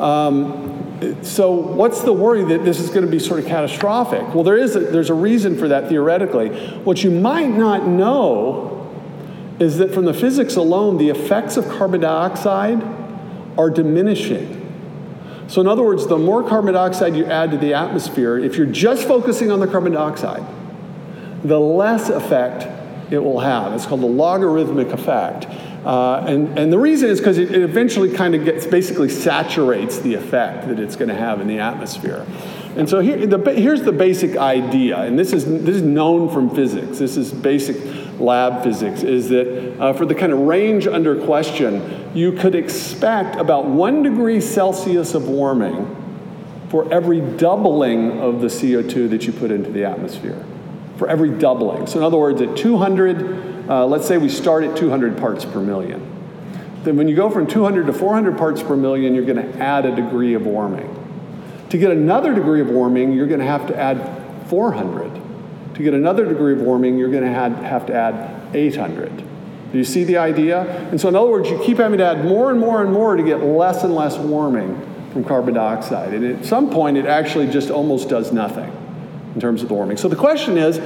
Um, 0.00 1.18
so 1.22 1.50
what's 1.50 2.00
the 2.00 2.12
worry 2.14 2.42
that 2.44 2.64
this 2.64 2.80
is 2.80 2.88
going 2.88 3.04
to 3.04 3.10
be 3.10 3.18
sort 3.18 3.40
of 3.40 3.46
catastrophic? 3.46 4.34
Well, 4.34 4.44
there 4.44 4.56
is 4.56 4.74
a, 4.74 4.80
there's 4.80 5.10
a 5.10 5.14
reason 5.14 5.58
for 5.58 5.68
that 5.68 5.90
theoretically. 5.90 6.48
What 6.84 7.04
you 7.04 7.10
might 7.10 7.50
not 7.50 7.86
know 7.86 8.90
is 9.58 9.76
that 9.76 9.92
from 9.92 10.06
the 10.06 10.14
physics 10.14 10.56
alone, 10.56 10.96
the 10.96 11.10
effects 11.10 11.58
of 11.58 11.68
carbon 11.68 12.00
dioxide 12.00 12.82
are 13.58 13.68
diminishing. 13.68 14.61
So, 15.52 15.60
in 15.60 15.68
other 15.68 15.82
words, 15.82 16.06
the 16.06 16.16
more 16.16 16.42
carbon 16.42 16.72
dioxide 16.72 17.14
you 17.14 17.26
add 17.26 17.50
to 17.50 17.58
the 17.58 17.74
atmosphere, 17.74 18.38
if 18.38 18.56
you're 18.56 18.64
just 18.64 19.06
focusing 19.06 19.50
on 19.50 19.60
the 19.60 19.66
carbon 19.66 19.92
dioxide, 19.92 20.42
the 21.44 21.60
less 21.60 22.08
effect 22.08 22.66
it 23.12 23.18
will 23.18 23.40
have. 23.40 23.74
It's 23.74 23.84
called 23.84 24.00
the 24.00 24.06
logarithmic 24.06 24.88
effect. 24.88 25.44
Uh, 25.84 26.24
and, 26.26 26.58
and 26.58 26.72
the 26.72 26.78
reason 26.78 27.10
is 27.10 27.20
because 27.20 27.36
it, 27.36 27.50
it 27.50 27.60
eventually 27.60 28.10
kind 28.14 28.34
of 28.34 28.46
gets 28.46 28.64
basically 28.64 29.10
saturates 29.10 29.98
the 29.98 30.14
effect 30.14 30.68
that 30.68 30.80
it's 30.80 30.96
going 30.96 31.10
to 31.10 31.14
have 31.14 31.38
in 31.42 31.48
the 31.48 31.58
atmosphere. 31.58 32.24
And 32.74 32.88
so 32.88 33.00
here, 33.00 33.26
the, 33.26 33.52
here's 33.52 33.82
the 33.82 33.92
basic 33.92 34.38
idea, 34.38 35.02
and 35.02 35.18
this 35.18 35.34
is, 35.34 35.44
this 35.44 35.76
is 35.76 35.82
known 35.82 36.30
from 36.30 36.48
physics. 36.48 36.98
This 36.98 37.18
is 37.18 37.30
basic 37.30 37.76
lab 38.18 38.62
physics, 38.62 39.02
is 39.02 39.28
that 39.30 39.80
uh, 39.80 39.92
for 39.92 40.06
the 40.06 40.14
kind 40.14 40.32
of 40.32 40.40
range 40.40 40.86
under 40.86 41.24
question, 41.24 42.10
you 42.14 42.32
could 42.32 42.54
expect 42.54 43.36
about 43.36 43.66
one 43.66 44.02
degree 44.02 44.40
Celsius 44.40 45.14
of 45.14 45.28
warming 45.28 45.96
for 46.68 46.90
every 46.92 47.20
doubling 47.20 48.20
of 48.20 48.40
the 48.40 48.46
CO2 48.46 49.10
that 49.10 49.26
you 49.26 49.32
put 49.32 49.50
into 49.50 49.70
the 49.70 49.84
atmosphere. 49.84 50.44
For 50.96 51.08
every 51.08 51.30
doubling. 51.30 51.86
So 51.86 51.98
in 51.98 52.04
other 52.04 52.16
words, 52.16 52.40
at 52.40 52.56
200, 52.56 53.68
uh, 53.68 53.86
let's 53.86 54.06
say 54.06 54.18
we 54.18 54.28
start 54.28 54.64
at 54.64 54.76
200 54.76 55.18
parts 55.18 55.44
per 55.44 55.60
million. 55.60 56.00
Then 56.84 56.96
when 56.96 57.08
you 57.08 57.14
go 57.14 57.30
from 57.30 57.46
200 57.46 57.86
to 57.86 57.92
400 57.92 58.36
parts 58.36 58.62
per 58.62 58.76
million, 58.76 59.14
you're 59.14 59.24
going 59.24 59.36
to 59.36 59.58
add 59.58 59.86
a 59.86 59.94
degree 59.94 60.34
of 60.34 60.46
warming. 60.46 60.98
To 61.70 61.78
get 61.78 61.90
another 61.90 62.34
degree 62.34 62.60
of 62.60 62.68
warming, 62.68 63.12
you're 63.12 63.26
going 63.26 63.40
to 63.40 63.46
have 63.46 63.66
to 63.68 63.78
add 63.78 64.48
400. 64.48 65.21
To 65.74 65.82
get 65.82 65.94
another 65.94 66.26
degree 66.26 66.52
of 66.52 66.60
warming, 66.60 66.98
you're 66.98 67.10
going 67.10 67.24
to 67.24 67.30
have 67.30 67.86
to 67.86 67.94
add 67.94 68.54
800. 68.54 69.24
Do 69.72 69.78
you 69.78 69.84
see 69.84 70.04
the 70.04 70.18
idea? 70.18 70.62
And 70.90 71.00
so, 71.00 71.08
in 71.08 71.16
other 71.16 71.30
words, 71.30 71.48
you 71.48 71.58
keep 71.64 71.78
having 71.78 71.98
to 71.98 72.04
add 72.04 72.24
more 72.24 72.50
and 72.50 72.60
more 72.60 72.82
and 72.82 72.92
more 72.92 73.16
to 73.16 73.22
get 73.22 73.42
less 73.42 73.84
and 73.84 73.94
less 73.94 74.18
warming 74.18 74.78
from 75.12 75.24
carbon 75.24 75.54
dioxide. 75.54 76.12
And 76.12 76.24
at 76.24 76.44
some 76.44 76.70
point, 76.70 76.98
it 76.98 77.06
actually 77.06 77.48
just 77.48 77.70
almost 77.70 78.08
does 78.08 78.32
nothing 78.32 78.70
in 79.34 79.40
terms 79.40 79.62
of 79.62 79.68
the 79.68 79.74
warming. 79.74 79.96
So 79.96 80.08
the 80.08 80.16
question 80.16 80.58
is, 80.58 80.78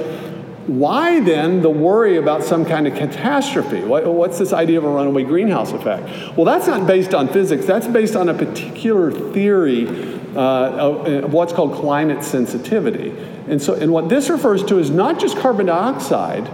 why 0.67 1.21
then 1.21 1.61
the 1.61 1.69
worry 1.69 2.17
about 2.17 2.43
some 2.43 2.65
kind 2.65 2.87
of 2.87 2.95
catastrophe? 2.95 3.81
what's 3.83 4.37
this 4.37 4.51
idea 4.51 4.77
of 4.77 4.83
a 4.83 4.89
runaway 4.89 5.23
greenhouse 5.23 5.71
effect? 5.71 6.37
Well, 6.37 6.45
that's 6.45 6.67
not 6.67 6.85
based 6.85 7.13
on 7.13 7.29
physics. 7.29 7.65
That's 7.65 7.87
based 7.87 8.15
on 8.15 8.27
a 8.29 8.33
particular 8.33 9.11
theory 9.11 10.16
uh, 10.37 10.39
of 10.39 11.33
what's 11.33 11.51
called 11.51 11.73
climate 11.73 12.23
sensitivity. 12.23 13.09
And 13.47 13.61
so, 13.61 13.73
and 13.73 13.91
what 13.91 14.07
this 14.07 14.29
refers 14.29 14.63
to 14.65 14.77
is 14.77 14.89
not 14.89 15.19
just 15.19 15.37
carbon 15.37 15.65
dioxide, 15.65 16.49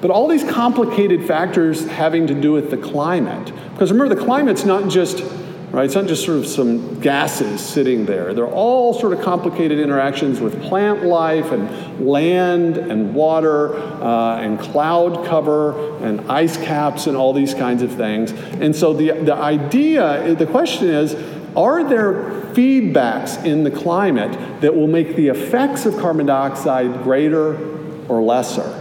but 0.00 0.10
all 0.10 0.26
these 0.26 0.44
complicated 0.44 1.26
factors 1.26 1.86
having 1.86 2.26
to 2.28 2.34
do 2.34 2.52
with 2.52 2.70
the 2.70 2.78
climate. 2.78 3.52
Because 3.72 3.92
remember, 3.92 4.14
the 4.14 4.20
climate's 4.22 4.64
not 4.64 4.88
just 4.88 5.22
right? 5.70 5.84
It's 5.84 5.94
not 5.94 6.06
just 6.06 6.24
sort 6.24 6.38
of 6.38 6.46
some 6.46 6.98
gases 7.00 7.60
sitting 7.60 8.04
there. 8.04 8.34
They're 8.34 8.46
all 8.46 8.92
sort 8.92 9.12
of 9.12 9.22
complicated 9.22 9.78
interactions 9.78 10.40
with 10.40 10.60
plant 10.62 11.04
life 11.04 11.52
and 11.52 12.04
land 12.04 12.76
and 12.76 13.14
water 13.14 13.76
uh, 13.76 14.40
and 14.40 14.58
cloud 14.58 15.24
cover 15.26 15.98
and 16.04 16.20
ice 16.30 16.56
caps 16.56 17.06
and 17.06 17.16
all 17.16 17.32
these 17.32 17.54
kinds 17.54 17.82
of 17.82 17.92
things. 17.92 18.32
And 18.32 18.74
so 18.74 18.92
the, 18.92 19.12
the 19.12 19.34
idea, 19.34 20.34
the 20.34 20.46
question 20.46 20.88
is, 20.88 21.14
are 21.56 21.82
there 21.84 22.12
feedbacks 22.52 23.44
in 23.44 23.64
the 23.64 23.70
climate 23.70 24.60
that 24.60 24.74
will 24.74 24.86
make 24.86 25.16
the 25.16 25.28
effects 25.28 25.86
of 25.86 25.96
carbon 25.98 26.26
dioxide 26.26 27.02
greater 27.02 27.56
or 28.08 28.22
lesser? 28.22 28.76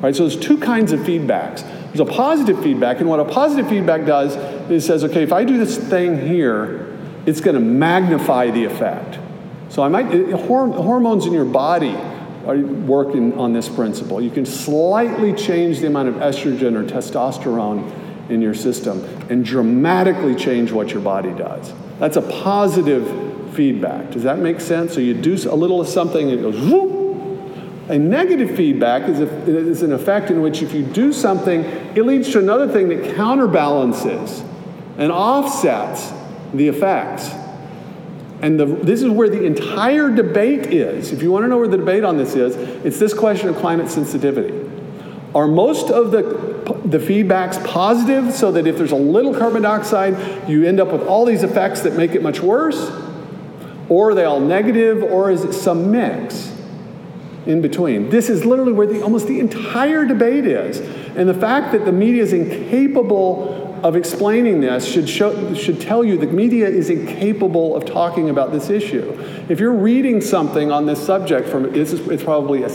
Right, 0.00 0.16
so 0.16 0.26
there's 0.26 0.40
two 0.40 0.58
kinds 0.58 0.92
of 0.92 1.00
feedbacks. 1.00 1.62
There's 1.88 2.00
a 2.00 2.06
positive 2.06 2.62
feedback, 2.62 3.00
and 3.00 3.08
what 3.08 3.20
a 3.20 3.24
positive 3.24 3.68
feedback 3.68 4.06
does 4.06 4.36
is 4.70 4.86
says, 4.86 5.04
okay, 5.04 5.22
if 5.22 5.32
I 5.32 5.44
do 5.44 5.58
this 5.58 5.76
thing 5.76 6.26
here, 6.26 6.98
it's 7.26 7.40
going 7.40 7.54
to 7.54 7.60
magnify 7.60 8.50
the 8.50 8.64
effect. 8.64 9.18
So 9.68 9.82
I 9.82 9.88
might 9.88 10.06
hormones 10.32 11.26
in 11.26 11.32
your 11.32 11.44
body 11.44 11.96
are 12.46 12.56
working 12.56 13.38
on 13.38 13.52
this 13.52 13.68
principle. 13.68 14.22
You 14.22 14.30
can 14.30 14.46
slightly 14.46 15.34
change 15.34 15.80
the 15.80 15.86
amount 15.86 16.08
of 16.08 16.14
estrogen 16.16 16.74
or 16.74 16.84
testosterone 16.84 18.30
in 18.30 18.40
your 18.40 18.54
system 18.54 19.04
and 19.28 19.44
dramatically 19.44 20.34
change 20.34 20.72
what 20.72 20.90
your 20.90 21.02
body 21.02 21.32
does. 21.32 21.72
That's 22.00 22.16
a 22.16 22.22
positive 22.22 23.54
feedback. 23.54 24.10
Does 24.10 24.22
that 24.22 24.38
make 24.38 24.60
sense? 24.60 24.94
So 24.94 25.00
you 25.00 25.14
do 25.14 25.34
a 25.48 25.54
little 25.54 25.80
of 25.80 25.86
something, 25.86 26.30
and 26.30 26.40
it 26.40 26.42
goes 26.42 26.58
whoop. 26.60 26.98
A 27.90 27.98
negative 27.98 28.56
feedback 28.56 29.08
is, 29.08 29.20
a, 29.20 29.26
is 29.46 29.82
an 29.82 29.92
effect 29.92 30.30
in 30.30 30.40
which 30.42 30.62
if 30.62 30.72
you 30.72 30.82
do 30.82 31.12
something, 31.12 31.60
it 31.60 32.06
leads 32.06 32.30
to 32.32 32.38
another 32.38 32.68
thing 32.68 32.88
that 32.88 33.14
counterbalances 33.16 34.42
and 34.96 35.12
offsets 35.12 36.12
the 36.54 36.68
effects. 36.68 37.28
And 38.42 38.58
the, 38.58 38.64
this 38.64 39.02
is 39.02 39.10
where 39.10 39.28
the 39.28 39.44
entire 39.44 40.08
debate 40.08 40.66
is. 40.72 41.12
If 41.12 41.22
you 41.22 41.30
want 41.30 41.44
to 41.44 41.48
know 41.48 41.58
where 41.58 41.68
the 41.68 41.76
debate 41.76 42.04
on 42.04 42.16
this 42.16 42.34
is, 42.34 42.56
it's 42.86 42.98
this 42.98 43.12
question 43.12 43.50
of 43.50 43.56
climate 43.56 43.90
sensitivity. 43.90 44.70
Are 45.34 45.46
most 45.46 45.90
of 45.90 46.12
the, 46.12 46.59
the 46.84 46.98
feedbacks 46.98 47.64
positive 47.66 48.32
so 48.32 48.52
that 48.52 48.66
if 48.66 48.76
there's 48.76 48.92
a 48.92 48.96
little 48.96 49.34
carbon 49.34 49.62
dioxide, 49.62 50.48
you 50.48 50.64
end 50.64 50.80
up 50.80 50.92
with 50.92 51.02
all 51.02 51.24
these 51.24 51.42
effects 51.42 51.80
that 51.82 51.94
make 51.94 52.12
it 52.12 52.22
much 52.22 52.40
worse? 52.40 52.90
Or 53.88 54.10
are 54.10 54.14
they 54.14 54.24
all 54.24 54.40
negative, 54.40 55.02
or 55.02 55.30
is 55.30 55.44
it 55.44 55.52
some 55.52 55.90
mix 55.90 56.56
in 57.46 57.60
between? 57.60 58.08
This 58.08 58.30
is 58.30 58.44
literally 58.44 58.72
where 58.72 58.86
the, 58.86 59.02
almost 59.02 59.26
the 59.26 59.40
entire 59.40 60.04
debate 60.04 60.46
is. 60.46 60.78
And 61.16 61.28
the 61.28 61.34
fact 61.34 61.72
that 61.72 61.84
the 61.84 61.92
media 61.92 62.22
is 62.22 62.32
incapable 62.32 63.60
of 63.82 63.96
explaining 63.96 64.60
this 64.60 64.86
should, 64.86 65.08
show, 65.08 65.54
should 65.54 65.80
tell 65.80 66.04
you 66.04 66.18
the 66.18 66.26
media 66.26 66.68
is 66.68 66.90
incapable 66.90 67.74
of 67.74 67.84
talking 67.84 68.30
about 68.30 68.52
this 68.52 68.70
issue. 68.70 69.10
If 69.48 69.58
you're 69.58 69.72
reading 69.72 70.20
something 70.20 70.70
on 70.70 70.86
this 70.86 71.04
subject 71.04 71.48
from, 71.48 71.74
it's, 71.74 71.92
it's 71.92 72.22
probably 72.22 72.62
a 72.62 72.68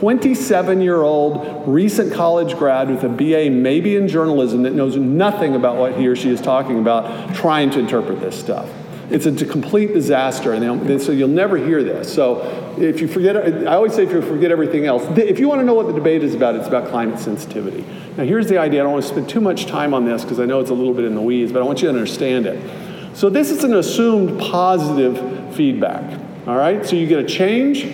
27 0.00 0.82
year 0.82 1.02
old 1.02 1.66
recent 1.66 2.12
college 2.12 2.56
grad 2.56 2.90
with 2.90 3.02
a 3.04 3.08
BA, 3.08 3.50
maybe 3.50 3.96
in 3.96 4.08
journalism, 4.08 4.62
that 4.62 4.74
knows 4.74 4.96
nothing 4.96 5.54
about 5.54 5.76
what 5.76 5.96
he 5.96 6.06
or 6.06 6.14
she 6.14 6.28
is 6.28 6.40
talking 6.40 6.78
about, 6.78 7.34
trying 7.34 7.70
to 7.70 7.78
interpret 7.78 8.20
this 8.20 8.38
stuff. 8.38 8.68
It's 9.08 9.24
a 9.24 9.46
complete 9.46 9.94
disaster, 9.94 10.52
and 10.52 11.00
so 11.00 11.12
you'll 11.12 11.28
never 11.28 11.56
hear 11.56 11.82
this. 11.84 12.12
So 12.12 12.74
if 12.76 13.00
you 13.00 13.06
forget, 13.06 13.36
I 13.36 13.76
always 13.76 13.94
say 13.94 14.02
if 14.02 14.12
you 14.12 14.20
forget 14.20 14.50
everything 14.50 14.84
else, 14.84 15.04
if 15.16 15.38
you 15.38 15.48
want 15.48 15.60
to 15.60 15.64
know 15.64 15.74
what 15.74 15.86
the 15.86 15.92
debate 15.92 16.24
is 16.24 16.34
about, 16.34 16.56
it's 16.56 16.66
about 16.66 16.90
climate 16.90 17.20
sensitivity. 17.20 17.84
Now 18.16 18.24
here's 18.24 18.48
the 18.48 18.58
idea. 18.58 18.80
I 18.80 18.82
don't 18.82 18.92
want 18.92 19.04
to 19.04 19.08
spend 19.08 19.28
too 19.28 19.40
much 19.40 19.66
time 19.66 19.94
on 19.94 20.04
this 20.04 20.24
because 20.24 20.40
I 20.40 20.44
know 20.44 20.58
it's 20.60 20.70
a 20.70 20.74
little 20.74 20.92
bit 20.92 21.04
in 21.04 21.14
the 21.14 21.22
weeds, 21.22 21.52
but 21.52 21.62
I 21.62 21.64
want 21.64 21.80
you 21.82 21.88
to 21.88 21.94
understand 21.94 22.46
it. 22.46 23.16
So 23.16 23.30
this 23.30 23.50
is 23.50 23.62
an 23.62 23.74
assumed 23.74 24.40
positive 24.40 25.54
feedback. 25.54 26.20
All 26.48 26.56
right, 26.56 26.84
so 26.84 26.96
you 26.96 27.06
get 27.06 27.20
a 27.20 27.26
change 27.26 27.84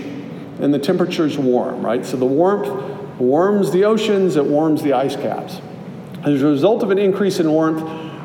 and 0.60 0.72
the 0.72 0.78
temperature's 0.78 1.38
warm, 1.38 1.84
right? 1.84 2.04
So 2.04 2.16
the 2.16 2.26
warmth 2.26 2.68
warms 3.18 3.70
the 3.70 3.84
oceans, 3.84 4.36
it 4.36 4.44
warms 4.44 4.82
the 4.82 4.92
ice 4.92 5.16
caps. 5.16 5.60
As 6.24 6.42
a 6.42 6.46
result 6.46 6.82
of 6.82 6.90
an 6.90 6.98
increase 6.98 7.40
in 7.40 7.50
warmth, 7.50 7.82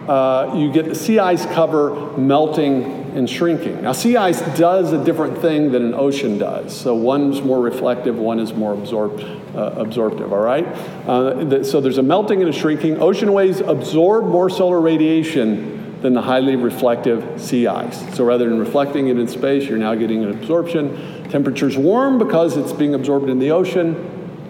uh, 0.09 0.53
you 0.55 0.71
get 0.71 0.85
the 0.85 0.95
sea 0.95 1.19
ice 1.19 1.45
cover 1.47 2.17
melting 2.17 2.83
and 3.15 3.29
shrinking. 3.29 3.81
Now, 3.81 3.91
sea 3.91 4.15
ice 4.15 4.41
does 4.57 4.93
a 4.93 5.03
different 5.03 5.39
thing 5.39 5.71
than 5.71 5.83
an 5.83 5.93
ocean 5.93 6.37
does. 6.37 6.79
So 6.79 6.93
one's 6.93 7.41
more 7.41 7.59
reflective, 7.59 8.17
one 8.17 8.39
is 8.39 8.53
more 8.53 8.73
absorb, 8.73 9.19
uh, 9.55 9.73
absorptive, 9.75 10.31
all 10.31 10.39
right? 10.39 10.65
Uh, 11.07 11.63
so 11.63 11.81
there's 11.81 11.97
a 11.97 12.03
melting 12.03 12.41
and 12.41 12.49
a 12.49 12.53
shrinking. 12.53 13.01
Ocean 13.01 13.33
waves 13.33 13.59
absorb 13.59 14.25
more 14.25 14.49
solar 14.49 14.79
radiation 14.79 15.76
than 16.01 16.13
the 16.13 16.21
highly 16.21 16.55
reflective 16.55 17.41
sea 17.41 17.67
ice. 17.67 18.15
So 18.15 18.23
rather 18.23 18.47
than 18.47 18.59
reflecting 18.59 19.07
it 19.07 19.17
in 19.17 19.27
space, 19.27 19.67
you're 19.67 19.79
now 19.79 19.95
getting 19.95 20.23
an 20.23 20.29
absorption. 20.29 21.27
Temperature's 21.29 21.77
warm 21.77 22.19
because 22.19 22.55
it's 22.55 22.71
being 22.71 22.93
absorbed 22.93 23.29
in 23.29 23.39
the 23.39 23.51
ocean, 23.51 23.95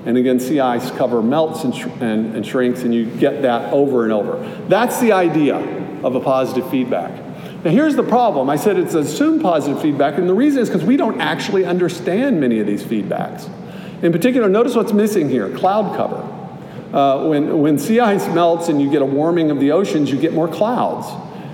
And 0.07 0.17
again, 0.17 0.39
sea 0.39 0.61
ice 0.61 0.89
cover 0.91 1.21
melts 1.21 1.65
and, 1.65 1.75
sh- 1.75 1.85
and, 1.99 2.33
and 2.33 2.45
shrinks, 2.45 2.83
and 2.83 2.95
you 2.95 3.05
get 3.05 3.41
that 3.41 3.73
over 3.73 4.05
and 4.05 4.13
over. 4.13 4.37
That's 4.69 5.01
the 5.01 5.11
idea 5.11 5.57
of 6.01 6.15
a 6.15 6.21
positive 6.21 6.69
feedback. 6.71 7.11
Now, 7.65 7.71
here's 7.71 7.97
the 7.97 8.03
problem. 8.03 8.49
I 8.49 8.55
said 8.55 8.77
it's 8.77 8.93
assumed 8.93 9.41
positive 9.41 9.81
feedback, 9.81 10.17
and 10.17 10.29
the 10.29 10.33
reason 10.33 10.61
is 10.61 10.69
because 10.69 10.85
we 10.85 10.95
don't 10.95 11.19
actually 11.19 11.65
understand 11.65 12.39
many 12.39 12.61
of 12.61 12.67
these 12.67 12.83
feedbacks. 12.83 13.49
In 14.01 14.13
particular, 14.13 14.47
notice 14.47 14.75
what's 14.75 14.93
missing 14.93 15.29
here 15.29 15.53
cloud 15.57 15.97
cover. 15.97 16.23
Uh, 16.95 17.27
when, 17.27 17.59
when 17.59 17.77
sea 17.77 17.99
ice 17.99 18.27
melts 18.29 18.69
and 18.69 18.81
you 18.81 18.89
get 18.89 19.01
a 19.01 19.05
warming 19.05 19.51
of 19.51 19.59
the 19.59 19.71
oceans, 19.71 20.09
you 20.09 20.17
get 20.17 20.31
more 20.31 20.47
clouds. 20.47 21.07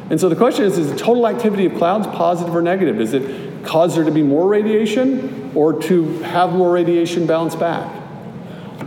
And 0.10 0.20
so 0.20 0.30
the 0.30 0.36
question 0.36 0.66
is 0.66 0.78
is 0.78 0.92
the 0.92 0.98
total 0.98 1.28
activity 1.28 1.66
of 1.66 1.76
clouds 1.76 2.08
positive 2.08 2.56
or 2.56 2.62
negative? 2.62 3.00
Is 3.00 3.14
it 3.14 3.64
cause 3.64 3.96
there 3.96 4.04
to 4.04 4.12
be 4.12 4.24
more 4.24 4.48
radiation 4.48 5.52
or 5.56 5.80
to 5.84 6.20
have 6.20 6.54
more 6.54 6.72
radiation 6.72 7.26
bounce 7.26 7.56
back? 7.56 8.02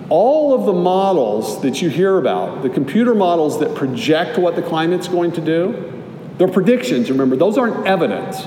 All 0.08 0.54
of 0.54 0.66
the 0.66 0.72
models 0.72 1.62
that 1.62 1.82
you 1.82 1.88
hear 1.88 2.18
about, 2.18 2.62
the 2.62 2.70
computer 2.70 3.14
models 3.14 3.58
that 3.60 3.74
project 3.74 4.38
what 4.38 4.54
the 4.54 4.62
climate's 4.62 5.08
going 5.08 5.32
to 5.32 5.40
do, 5.40 5.92
they're 6.38 6.48
predictions, 6.48 7.10
remember, 7.10 7.34
those 7.34 7.56
aren't 7.56 7.86
evidence. 7.86 8.42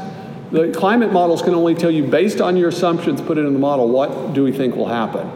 The 0.52 0.72
climate 0.72 1.12
models 1.12 1.42
can 1.42 1.54
only 1.54 1.76
tell 1.76 1.92
you, 1.92 2.06
based 2.06 2.40
on 2.40 2.56
your 2.56 2.70
assumptions 2.70 3.22
put 3.22 3.38
in 3.38 3.52
the 3.52 3.60
model, 3.60 3.90
what 3.90 4.34
do 4.34 4.44
we 4.44 4.52
think 4.52 4.76
will 4.76 4.88
happen. 4.88 5.30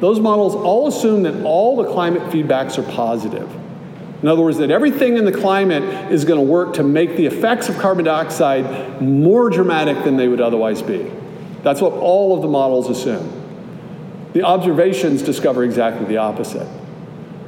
Those 0.00 0.20
models 0.20 0.54
all 0.54 0.88
assume 0.88 1.22
that 1.22 1.42
all 1.42 1.76
the 1.76 1.90
climate 1.90 2.22
feedbacks 2.24 2.76
are 2.78 2.92
positive. 2.92 3.48
In 4.26 4.30
other 4.30 4.42
words, 4.42 4.58
that 4.58 4.72
everything 4.72 5.18
in 5.18 5.24
the 5.24 5.30
climate 5.30 5.84
is 6.10 6.24
going 6.24 6.44
to 6.44 6.44
work 6.44 6.74
to 6.74 6.82
make 6.82 7.16
the 7.16 7.26
effects 7.26 7.68
of 7.68 7.78
carbon 7.78 8.06
dioxide 8.06 9.00
more 9.00 9.48
dramatic 9.50 10.02
than 10.02 10.16
they 10.16 10.26
would 10.26 10.40
otherwise 10.40 10.82
be. 10.82 11.08
That's 11.62 11.80
what 11.80 11.92
all 11.92 12.34
of 12.34 12.42
the 12.42 12.48
models 12.48 12.90
assume. 12.90 13.30
The 14.32 14.42
observations 14.42 15.22
discover 15.22 15.62
exactly 15.62 16.06
the 16.06 16.16
opposite. 16.16 16.66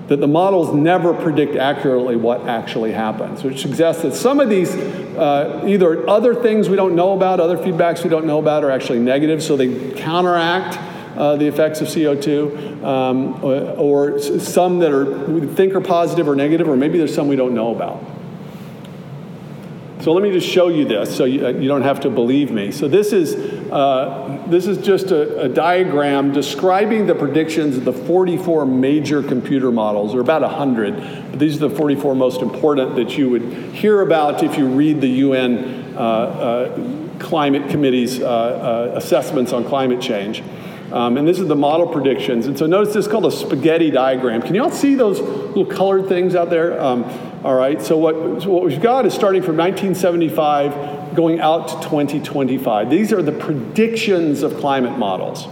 That 0.06 0.20
the 0.20 0.28
models 0.28 0.72
never 0.72 1.12
predict 1.12 1.56
accurately 1.56 2.14
what 2.14 2.42
actually 2.42 2.92
happens, 2.92 3.42
which 3.42 3.60
suggests 3.60 4.02
that 4.02 4.14
some 4.14 4.38
of 4.38 4.48
these, 4.48 4.72
uh, 4.76 5.64
either 5.66 6.08
other 6.08 6.32
things 6.32 6.68
we 6.68 6.76
don't 6.76 6.94
know 6.94 7.12
about, 7.12 7.40
other 7.40 7.58
feedbacks 7.58 8.04
we 8.04 8.10
don't 8.10 8.24
know 8.24 8.38
about, 8.38 8.62
are 8.62 8.70
actually 8.70 9.00
negative, 9.00 9.42
so 9.42 9.56
they 9.56 9.90
counteract 9.94 10.78
uh, 11.18 11.34
the 11.34 11.46
effects 11.46 11.80
of 11.80 11.88
CO2, 11.88 12.84
um, 12.84 13.44
or, 13.44 14.14
or, 14.14 14.18
some 14.20 14.78
that 14.78 14.92
are 14.92 15.04
we 15.26 15.44
think 15.48 15.74
are 15.74 15.80
positive 15.80 16.28
or 16.28 16.36
negative, 16.36 16.68
or 16.68 16.76
maybe 16.76 16.96
there's 16.96 17.12
some 17.12 17.26
we 17.26 17.34
don't 17.34 17.54
know 17.54 17.74
about. 17.74 18.00
So 20.00 20.12
let 20.12 20.22
me 20.22 20.30
just 20.30 20.48
show 20.48 20.68
you 20.68 20.84
this, 20.84 21.14
so 21.14 21.24
you, 21.24 21.44
uh, 21.44 21.48
you 21.50 21.66
don't 21.66 21.82
have 21.82 21.98
to 22.00 22.10
believe 22.10 22.52
me. 22.52 22.70
So 22.70 22.86
this 22.86 23.12
is 23.12 23.34
uh, 23.72 24.40
this 24.46 24.68
is 24.68 24.78
just 24.78 25.10
a, 25.10 25.42
a, 25.42 25.48
diagram 25.48 26.32
describing 26.32 27.06
the 27.06 27.16
predictions 27.16 27.76
of 27.76 27.84
the 27.84 27.92
44 27.92 28.64
major 28.64 29.20
computer 29.20 29.72
models, 29.72 30.14
or 30.14 30.20
about 30.20 30.42
100. 30.42 30.94
But 31.32 31.40
these 31.40 31.56
are 31.56 31.68
the 31.68 31.74
44 31.74 32.14
most 32.14 32.42
important 32.42 32.94
that 32.94 33.18
you 33.18 33.28
would 33.28 33.42
hear 33.74 34.02
about 34.02 34.44
if 34.44 34.56
you 34.56 34.68
read 34.68 35.00
the 35.00 35.08
UN 35.08 35.96
uh, 35.96 36.00
uh, 36.00 37.18
Climate 37.18 37.68
Committee's 37.68 38.20
uh, 38.20 38.24
uh, 38.24 38.92
assessments 38.96 39.52
on 39.52 39.64
climate 39.64 40.00
change. 40.00 40.44
Um, 40.92 41.18
and 41.18 41.28
this 41.28 41.38
is 41.38 41.48
the 41.48 41.56
model 41.56 41.86
predictions. 41.86 42.46
And 42.46 42.58
so 42.58 42.66
notice 42.66 42.94
this 42.94 43.06
is 43.06 43.10
called 43.10 43.26
a 43.26 43.30
spaghetti 43.30 43.90
diagram. 43.90 44.40
Can 44.40 44.54
you 44.54 44.62
all 44.62 44.70
see 44.70 44.94
those 44.94 45.20
little 45.20 45.66
colored 45.66 46.08
things 46.08 46.34
out 46.34 46.48
there? 46.48 46.80
Um, 46.80 47.04
all 47.44 47.54
right, 47.54 47.80
so 47.80 47.96
what, 47.98 48.42
so 48.42 48.50
what 48.50 48.64
we've 48.64 48.80
got 48.80 49.04
is 49.04 49.12
starting 49.12 49.42
from 49.42 49.56
1975 49.56 51.14
going 51.14 51.40
out 51.40 51.68
to 51.68 51.74
2025. 51.88 52.90
These 52.90 53.12
are 53.12 53.22
the 53.22 53.32
predictions 53.32 54.42
of 54.42 54.56
climate 54.58 54.98
models. 54.98 55.46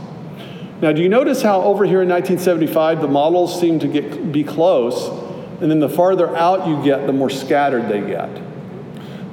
Now, 0.80 0.93
do 0.93 1.03
you 1.03 1.09
notice 1.09 1.43
how 1.43 1.62
over 1.62 1.84
here 1.84 2.03
in 2.03 2.09
1975 2.09 3.01
the 3.01 3.09
models 3.09 3.59
seem 3.59 3.78
to 3.80 3.89
get, 3.89 4.32
be 4.32 4.45
close, 4.45 5.09
and 5.61 5.70
then 5.70 5.80
the 5.80 5.89
farther 5.89 6.34
out 6.37 6.66
you 6.66 6.82
get, 6.82 7.07
the 7.07 7.12
more 7.12 7.30
scattered 7.30 7.89
they 7.89 8.01
get? 8.01 8.30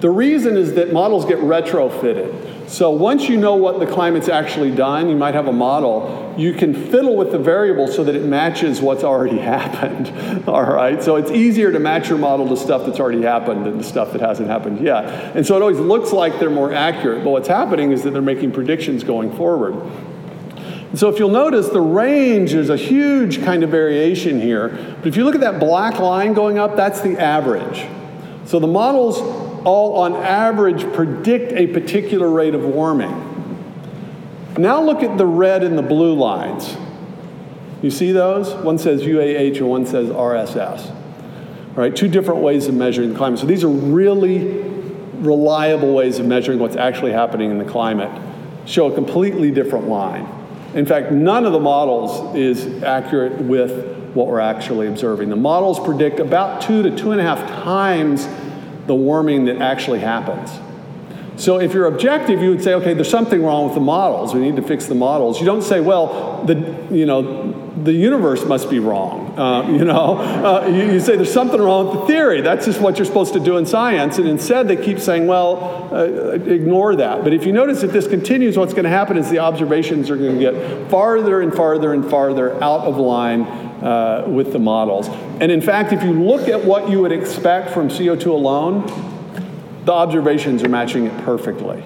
The 0.01 0.09
reason 0.09 0.57
is 0.57 0.73
that 0.75 0.91
models 0.93 1.25
get 1.25 1.39
retrofitted. 1.39 2.52
So 2.73 2.89
once 2.89 3.29
you 3.29 3.37
know 3.37 3.53
what 3.53 3.79
the 3.79 3.85
climate's 3.85 4.27
actually 4.27 4.71
done, 4.71 5.07
you 5.07 5.15
might 5.15 5.35
have 5.35 5.45
a 5.45 5.51
model, 5.53 6.33
you 6.35 6.53
can 6.53 6.73
fiddle 6.73 7.15
with 7.15 7.31
the 7.31 7.37
variables 7.37 7.95
so 7.95 8.03
that 8.03 8.15
it 8.15 8.25
matches 8.25 8.81
what's 8.81 9.03
already 9.03 9.37
happened. 9.53 10.49
All 10.49 10.63
right? 10.63 11.01
So 11.03 11.17
it's 11.17 11.29
easier 11.29 11.71
to 11.71 11.77
match 11.77 12.09
your 12.09 12.17
model 12.17 12.49
to 12.49 12.57
stuff 12.57 12.87
that's 12.87 12.99
already 12.99 13.21
happened 13.21 13.67
than 13.67 13.77
to 13.77 13.83
stuff 13.83 14.11
that 14.13 14.21
hasn't 14.21 14.49
happened 14.49 14.83
yet. 14.83 15.05
And 15.35 15.45
so 15.45 15.55
it 15.55 15.61
always 15.61 15.77
looks 15.77 16.11
like 16.11 16.39
they're 16.39 16.49
more 16.49 16.73
accurate, 16.73 17.23
but 17.23 17.29
what's 17.29 17.47
happening 17.47 17.91
is 17.91 18.01
that 18.01 18.09
they're 18.09 18.23
making 18.23 18.53
predictions 18.53 19.03
going 19.03 19.31
forward. 19.37 19.75
And 19.75 20.97
so 20.97 21.09
if 21.09 21.19
you'll 21.19 21.29
notice, 21.29 21.69
the 21.69 21.79
range, 21.79 22.53
there's 22.53 22.71
a 22.71 22.77
huge 22.77 23.43
kind 23.43 23.61
of 23.61 23.69
variation 23.69 24.41
here. 24.41 24.69
But 24.97 25.05
if 25.05 25.15
you 25.15 25.25
look 25.25 25.35
at 25.35 25.41
that 25.41 25.59
black 25.59 25.99
line 25.99 26.33
going 26.33 26.57
up, 26.57 26.75
that's 26.75 27.01
the 27.01 27.21
average. 27.21 27.85
So 28.45 28.57
the 28.57 28.65
models 28.65 29.52
all 29.65 29.95
on 29.97 30.15
average 30.15 30.83
predict 30.93 31.51
a 31.53 31.67
particular 31.67 32.29
rate 32.29 32.55
of 32.55 32.63
warming. 32.63 33.29
Now 34.57 34.81
look 34.81 35.01
at 35.01 35.17
the 35.17 35.25
red 35.25 35.63
and 35.63 35.77
the 35.77 35.83
blue 35.83 36.13
lines. 36.13 36.77
You 37.81 37.89
see 37.89 38.11
those? 38.11 38.53
One 38.63 38.77
says 38.77 39.01
UAH 39.01 39.57
and 39.57 39.69
one 39.69 39.85
says 39.85 40.09
RSS. 40.09 40.89
All 40.89 41.75
right, 41.75 41.95
two 41.95 42.07
different 42.07 42.41
ways 42.41 42.67
of 42.67 42.75
measuring 42.75 43.11
the 43.11 43.17
climate. 43.17 43.39
So 43.39 43.47
these 43.47 43.63
are 43.63 43.69
really 43.69 44.61
reliable 45.23 45.93
ways 45.93 46.19
of 46.19 46.27
measuring 46.27 46.59
what's 46.59 46.75
actually 46.75 47.11
happening 47.11 47.49
in 47.49 47.57
the 47.57 47.65
climate. 47.65 48.11
Show 48.65 48.91
a 48.91 48.95
completely 48.95 49.51
different 49.51 49.87
line. 49.87 50.27
In 50.75 50.85
fact, 50.85 51.11
none 51.11 51.45
of 51.45 51.51
the 51.51 51.59
models 51.59 52.35
is 52.35 52.83
accurate 52.83 53.41
with 53.41 53.93
what 54.13 54.27
we're 54.27 54.39
actually 54.39 54.87
observing. 54.87 55.29
The 55.29 55.35
models 55.35 55.79
predict 55.79 56.19
about 56.19 56.61
two 56.61 56.83
to 56.83 56.95
two 56.95 57.11
and 57.11 57.19
a 57.19 57.23
half 57.23 57.39
times 57.63 58.27
the 58.87 58.95
warming 58.95 59.45
that 59.45 59.57
actually 59.57 59.99
happens. 59.99 60.51
So 61.35 61.59
if 61.59 61.73
you're 61.73 61.87
objective, 61.87 62.41
you 62.41 62.49
would 62.51 62.63
say, 62.63 62.73
okay, 62.75 62.93
there's 62.93 63.09
something 63.09 63.43
wrong 63.43 63.65
with 63.65 63.73
the 63.73 63.81
models. 63.81 64.33
We 64.33 64.41
need 64.41 64.55
to 64.57 64.61
fix 64.61 64.85
the 64.85 64.95
models. 64.95 65.39
You 65.39 65.45
don't 65.45 65.63
say, 65.63 65.81
well, 65.81 66.43
the 66.45 66.55
you 66.91 67.05
know 67.05 67.59
the 67.83 67.91
universe 67.93 68.45
must 68.45 68.69
be 68.69 68.79
wrong. 68.79 69.37
Uh, 69.37 69.67
you 69.69 69.83
know, 69.83 70.19
uh, 70.19 70.67
you, 70.67 70.93
you, 70.93 70.99
say 70.99 71.15
there's 71.15 71.33
something 71.33 71.59
wrong 71.59 71.87
with 71.87 72.01
the 72.01 72.05
theory. 72.05 72.41
That's 72.41 72.65
just 72.65 72.79
what 72.79 72.97
you're 72.97 73.05
supposed 73.05 73.33
to 73.33 73.39
do 73.39 73.57
in 73.57 73.65
science. 73.65 74.19
And 74.19 74.27
instead, 74.27 74.67
they 74.67 74.75
keep 74.75 74.99
saying, 74.99 75.25
well, 75.25 75.89
uh, 75.91 76.33
ignore 76.33 76.95
that. 76.95 77.23
But 77.23 77.33
if 77.33 77.45
you 77.45 77.51
notice 77.51 77.81
that 77.81 77.91
this 77.91 78.07
continues, 78.07 78.57
what's 78.57 78.73
going 78.73 78.83
to 78.83 78.91
happen 78.91 79.17
is 79.17 79.29
the 79.29 79.39
observations 79.39 80.11
are 80.11 80.17
going 80.17 80.39
to 80.39 80.39
get 80.39 80.91
farther 80.91 81.41
and 81.41 81.53
farther 81.53 81.93
and 81.93 82.07
farther 82.07 82.53
out 82.63 82.81
of 82.81 82.97
line 82.97 83.72
uh, 83.83 84.23
with 84.27 84.53
the 84.53 84.59
models. 84.59 85.09
And 85.41 85.51
in 85.51 85.61
fact, 85.61 85.91
if 85.91 86.01
you 86.03 86.13
look 86.13 86.47
at 86.47 86.63
what 86.63 86.89
you 86.89 87.01
would 87.01 87.11
expect 87.11 87.71
from 87.71 87.89
CO2 87.89 88.25
alone, 88.27 88.85
the 89.83 89.91
observations 89.91 90.63
are 90.63 90.69
matching 90.69 91.05
it 91.05 91.25
perfectly, 91.25 91.81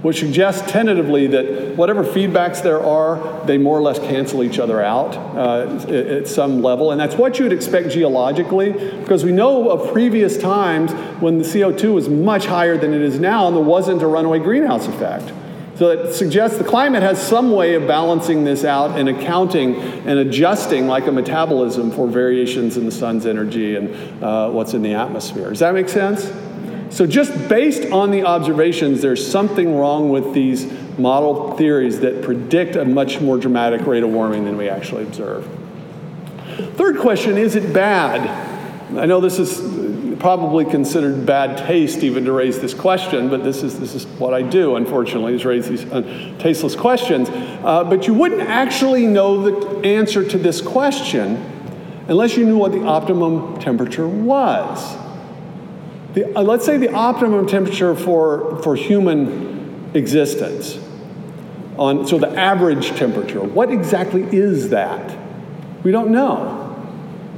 which 0.00 0.20
suggests 0.20 0.70
tentatively 0.70 1.26
that 1.26 1.76
whatever 1.76 2.02
feedbacks 2.02 2.62
there 2.62 2.80
are, 2.80 3.44
they 3.44 3.58
more 3.58 3.76
or 3.76 3.82
less 3.82 3.98
cancel 3.98 4.42
each 4.42 4.58
other 4.58 4.82
out 4.82 5.14
uh, 5.36 5.86
at 5.90 6.26
some 6.26 6.62
level. 6.62 6.90
And 6.90 6.98
that's 6.98 7.16
what 7.16 7.38
you 7.38 7.44
would 7.44 7.52
expect 7.52 7.90
geologically, 7.90 8.72
because 9.00 9.22
we 9.22 9.32
know 9.32 9.68
of 9.68 9.92
previous 9.92 10.38
times 10.38 10.92
when 11.20 11.36
the 11.36 11.44
CO2 11.44 11.92
was 11.92 12.08
much 12.08 12.46
higher 12.46 12.78
than 12.78 12.94
it 12.94 13.02
is 13.02 13.20
now, 13.20 13.46
and 13.48 13.56
there 13.56 13.62
wasn't 13.62 14.00
a 14.00 14.06
runaway 14.06 14.38
greenhouse 14.38 14.86
effect. 14.88 15.30
So 15.76 15.90
it 15.90 16.14
suggests 16.14 16.56
the 16.56 16.64
climate 16.64 17.02
has 17.02 17.20
some 17.20 17.52
way 17.52 17.74
of 17.74 17.86
balancing 17.86 18.44
this 18.44 18.64
out 18.64 18.98
and 18.98 19.10
accounting 19.10 19.76
and 19.76 20.18
adjusting 20.18 20.86
like 20.86 21.06
a 21.06 21.12
metabolism 21.12 21.90
for 21.90 22.08
variations 22.08 22.78
in 22.78 22.86
the 22.86 22.92
sun's 22.92 23.26
energy 23.26 23.76
and 23.76 24.24
uh, 24.24 24.50
what's 24.50 24.72
in 24.72 24.80
the 24.80 24.94
atmosphere. 24.94 25.50
Does 25.50 25.58
that 25.58 25.74
make 25.74 25.90
sense? 25.90 26.32
So 26.88 27.06
just 27.06 27.48
based 27.48 27.92
on 27.92 28.10
the 28.10 28.24
observations, 28.24 29.02
there's 29.02 29.26
something 29.26 29.76
wrong 29.76 30.08
with 30.08 30.32
these 30.32 30.64
model 30.98 31.54
theories 31.58 32.00
that 32.00 32.22
predict 32.22 32.76
a 32.76 32.84
much 32.86 33.20
more 33.20 33.36
dramatic 33.36 33.86
rate 33.86 34.02
of 34.02 34.08
warming 34.08 34.46
than 34.46 34.56
we 34.56 34.70
actually 34.70 35.02
observe. 35.02 35.46
Third 36.76 36.98
question, 37.00 37.36
is 37.36 37.54
it 37.54 37.74
bad? 37.74 38.54
I 38.96 39.04
know 39.04 39.20
this 39.20 39.38
is 39.38 39.60
probably 40.18 40.64
considered 40.64 41.26
bad 41.26 41.66
taste 41.66 42.02
even 42.02 42.24
to 42.24 42.32
raise 42.32 42.60
this 42.60 42.74
question, 42.74 43.28
but 43.28 43.44
this 43.44 43.62
is, 43.62 43.78
this 43.78 43.94
is 43.94 44.06
what 44.18 44.34
I 44.34 44.42
do, 44.42 44.76
unfortunately, 44.76 45.34
is 45.34 45.44
raise 45.44 45.68
these 45.68 45.84
uh, 45.84 46.34
tasteless 46.38 46.74
questions. 46.74 47.28
Uh, 47.30 47.84
but 47.84 48.06
you 48.06 48.14
wouldn't 48.14 48.42
actually 48.42 49.06
know 49.06 49.42
the 49.42 49.86
answer 49.86 50.28
to 50.28 50.38
this 50.38 50.60
question 50.60 51.36
unless 52.08 52.36
you 52.36 52.44
knew 52.44 52.56
what 52.56 52.72
the 52.72 52.84
optimum 52.84 53.58
temperature 53.58 54.08
was. 54.08 54.96
The, 56.14 56.38
uh, 56.38 56.42
let's 56.42 56.64
say 56.64 56.76
the 56.76 56.92
optimum 56.92 57.46
temperature 57.46 57.94
for, 57.94 58.62
for 58.62 58.76
human 58.76 59.90
existence. 59.94 60.78
On, 61.78 62.06
so 62.06 62.18
the 62.18 62.30
average 62.38 62.90
temperature. 62.90 63.40
What 63.40 63.70
exactly 63.70 64.22
is 64.22 64.70
that? 64.70 65.16
We 65.82 65.90
don't 65.90 66.10
know. 66.10 66.65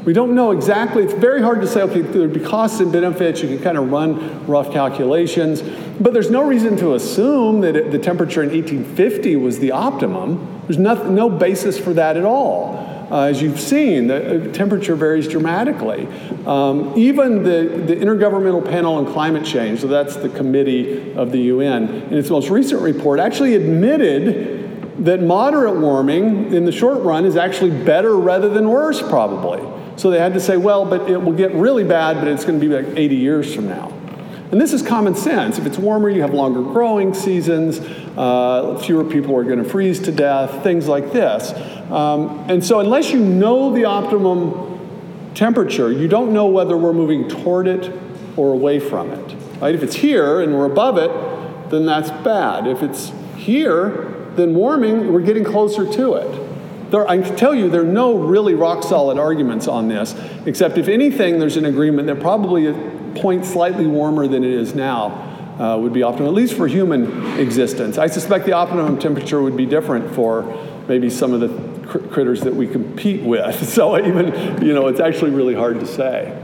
We 0.09 0.15
don't 0.15 0.35
know 0.35 0.53
exactly. 0.53 1.03
It's 1.03 1.13
very 1.13 1.43
hard 1.43 1.61
to 1.61 1.67
say, 1.67 1.83
okay, 1.83 2.01
there'd 2.01 2.33
be 2.33 2.41
costs 2.41 2.81
and 2.81 2.91
benefits. 2.91 3.43
You 3.43 3.49
can 3.49 3.59
kind 3.59 3.77
of 3.77 3.91
run 3.91 4.47
rough 4.47 4.73
calculations. 4.73 5.61
But 6.01 6.15
there's 6.15 6.31
no 6.31 6.49
reason 6.49 6.79
to 6.79 6.95
assume 6.95 7.61
that 7.61 7.93
the 7.93 7.99
temperature 7.99 8.43
in 8.43 8.49
1850 8.49 9.37
was 9.37 9.59
the 9.59 9.73
optimum. 9.73 10.63
There's 10.67 10.79
nothing, 10.79 11.15
no 11.15 11.29
basis 11.29 11.79
for 11.79 11.93
that 11.93 12.17
at 12.17 12.25
all. 12.25 12.79
Uh, 13.13 13.25
as 13.25 13.43
you've 13.43 13.61
seen, 13.61 14.07
the 14.07 14.49
uh, 14.49 14.53
temperature 14.55 14.95
varies 14.95 15.29
dramatically. 15.29 16.09
Um, 16.47 16.95
even 16.97 17.43
the, 17.43 17.85
the 17.87 17.97
Intergovernmental 17.97 18.65
Panel 18.65 18.95
on 18.95 19.13
Climate 19.13 19.45
Change, 19.45 19.81
so 19.81 19.89
that's 19.89 20.17
the 20.17 20.31
committee 20.31 21.13
of 21.17 21.33
the 21.33 21.41
UN, 21.53 21.87
in 22.05 22.15
its 22.15 22.31
most 22.31 22.49
recent 22.49 22.81
report, 22.81 23.21
actually 23.21 23.57
admitted 23.57 25.05
that 25.05 25.21
moderate 25.21 25.77
warming 25.77 26.55
in 26.55 26.65
the 26.65 26.73
short 26.73 27.03
run 27.03 27.27
is 27.27 27.37
actually 27.37 27.85
better 27.85 28.17
rather 28.17 28.49
than 28.49 28.71
worse, 28.71 29.03
probably. 29.03 29.78
So 29.99 30.11
they 30.11 30.21
had 30.21 30.33
to 30.35 30.41
say, 30.41 30.57
well, 30.57 30.85
but 30.85 31.11
it 31.11 31.21
will 31.21 31.33
get 31.33 31.53
really 31.53 31.83
bad, 31.83 32.19
but 32.19 32.29
it's 32.29 32.45
going 32.45 32.61
to 32.61 32.67
be 32.67 32.73
like 32.73 32.97
80 32.97 33.17
years 33.17 33.53
from 33.53 33.69
now. 33.69 33.93
And 34.53 34.61
this 34.61 34.73
is 34.73 34.81
common 34.81 35.17
sense. 35.17 35.59
If 35.59 35.67
it's 35.67 35.77
warmer, 35.77 36.09
you 36.09 36.23
have 36.23 36.33
longer 36.33 36.63
growing 36.63 37.13
seasons, 37.13 37.81
uh, 38.17 38.79
fewer 38.79 39.05
people 39.05 39.37
are 39.37 39.43
going 39.45 39.63
to 39.63 39.69
freeze 39.69 39.99
to 40.01 40.13
death, 40.13 40.63
things 40.63 40.87
like 40.87 41.13
this. 41.13 41.53
Um, 41.91 42.49
and 42.49 42.65
so, 42.65 42.79
unless 42.79 43.11
you 43.11 43.19
know 43.19 43.75
the 43.75 43.87
optimum 43.87 44.79
temperature, 45.35 45.93
you 45.93 46.07
don't 46.07 46.33
know 46.33 46.47
whether 46.47 46.77
we're 46.77 46.93
moving 46.93 47.29
toward 47.29 47.67
it 47.67 47.93
or 48.37 48.55
away 48.55 48.79
from 48.79 49.11
it. 49.11 49.37
Right? 49.61 49.75
If 49.75 49.83
it's 49.83 49.97
here 49.97 50.41
and 50.41 50.55
we're 50.55 50.67
above 50.67 50.97
it, 50.97 51.71
then 51.71 51.85
that's 51.85 52.11
bad. 52.23 52.69
If 52.69 52.83
it's 52.83 53.13
here, 53.37 54.31
then 54.37 54.55
warming, 54.55 55.13
we're 55.13 55.21
getting 55.23 55.45
closer 55.45 55.85
to 55.93 56.15
it. 56.15 56.38
There, 56.91 57.09
I 57.09 57.19
can 57.21 57.37
tell 57.37 57.55
you 57.55 57.69
there 57.69 57.83
are 57.83 57.85
no 57.85 58.19
really 58.19 58.55
rock 58.55 58.83
solid 58.83 59.19
arguments 59.19 59.69
on 59.69 59.89
this, 59.89 60.15
except 60.47 60.79
if 60.79 60.89
anything, 60.89 61.39
there's 61.39 61.57
an 61.57 61.67
agreement 61.67 62.07
that 62.07 62.21
probably 62.21 62.67
a 62.67 63.13
point 63.17 63.45
slightly 63.45 63.87
warmer 63.87 64.27
than 64.27 64.43
it 64.43 64.53
is 64.53 64.75
now 64.75 65.29
uh, 65.59 65.77
would 65.77 65.93
be 65.93 66.03
optimum, 66.03 66.29
at 66.29 66.35
least 66.35 66.55
for 66.55 66.67
human 66.67 67.39
existence. 67.39 67.99
I 67.99 68.07
suspect 68.07 68.47
the 68.47 68.53
optimum 68.53 68.99
temperature 68.99 69.43
would 69.43 69.57
be 69.57 69.67
different 69.67 70.15
for 70.15 70.43
maybe 70.87 71.11
some 71.11 71.35
of 71.35 71.41
the 71.41 71.87
cr- 71.89 71.99
critters 71.99 72.41
that 72.43 72.55
we 72.55 72.67
compete 72.67 73.23
with. 73.23 73.69
So 73.79 73.99
even, 73.99 74.65
you 74.65 74.73
know, 74.73 74.87
it's 74.87 75.01
actually 75.01 75.33
really 75.33 75.55
hard 75.55 75.81
to 75.81 75.87
say. 75.87 76.37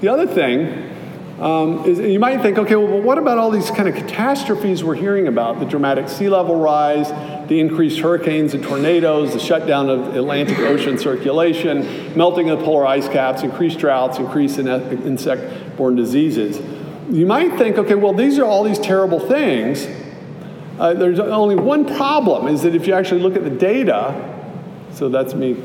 The 0.00 0.08
other 0.08 0.26
thing 0.26 0.88
um, 1.40 1.84
is 1.84 1.98
you 1.98 2.20
might 2.20 2.40
think, 2.40 2.58
okay, 2.58 2.76
well, 2.76 3.00
what 3.00 3.18
about 3.18 3.38
all 3.38 3.50
these 3.50 3.70
kind 3.70 3.88
of 3.88 3.94
catastrophes 3.94 4.84
we're 4.84 4.94
hearing 4.94 5.26
about? 5.26 5.58
The 5.58 5.66
dramatic 5.66 6.08
sea 6.08 6.28
level 6.28 6.56
rise, 6.56 7.10
the 7.48 7.58
increased 7.58 7.98
hurricanes 8.00 8.52
and 8.54 8.62
tornadoes, 8.62 9.32
the 9.32 9.38
shutdown 9.38 9.88
of 9.88 10.14
Atlantic 10.14 10.58
Ocean 10.58 10.98
circulation, 10.98 12.16
melting 12.16 12.50
of 12.50 12.60
polar 12.60 12.86
ice 12.86 13.08
caps, 13.08 13.42
increased 13.42 13.78
droughts, 13.78 14.18
increase 14.18 14.58
in 14.58 14.68
insect 14.68 15.76
borne 15.76 15.96
diseases. 15.96 16.60
You 17.10 17.24
might 17.24 17.56
think, 17.56 17.78
okay, 17.78 17.94
well, 17.94 18.12
these 18.12 18.38
are 18.38 18.44
all 18.44 18.62
these 18.64 18.78
terrible 18.78 19.18
things. 19.18 19.86
Uh, 20.78 20.92
there's 20.94 21.18
only 21.18 21.56
one 21.56 21.86
problem 21.86 22.48
is 22.48 22.62
that 22.62 22.74
if 22.74 22.86
you 22.86 22.92
actually 22.92 23.22
look 23.22 23.34
at 23.34 23.44
the 23.44 23.50
data, 23.50 24.14
so 24.92 25.08
that's 25.08 25.34
me 25.34 25.56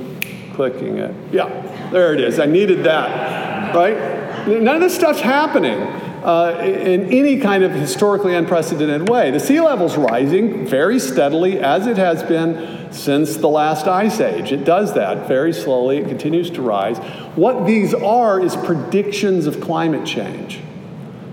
clicking 0.53 0.97
it. 0.99 1.13
Yeah, 1.34 1.89
there 1.91 2.13
it 2.13 2.21
is. 2.21 2.39
I 2.39 2.45
needed 2.45 2.86
that, 2.86 3.75
right? 3.75 4.47
None 4.47 4.75
of 4.75 4.81
this 4.81 4.95
stuff's 4.95 5.19
happening 5.19 5.79
uh, 6.24 6.57
in 6.61 7.11
any 7.11 7.39
kind 7.39 7.63
of 7.63 7.71
historically 7.71 8.34
unprecedented 8.34 9.09
way. 9.09 9.30
The 9.30 9.39
sea 9.39 9.59
level's 9.59 9.97
rising 9.97 10.65
very 10.65 10.99
steadily, 10.99 11.59
as 11.59 11.86
it 11.86 11.97
has 11.97 12.24
been 12.24 12.91
since 12.93 13.36
the 13.36 13.49
last 13.49 13.88
ice 13.88 14.19
age. 14.21 14.51
It 14.51 14.63
does 14.63 14.93
that 14.93 15.28
very 15.28 15.51
slowly, 15.51 15.97
it 15.97 16.07
continues 16.07 16.49
to 16.51 16.61
rise. 16.61 16.97
What 17.36 17.65
these 17.65 17.93
are 17.93 18.39
is 18.39 18.55
predictions 18.55 19.47
of 19.47 19.59
climate 19.59 20.07
change. 20.07 20.61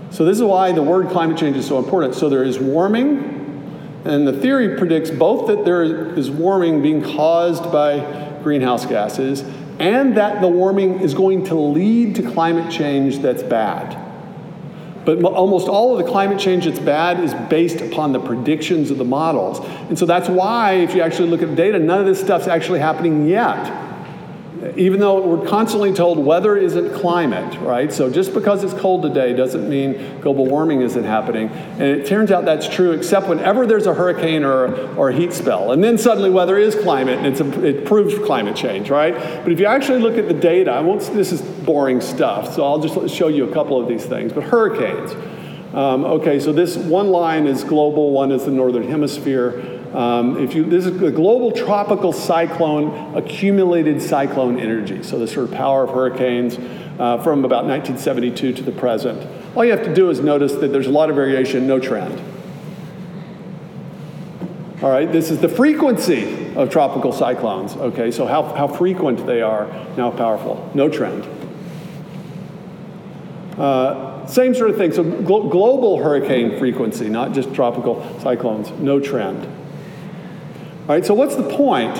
So, 0.09 0.25
this 0.25 0.37
is 0.37 0.43
why 0.43 0.73
the 0.73 0.83
word 0.83 1.07
climate 1.07 1.37
change 1.37 1.55
is 1.55 1.65
so 1.65 1.79
important. 1.79 2.15
So, 2.15 2.27
there 2.27 2.43
is 2.43 2.59
warming, 2.59 4.01
and 4.03 4.27
the 4.27 4.33
theory 4.33 4.77
predicts 4.77 5.09
both 5.09 5.47
that 5.47 5.63
there 5.63 5.83
is 5.83 6.29
warming 6.29 6.81
being 6.81 7.01
caused 7.01 7.71
by 7.71 8.39
greenhouse 8.43 8.85
gases 8.85 9.45
and 9.79 10.17
that 10.17 10.41
the 10.41 10.47
warming 10.47 10.99
is 10.99 11.13
going 11.13 11.45
to 11.45 11.55
lead 11.55 12.15
to 12.15 12.31
climate 12.31 12.71
change 12.71 13.19
that's 13.19 13.41
bad. 13.41 14.10
But 15.03 15.23
almost 15.23 15.67
all 15.67 15.97
of 15.97 16.05
the 16.05 16.11
climate 16.11 16.39
change 16.39 16.65
that's 16.65 16.79
bad 16.79 17.19
is 17.19 17.33
based 17.49 17.81
upon 17.81 18.13
the 18.13 18.19
predictions 18.19 18.91
of 18.91 18.97
the 18.97 19.05
models. 19.05 19.59
And 19.89 19.97
so 19.97 20.05
that's 20.05 20.29
why, 20.29 20.73
if 20.73 20.93
you 20.93 21.01
actually 21.01 21.29
look 21.29 21.41
at 21.41 21.49
the 21.49 21.55
data, 21.55 21.79
none 21.79 21.99
of 21.99 22.05
this 22.05 22.21
stuff's 22.21 22.47
actually 22.47 22.79
happening 22.79 23.27
yet. 23.27 23.90
Even 24.77 24.99
though 24.99 25.25
we're 25.25 25.47
constantly 25.47 25.91
told 25.91 26.23
weather 26.23 26.55
isn't 26.55 26.93
climate, 26.93 27.59
right? 27.61 27.91
So 27.91 28.11
just 28.11 28.33
because 28.33 28.63
it's 28.63 28.75
cold 28.75 29.01
today 29.01 29.33
doesn't 29.33 29.67
mean 29.67 30.19
global 30.21 30.45
warming 30.45 30.81
isn't 30.81 31.03
happening. 31.03 31.49
And 31.49 31.81
it 31.81 32.05
turns 32.05 32.31
out 32.31 32.45
that's 32.45 32.67
true, 32.67 32.91
except 32.91 33.27
whenever 33.27 33.65
there's 33.65 33.87
a 33.87 33.93
hurricane 33.93 34.43
or, 34.43 34.95
or 34.95 35.09
a 35.09 35.13
heat 35.13 35.33
spell. 35.33 35.71
And 35.71 35.83
then 35.83 35.97
suddenly 35.97 36.29
weather 36.29 36.57
is 36.57 36.75
climate 36.75 37.17
and 37.17 37.27
it's 37.27 37.41
it 37.41 37.85
proves 37.85 38.13
climate 38.25 38.55
change, 38.55 38.91
right? 38.91 39.15
But 39.43 39.51
if 39.51 39.59
you 39.59 39.65
actually 39.65 39.99
look 39.99 40.17
at 40.17 40.27
the 40.27 40.33
data, 40.33 40.71
I 40.71 40.81
won't, 40.81 41.01
this 41.13 41.31
is 41.31 41.41
boring 41.41 41.99
stuff, 41.99 42.53
so 42.53 42.63
I'll 42.63 42.79
just 42.79 43.15
show 43.15 43.29
you 43.29 43.49
a 43.49 43.53
couple 43.53 43.81
of 43.81 43.87
these 43.87 44.05
things. 44.05 44.31
But 44.31 44.43
hurricanes. 44.43 45.11
Um, 45.73 46.03
okay, 46.03 46.41
so 46.41 46.51
this 46.51 46.75
one 46.75 47.11
line 47.11 47.47
is 47.47 47.63
global, 47.63 48.11
one 48.11 48.31
is 48.33 48.43
the 48.43 48.51
northern 48.51 48.83
hemisphere. 48.83 49.70
Um, 49.93 50.37
if 50.37 50.55
you, 50.55 50.63
this 50.63 50.85
is 50.85 51.01
a 51.01 51.11
global 51.11 51.51
tropical 51.51 52.13
cyclone 52.13 53.15
accumulated 53.15 54.01
cyclone 54.01 54.57
energy, 54.57 55.03
so 55.03 55.19
the 55.19 55.27
sort 55.27 55.49
of 55.49 55.55
power 55.55 55.83
of 55.83 55.89
hurricanes 55.89 56.57
uh, 56.97 57.21
from 57.21 57.43
about 57.43 57.65
1972 57.65 58.53
to 58.53 58.63
the 58.63 58.71
present. 58.71 59.27
All 59.55 59.65
you 59.65 59.71
have 59.71 59.83
to 59.83 59.93
do 59.93 60.09
is 60.09 60.21
notice 60.21 60.53
that 60.55 60.71
there's 60.71 60.87
a 60.87 60.91
lot 60.91 61.09
of 61.09 61.17
variation, 61.17 61.67
no 61.67 61.79
trend. 61.79 62.21
All 64.81 64.89
right, 64.89 65.11
this 65.11 65.29
is 65.29 65.39
the 65.39 65.49
frequency 65.49 66.55
of 66.55 66.69
tropical 66.69 67.11
cyclones. 67.11 67.75
Okay, 67.75 68.11
so 68.11 68.25
how, 68.25 68.43
how 68.43 68.67
frequent 68.67 69.25
they 69.25 69.41
are, 69.41 69.67
now 69.97 70.09
powerful, 70.09 70.71
no 70.73 70.87
trend. 70.87 71.27
Uh, 73.59 74.25
same 74.25 74.55
sort 74.55 74.69
of 74.69 74.77
thing. 74.77 74.93
So 74.93 75.03
glo- 75.03 75.49
global 75.49 76.01
hurricane 76.01 76.57
frequency, 76.57 77.09
not 77.09 77.33
just 77.33 77.53
tropical 77.53 78.01
cyclones, 78.21 78.71
no 78.79 78.99
trend. 78.99 79.47
Right, 80.87 81.05
so 81.05 81.13
what's 81.13 81.35
the 81.35 81.47
point? 81.49 81.95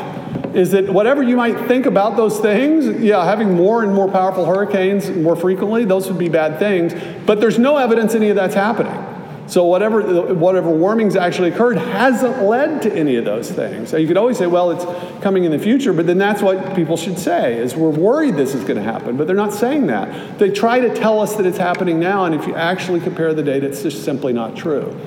Is 0.55 0.71
that 0.71 0.89
whatever 0.89 1.23
you 1.23 1.37
might 1.37 1.67
think 1.67 1.85
about 1.85 2.17
those 2.17 2.39
things, 2.39 3.01
yeah, 3.01 3.23
having 3.23 3.53
more 3.53 3.83
and 3.83 3.93
more 3.93 4.09
powerful 4.09 4.45
hurricanes 4.45 5.09
more 5.09 5.35
frequently, 5.35 5.85
those 5.85 6.07
would 6.07 6.17
be 6.17 6.29
bad 6.29 6.59
things, 6.59 6.93
but 7.25 7.39
there's 7.39 7.57
no 7.57 7.77
evidence 7.77 8.15
any 8.15 8.29
of 8.29 8.35
that's 8.35 8.55
happening. 8.55 9.07
So 9.47 9.65
whatever, 9.65 10.33
whatever 10.33 10.69
warming's 10.69 11.15
actually 11.15 11.51
occurred 11.51 11.77
hasn't 11.77 12.43
led 12.43 12.81
to 12.83 12.93
any 12.93 13.17
of 13.17 13.25
those 13.25 13.51
things. 13.51 13.89
So 13.89 13.97
you 13.97 14.07
could 14.07 14.17
always 14.17 14.37
say, 14.37 14.47
well, 14.47 14.71
it's 14.71 15.21
coming 15.21 15.43
in 15.43 15.51
the 15.51 15.59
future, 15.59 15.91
but 15.93 16.07
then 16.07 16.17
that's 16.17 16.41
what 16.41 16.75
people 16.75 16.95
should 16.95 17.19
say, 17.19 17.57
is 17.57 17.75
we're 17.75 17.89
worried 17.89 18.35
this 18.35 18.55
is 18.55 18.63
going 18.63 18.77
to 18.77 18.83
happen, 18.83 19.17
but 19.17 19.27
they're 19.27 19.35
not 19.35 19.53
saying 19.53 19.87
that. 19.87 20.39
They 20.39 20.51
try 20.51 20.79
to 20.79 20.93
tell 20.95 21.19
us 21.19 21.35
that 21.35 21.45
it's 21.45 21.57
happening 21.57 21.99
now, 21.99 22.25
and 22.25 22.33
if 22.33 22.47
you 22.47 22.55
actually 22.55 23.01
compare 23.01 23.33
the 23.33 23.43
data, 23.43 23.67
it's 23.67 23.83
just 23.83 24.05
simply 24.05 24.31
not 24.31 24.55
true. 24.55 24.97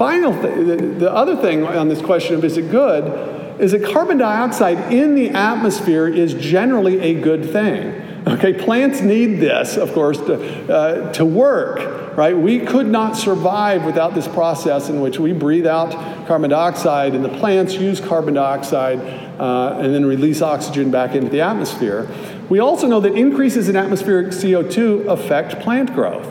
Final 0.00 0.32
th- 0.32 0.66
the, 0.66 0.76
the 0.76 1.12
other 1.12 1.36
thing 1.36 1.62
on 1.62 1.90
this 1.90 2.00
question 2.00 2.34
of 2.34 2.42
is 2.42 2.56
it 2.56 2.70
good 2.70 3.60
is 3.60 3.72
that 3.72 3.84
carbon 3.84 4.16
dioxide 4.16 4.90
in 4.90 5.14
the 5.14 5.28
atmosphere 5.28 6.08
is 6.08 6.32
generally 6.32 6.98
a 7.00 7.20
good 7.20 7.44
thing. 7.52 8.00
Okay, 8.26 8.54
plants 8.54 9.02
need 9.02 9.40
this, 9.40 9.76
of 9.76 9.92
course, 9.92 10.16
to, 10.16 10.72
uh, 10.74 11.12
to 11.12 11.26
work, 11.26 12.16
right? 12.16 12.34
We 12.34 12.60
could 12.60 12.86
not 12.86 13.14
survive 13.14 13.84
without 13.84 14.14
this 14.14 14.26
process 14.26 14.88
in 14.88 15.02
which 15.02 15.18
we 15.18 15.34
breathe 15.34 15.66
out 15.66 15.90
carbon 16.26 16.48
dioxide 16.48 17.14
and 17.14 17.22
the 17.22 17.38
plants 17.38 17.74
use 17.74 18.00
carbon 18.00 18.32
dioxide 18.32 19.00
uh, 19.38 19.80
and 19.82 19.92
then 19.92 20.06
release 20.06 20.40
oxygen 20.40 20.90
back 20.90 21.14
into 21.14 21.28
the 21.28 21.42
atmosphere. 21.42 22.08
We 22.48 22.58
also 22.58 22.86
know 22.86 23.00
that 23.00 23.12
increases 23.16 23.68
in 23.68 23.76
atmospheric 23.76 24.28
CO2 24.28 25.08
affect 25.08 25.60
plant 25.60 25.92
growth. 25.92 26.26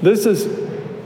This 0.00 0.26
is 0.26 0.63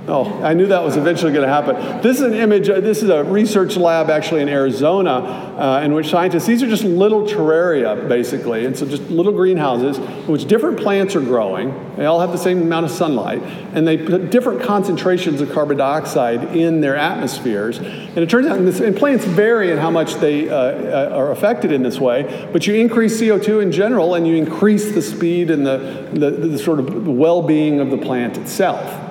Oh, 0.09 0.43
I 0.43 0.55
knew 0.55 0.67
that 0.69 0.83
was 0.83 0.97
eventually 0.97 1.33
going 1.33 1.47
to 1.47 1.53
happen. 1.53 2.01
This 2.01 2.17
is 2.17 2.23
an 2.23 2.33
image, 2.33 2.71
uh, 2.71 2.81
this 2.81 3.03
is 3.03 3.11
a 3.11 3.25
research 3.25 3.77
lab 3.77 4.09
actually 4.09 4.41
in 4.41 4.49
Arizona 4.49 5.11
uh, 5.13 5.83
in 5.85 5.93
which 5.93 6.09
scientists, 6.09 6.47
these 6.47 6.63
are 6.63 6.67
just 6.67 6.85
little 6.85 7.25
terraria 7.25 8.09
basically, 8.09 8.65
and 8.65 8.75
so 8.75 8.87
just 8.87 9.03
little 9.11 9.33
greenhouses 9.33 9.99
in 9.99 10.27
which 10.29 10.47
different 10.47 10.81
plants 10.81 11.15
are 11.15 11.21
growing. 11.21 11.75
They 11.97 12.07
all 12.07 12.21
have 12.21 12.33
the 12.33 12.39
same 12.39 12.63
amount 12.63 12.87
of 12.87 12.91
sunlight, 12.91 13.43
and 13.75 13.87
they 13.87 13.99
put 13.99 14.31
different 14.31 14.63
concentrations 14.63 15.43
of 15.43 15.53
carbon 15.53 15.77
dioxide 15.77 16.57
in 16.57 16.81
their 16.81 16.97
atmospheres. 16.97 17.77
And 17.77 18.19
it 18.19 18.31
turns 18.31 18.47
out, 18.47 18.57
and, 18.57 18.67
this, 18.67 18.81
and 18.81 18.97
plants 18.97 19.27
vary 19.27 19.71
in 19.73 19.77
how 19.77 19.91
much 19.91 20.15
they 20.15 20.49
uh, 20.49 20.55
uh 20.55 21.11
are 21.13 21.33
affected 21.33 21.71
in 21.71 21.83
this 21.83 21.99
way, 22.01 22.49
but 22.51 22.67
you 22.67 22.75
increase 22.75 23.21
CO2 23.21 23.63
in 23.63 23.73
general 23.73 24.15
and 24.15 24.27
you 24.27 24.37
increase 24.37 24.93
the 24.93 25.03
speed 25.03 25.51
and 25.51 25.67
the, 25.67 26.09
the, 26.13 26.31
the 26.31 26.59
sort 26.59 26.79
of 26.79 27.07
well 27.07 27.43
being 27.43 27.81
of 27.81 27.91
the 27.91 27.99
plant 27.99 28.39
itself. 28.39 29.08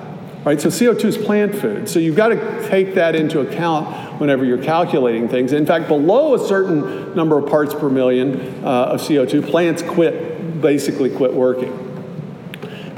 Right? 0.48 0.58
So 0.58 0.70
CO2 0.70 1.04
is 1.04 1.18
plant 1.18 1.54
food. 1.54 1.90
So 1.90 1.98
you've 1.98 2.16
got 2.16 2.28
to 2.28 2.68
take 2.70 2.94
that 2.94 3.14
into 3.14 3.40
account 3.40 4.18
whenever 4.18 4.46
you're 4.46 4.56
calculating 4.56 5.28
things. 5.28 5.52
In 5.52 5.66
fact, 5.66 5.88
below 5.88 6.34
a 6.34 6.38
certain 6.38 7.14
number 7.14 7.36
of 7.36 7.50
parts 7.50 7.74
per 7.74 7.90
million 7.90 8.64
uh, 8.64 8.92
of 8.92 9.02
CO2, 9.02 9.46
plants 9.46 9.82
quit, 9.82 10.62
basically 10.62 11.10
quit 11.10 11.34
working. 11.34 11.87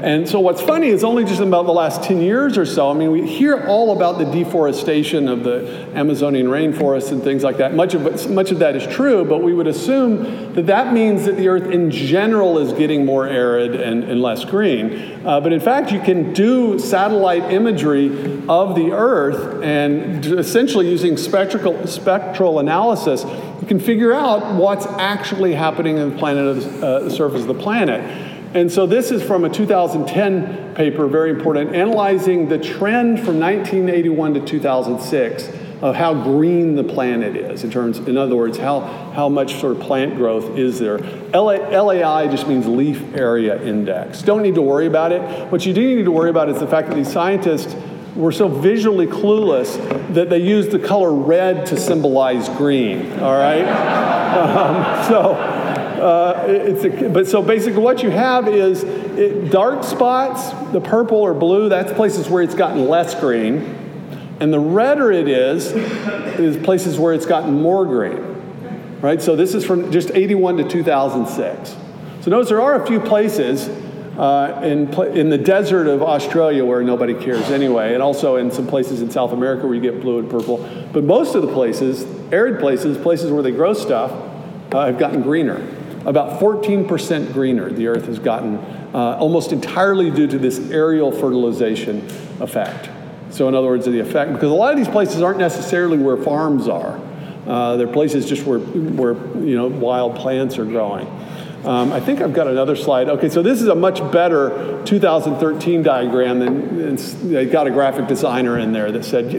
And 0.03 0.27
so 0.27 0.39
what's 0.39 0.61
funny 0.61 0.87
is 0.87 1.03
only 1.03 1.25
just 1.25 1.41
about 1.41 1.67
the 1.67 1.73
last 1.73 2.03
10 2.03 2.21
years 2.21 2.57
or 2.57 2.65
so, 2.65 2.89
I 2.89 2.93
mean, 2.93 3.11
we 3.11 3.27
hear 3.27 3.65
all 3.67 3.95
about 3.95 4.17
the 4.17 4.25
deforestation 4.25 5.27
of 5.27 5.43
the 5.43 5.87
Amazonian 5.93 6.47
rainforests 6.47 7.11
and 7.11 7.21
things 7.21 7.43
like 7.43 7.57
that. 7.57 7.75
Much 7.75 7.93
of, 7.93 8.29
much 8.31 8.49
of 8.49 8.59
that 8.59 8.75
is 8.75 8.87
true, 8.87 9.23
but 9.23 9.43
we 9.43 9.53
would 9.53 9.67
assume 9.67 10.53
that 10.53 10.65
that 10.65 10.91
means 10.91 11.25
that 11.25 11.37
the 11.37 11.47
earth 11.47 11.69
in 11.69 11.91
general 11.91 12.57
is 12.57 12.73
getting 12.73 13.05
more 13.05 13.27
arid 13.27 13.75
and, 13.75 14.03
and 14.03 14.21
less 14.23 14.43
green. 14.43 15.23
Uh, 15.23 15.39
but 15.39 15.53
in 15.53 15.59
fact, 15.59 15.91
you 15.91 15.99
can 15.99 16.33
do 16.33 16.79
satellite 16.79 17.51
imagery 17.51 18.07
of 18.49 18.73
the 18.73 18.91
earth 18.91 19.63
and 19.63 20.25
essentially 20.25 20.89
using 20.89 21.15
spectral, 21.15 21.85
spectral 21.85 22.57
analysis, 22.57 23.23
you 23.61 23.67
can 23.67 23.79
figure 23.79 24.13
out 24.13 24.55
what's 24.55 24.87
actually 24.87 25.53
happening 25.53 25.97
in 25.97 26.09
the 26.09 26.17
planet, 26.17 26.65
uh, 26.83 27.01
the 27.01 27.11
surface 27.11 27.41
of 27.41 27.47
the 27.47 27.53
planet. 27.53 28.30
And 28.53 28.69
so 28.69 28.85
this 28.85 29.11
is 29.11 29.23
from 29.23 29.45
a 29.45 29.49
2010 29.49 30.75
paper, 30.75 31.07
very 31.07 31.29
important, 31.29 31.73
analyzing 31.73 32.49
the 32.49 32.57
trend 32.57 33.19
from 33.19 33.39
1981 33.39 34.33
to 34.33 34.45
2006 34.45 35.49
of 35.81 35.95
how 35.95 36.13
green 36.13 36.75
the 36.75 36.83
planet 36.83 37.35
is 37.35 37.63
in 37.63 37.71
terms, 37.71 37.97
in 37.99 38.17
other 38.17 38.35
words, 38.35 38.57
how, 38.57 38.81
how 39.15 39.29
much 39.29 39.55
sort 39.55 39.77
of 39.77 39.81
plant 39.81 40.15
growth 40.15 40.57
is 40.57 40.79
there. 40.79 40.99
LA, 41.33 41.53
LAI 41.81 42.27
just 42.27 42.47
means 42.47 42.67
leaf 42.67 43.01
area 43.15 43.61
index. 43.63 44.21
Don't 44.21 44.43
need 44.43 44.55
to 44.55 44.61
worry 44.61 44.85
about 44.85 45.11
it. 45.11 45.21
What 45.49 45.65
you 45.65 45.73
do 45.73 45.95
need 45.95 46.05
to 46.05 46.11
worry 46.11 46.29
about 46.29 46.49
is 46.49 46.59
the 46.59 46.67
fact 46.67 46.89
that 46.89 46.95
these 46.95 47.11
scientists 47.11 47.75
were 48.15 48.31
so 48.31 48.47
visually 48.47 49.07
clueless 49.07 49.77
that 50.13 50.29
they 50.29 50.39
used 50.39 50.71
the 50.71 50.79
color 50.79 51.13
red 51.13 51.65
to 51.67 51.77
symbolize 51.77 52.49
green, 52.49 53.19
all 53.19 53.37
right? 53.37 53.63
um, 54.37 55.07
so, 55.07 55.33
uh, 55.33 56.30
it's 56.49 56.83
a, 56.83 57.09
but 57.09 57.27
so 57.27 57.41
basically 57.41 57.81
what 57.81 58.03
you 58.03 58.09
have 58.09 58.47
is 58.47 58.83
it, 58.83 59.51
dark 59.51 59.83
spots, 59.83 60.51
the 60.71 60.81
purple 60.81 61.17
or 61.17 61.33
blue, 61.33 61.69
that's 61.69 61.91
places 61.93 62.29
where 62.29 62.41
it's 62.43 62.55
gotten 62.55 62.87
less 62.87 63.19
green. 63.19 63.77
And 64.39 64.51
the 64.51 64.59
redder 64.59 65.11
it 65.11 65.27
is, 65.27 65.71
is 65.71 66.57
places 66.63 66.97
where 66.97 67.13
it's 67.13 67.25
gotten 67.25 67.61
more 67.61 67.85
green. 67.85 68.99
Right? 69.01 69.21
So 69.21 69.35
this 69.35 69.53
is 69.53 69.65
from 69.65 69.91
just 69.91 70.11
81 70.11 70.57
to 70.57 70.67
2006. 70.67 71.75
So 72.21 72.31
notice 72.31 72.49
there 72.49 72.61
are 72.61 72.81
a 72.81 72.87
few 72.87 72.99
places 72.99 73.67
uh, 74.17 74.61
in, 74.63 74.93
in 75.15 75.29
the 75.29 75.37
desert 75.37 75.87
of 75.87 76.01
Australia 76.01 76.65
where 76.65 76.83
nobody 76.83 77.13
cares 77.13 77.49
anyway, 77.51 77.93
and 77.93 78.03
also 78.03 78.35
in 78.35 78.51
some 78.51 78.67
places 78.67 79.01
in 79.01 79.09
South 79.09 79.31
America 79.31 79.65
where 79.65 79.75
you 79.75 79.81
get 79.81 80.01
blue 80.01 80.19
and 80.19 80.29
purple. 80.29 80.57
But 80.91 81.03
most 81.03 81.35
of 81.35 81.41
the 81.41 81.51
places, 81.51 82.05
arid 82.31 82.59
places, 82.59 82.97
places 82.97 83.31
where 83.31 83.41
they 83.41 83.51
grow 83.51 83.73
stuff, 83.73 84.11
uh, 84.71 84.85
have 84.85 84.97
gotten 84.97 85.21
greener 85.21 85.65
about 86.05 86.39
14% 86.39 87.33
greener 87.33 87.71
the 87.71 87.87
earth 87.87 88.05
has 88.05 88.19
gotten, 88.19 88.55
uh, 88.93 89.17
almost 89.19 89.51
entirely 89.51 90.09
due 90.09 90.27
to 90.27 90.37
this 90.37 90.59
aerial 90.71 91.11
fertilization 91.11 92.05
effect. 92.39 92.89
So, 93.29 93.47
in 93.47 93.55
other 93.55 93.67
words, 93.67 93.85
the 93.85 93.99
effect, 93.99 94.33
because 94.33 94.51
a 94.51 94.53
lot 94.53 94.71
of 94.71 94.77
these 94.77 94.89
places 94.89 95.21
aren't 95.21 95.39
necessarily 95.39 95.97
where 95.97 96.17
farms 96.17 96.67
are. 96.67 96.99
Uh, 97.47 97.77
they're 97.77 97.87
places 97.87 98.27
just 98.27 98.45
where, 98.45 98.59
where 98.59 99.13
you 99.43 99.55
know, 99.55 99.67
wild 99.67 100.15
plants 100.15 100.57
are 100.57 100.65
growing. 100.65 101.07
Um, 101.65 101.93
I 101.93 101.99
think 101.99 102.21
I've 102.21 102.33
got 102.33 102.47
another 102.47 102.75
slide. 102.75 103.07
Okay, 103.07 103.29
so 103.29 103.43
this 103.43 103.61
is 103.61 103.67
a 103.67 103.75
much 103.75 103.99
better 104.11 104.81
2013 104.85 105.83
diagram 105.83 106.39
than 106.39 106.95
they 107.31 107.45
got 107.45 107.67
a 107.67 107.71
graphic 107.71 108.07
designer 108.07 108.57
in 108.57 108.73
there 108.73 108.91
that 108.91 109.05
said, 109.05 109.31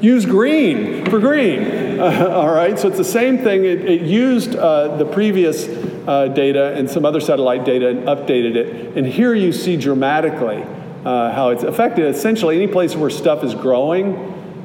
use 0.00 0.24
green 0.24 1.04
for 1.10 1.18
green. 1.18 2.00
Uh, 2.00 2.28
all 2.34 2.52
right, 2.52 2.78
so 2.78 2.88
it's 2.88 2.96
the 2.96 3.04
same 3.04 3.38
thing. 3.38 3.64
It, 3.64 3.84
it 3.84 4.02
used 4.02 4.56
uh, 4.56 4.96
the 4.96 5.04
previous 5.04 5.68
uh, 6.08 6.28
data 6.28 6.74
and 6.74 6.90
some 6.90 7.04
other 7.04 7.20
satellite 7.20 7.64
data 7.64 7.88
and 7.88 8.00
updated 8.04 8.56
it. 8.56 8.96
And 8.96 9.06
here 9.06 9.34
you 9.34 9.52
see 9.52 9.76
dramatically 9.76 10.62
uh, 11.04 11.32
how 11.32 11.50
it's 11.50 11.62
affected. 11.62 12.06
Essentially, 12.06 12.56
any 12.56 12.66
place 12.66 12.96
where 12.96 13.10
stuff 13.10 13.44
is 13.44 13.54
growing, 13.54 14.16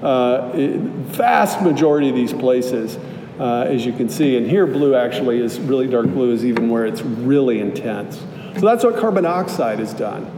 uh, 0.02 0.52
it, 0.56 0.80
vast 0.80 1.62
majority 1.62 2.10
of 2.10 2.16
these 2.16 2.34
places, 2.34 2.98
uh, 3.40 3.66
as 3.68 3.86
you 3.86 3.94
can 3.94 4.10
see. 4.10 4.38
And 4.38 4.48
here, 4.48 4.66
blue 4.66 4.96
actually 4.96 5.40
is 5.40 5.60
really 5.60 5.88
dark 5.88 6.08
blue, 6.08 6.32
is 6.32 6.46
even 6.46 6.70
where 6.70 6.86
it's 6.86 7.02
really 7.02 7.60
intense. 7.60 8.18
So 8.60 8.62
that's 8.62 8.84
what 8.84 8.98
carbon 8.98 9.26
dioxide 9.26 9.80
has 9.80 9.94
done. 9.94 10.32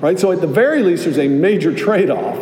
Right? 0.00 0.18
So, 0.18 0.32
at 0.32 0.40
the 0.40 0.46
very 0.46 0.82
least, 0.82 1.04
there's 1.04 1.18
a 1.18 1.28
major 1.28 1.74
trade 1.74 2.10
off 2.10 2.38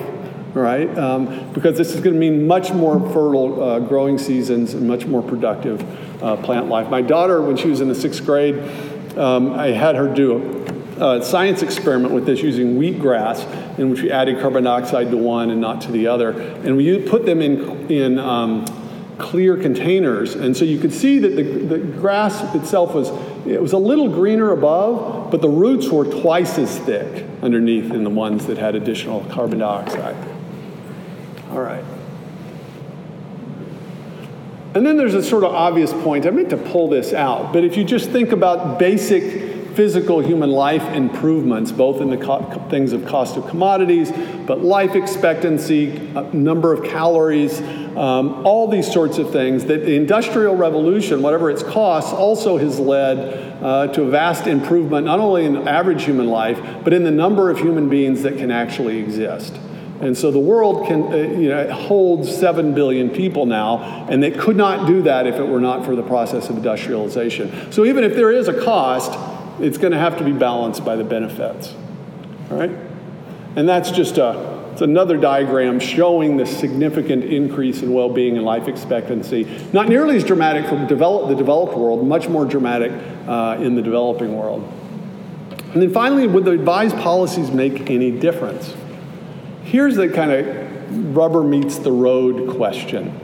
right? 0.58 0.96
Um, 0.98 1.52
because 1.52 1.76
this 1.76 1.94
is 1.94 2.00
going 2.00 2.14
to 2.14 2.20
mean 2.20 2.46
much 2.46 2.72
more 2.72 3.00
fertile 3.12 3.62
uh, 3.62 3.80
growing 3.80 4.18
seasons 4.18 4.74
and 4.74 4.86
much 4.86 5.06
more 5.06 5.22
productive 5.22 5.82
uh, 6.22 6.36
plant 6.36 6.68
life. 6.68 6.88
My 6.88 7.02
daughter, 7.02 7.40
when 7.40 7.56
she 7.56 7.68
was 7.68 7.80
in 7.80 7.88
the 7.88 7.94
sixth 7.94 8.24
grade, 8.24 8.58
um, 9.16 9.52
I 9.52 9.68
had 9.68 9.96
her 9.96 10.12
do 10.12 10.66
a, 11.00 11.18
a, 11.18 11.24
science 11.24 11.62
experiment 11.62 12.14
with 12.14 12.26
this 12.26 12.42
using 12.42 12.78
wheatgrass, 12.78 13.78
in 13.78 13.90
which 13.90 14.02
we 14.02 14.10
added 14.10 14.40
carbon 14.40 14.64
dioxide 14.64 15.10
to 15.10 15.16
one 15.16 15.50
and 15.50 15.60
not 15.60 15.80
to 15.82 15.92
the 15.92 16.06
other, 16.06 16.30
and 16.30 16.76
we 16.76 17.00
put 17.02 17.26
them 17.26 17.40
in 17.40 17.90
in 17.90 18.18
um, 18.18 18.64
clear 19.18 19.56
containers, 19.56 20.34
and 20.34 20.56
so 20.56 20.64
you 20.64 20.78
could 20.78 20.92
see 20.92 21.18
that 21.18 21.34
the, 21.34 21.42
the 21.42 21.78
grass 21.78 22.54
itself 22.54 22.94
was 22.94 23.10
it 23.46 23.60
was 23.60 23.72
a 23.72 23.78
little 23.78 24.08
greener 24.08 24.52
above, 24.52 25.30
but 25.30 25.40
the 25.40 25.48
roots 25.48 25.88
were 25.88 26.04
twice 26.04 26.58
as 26.58 26.78
thick 26.80 27.26
underneath 27.42 27.92
in 27.92 28.04
the 28.04 28.10
ones 28.10 28.46
that 28.46 28.58
had 28.58 28.74
additional 28.74 29.24
carbon 29.24 29.58
dioxide. 29.58 30.16
All 31.50 31.60
right. 31.60 31.84
And 34.74 34.86
then 34.86 34.96
there's 34.96 35.14
a 35.14 35.22
sort 35.22 35.44
of 35.44 35.54
obvious 35.54 35.92
point. 35.92 36.26
I 36.26 36.30
meant 36.30 36.50
to 36.50 36.56
pull 36.56 36.88
this 36.88 37.12
out, 37.12 37.52
but 37.52 37.64
if 37.64 37.76
you 37.76 37.84
just 37.84 38.10
think 38.10 38.32
about 38.32 38.78
basic 38.78 39.48
physical 39.74 40.20
human 40.20 40.50
life 40.50 40.82
improvements, 40.92 41.70
both 41.70 42.00
in 42.00 42.10
the 42.10 42.16
co- 42.16 42.42
things 42.68 42.92
of 42.92 43.06
cost 43.06 43.36
of 43.36 43.46
commodities, 43.46 44.12
but 44.44 44.62
life 44.62 44.96
expectancy, 44.96 45.98
number 46.32 46.72
of 46.72 46.82
calories, 46.82 47.60
um, 47.96 48.44
all 48.44 48.66
these 48.66 48.92
sorts 48.92 49.18
of 49.18 49.30
things, 49.30 49.66
that 49.66 49.86
the 49.86 49.94
Industrial 49.94 50.56
Revolution, 50.56 51.22
whatever 51.22 51.48
its 51.48 51.62
costs, 51.62 52.12
also 52.12 52.58
has 52.58 52.80
led 52.80 53.62
uh, 53.62 53.86
to 53.92 54.02
a 54.02 54.10
vast 54.10 54.48
improvement, 54.48 55.06
not 55.06 55.20
only 55.20 55.44
in 55.44 55.68
average 55.68 56.02
human 56.04 56.26
life, 56.26 56.60
but 56.82 56.92
in 56.92 57.04
the 57.04 57.10
number 57.12 57.48
of 57.48 57.58
human 57.58 57.88
beings 57.88 58.22
that 58.22 58.36
can 58.36 58.50
actually 58.50 58.98
exist. 58.98 59.54
And 60.00 60.16
so 60.16 60.30
the 60.30 60.38
world 60.38 60.86
can, 60.86 61.12
uh, 61.12 61.16
you 61.16 61.48
know, 61.48 61.72
holds 61.72 62.34
7 62.34 62.72
billion 62.72 63.10
people 63.10 63.46
now, 63.46 64.06
and 64.08 64.22
they 64.22 64.30
could 64.30 64.56
not 64.56 64.86
do 64.86 65.02
that 65.02 65.26
if 65.26 65.34
it 65.34 65.44
were 65.46 65.60
not 65.60 65.84
for 65.84 65.96
the 65.96 66.04
process 66.04 66.48
of 66.48 66.56
industrialization. 66.56 67.72
So 67.72 67.84
even 67.84 68.04
if 68.04 68.14
there 68.14 68.30
is 68.30 68.46
a 68.46 68.64
cost, 68.64 69.18
it's 69.60 69.76
going 69.76 69.92
to 69.92 69.98
have 69.98 70.16
to 70.18 70.24
be 70.24 70.32
balanced 70.32 70.84
by 70.84 70.94
the 70.94 71.02
benefits. 71.02 71.74
All 72.50 72.58
right? 72.58 72.70
And 73.56 73.68
that's 73.68 73.90
just 73.90 74.18
a, 74.18 74.70
it's 74.72 74.82
another 74.82 75.16
diagram 75.16 75.80
showing 75.80 76.36
the 76.36 76.46
significant 76.46 77.24
increase 77.24 77.82
in 77.82 77.92
well 77.92 78.08
being 78.08 78.36
and 78.36 78.46
life 78.46 78.68
expectancy. 78.68 79.48
Not 79.72 79.88
nearly 79.88 80.16
as 80.16 80.22
dramatic 80.22 80.66
for 80.66 80.86
develop, 80.86 81.28
the 81.28 81.34
developed 81.34 81.76
world, 81.76 82.06
much 82.06 82.28
more 82.28 82.44
dramatic 82.44 82.92
uh, 83.26 83.58
in 83.60 83.74
the 83.74 83.82
developing 83.82 84.36
world. 84.36 84.62
And 85.72 85.82
then 85.82 85.92
finally, 85.92 86.28
would 86.28 86.44
the 86.44 86.52
advised 86.52 86.96
policies 86.98 87.50
make 87.50 87.90
any 87.90 88.12
difference? 88.12 88.74
Here's 89.68 89.96
the 89.96 90.08
kind 90.08 90.30
of 90.32 91.14
rubber 91.14 91.44
meets 91.44 91.76
the 91.76 91.92
road 91.92 92.56
question. 92.56 93.20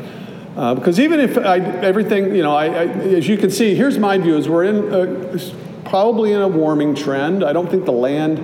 Uh, 0.55 0.75
because 0.75 1.01
even 1.01 1.19
if 1.19 1.39
I, 1.39 1.59
everything, 1.59 2.35
you 2.35 2.43
know, 2.43 2.55
I, 2.55 2.67
I, 2.67 2.85
as 3.17 3.27
you 3.27 3.39
can 3.39 3.51
see, 3.51 3.75
here's 3.75 3.99
my 3.99 4.19
view: 4.19 4.37
is 4.37 4.47
we're 4.47 4.65
in 4.65 4.93
a, 4.93 5.89
probably 5.89 6.33
in 6.33 6.43
a 6.43 6.49
warming 6.49 6.95
trend. 6.95 7.43
I 7.43 7.55
don't 7.55 7.71
think 7.71 7.87
the 7.87 7.93
land 7.93 8.39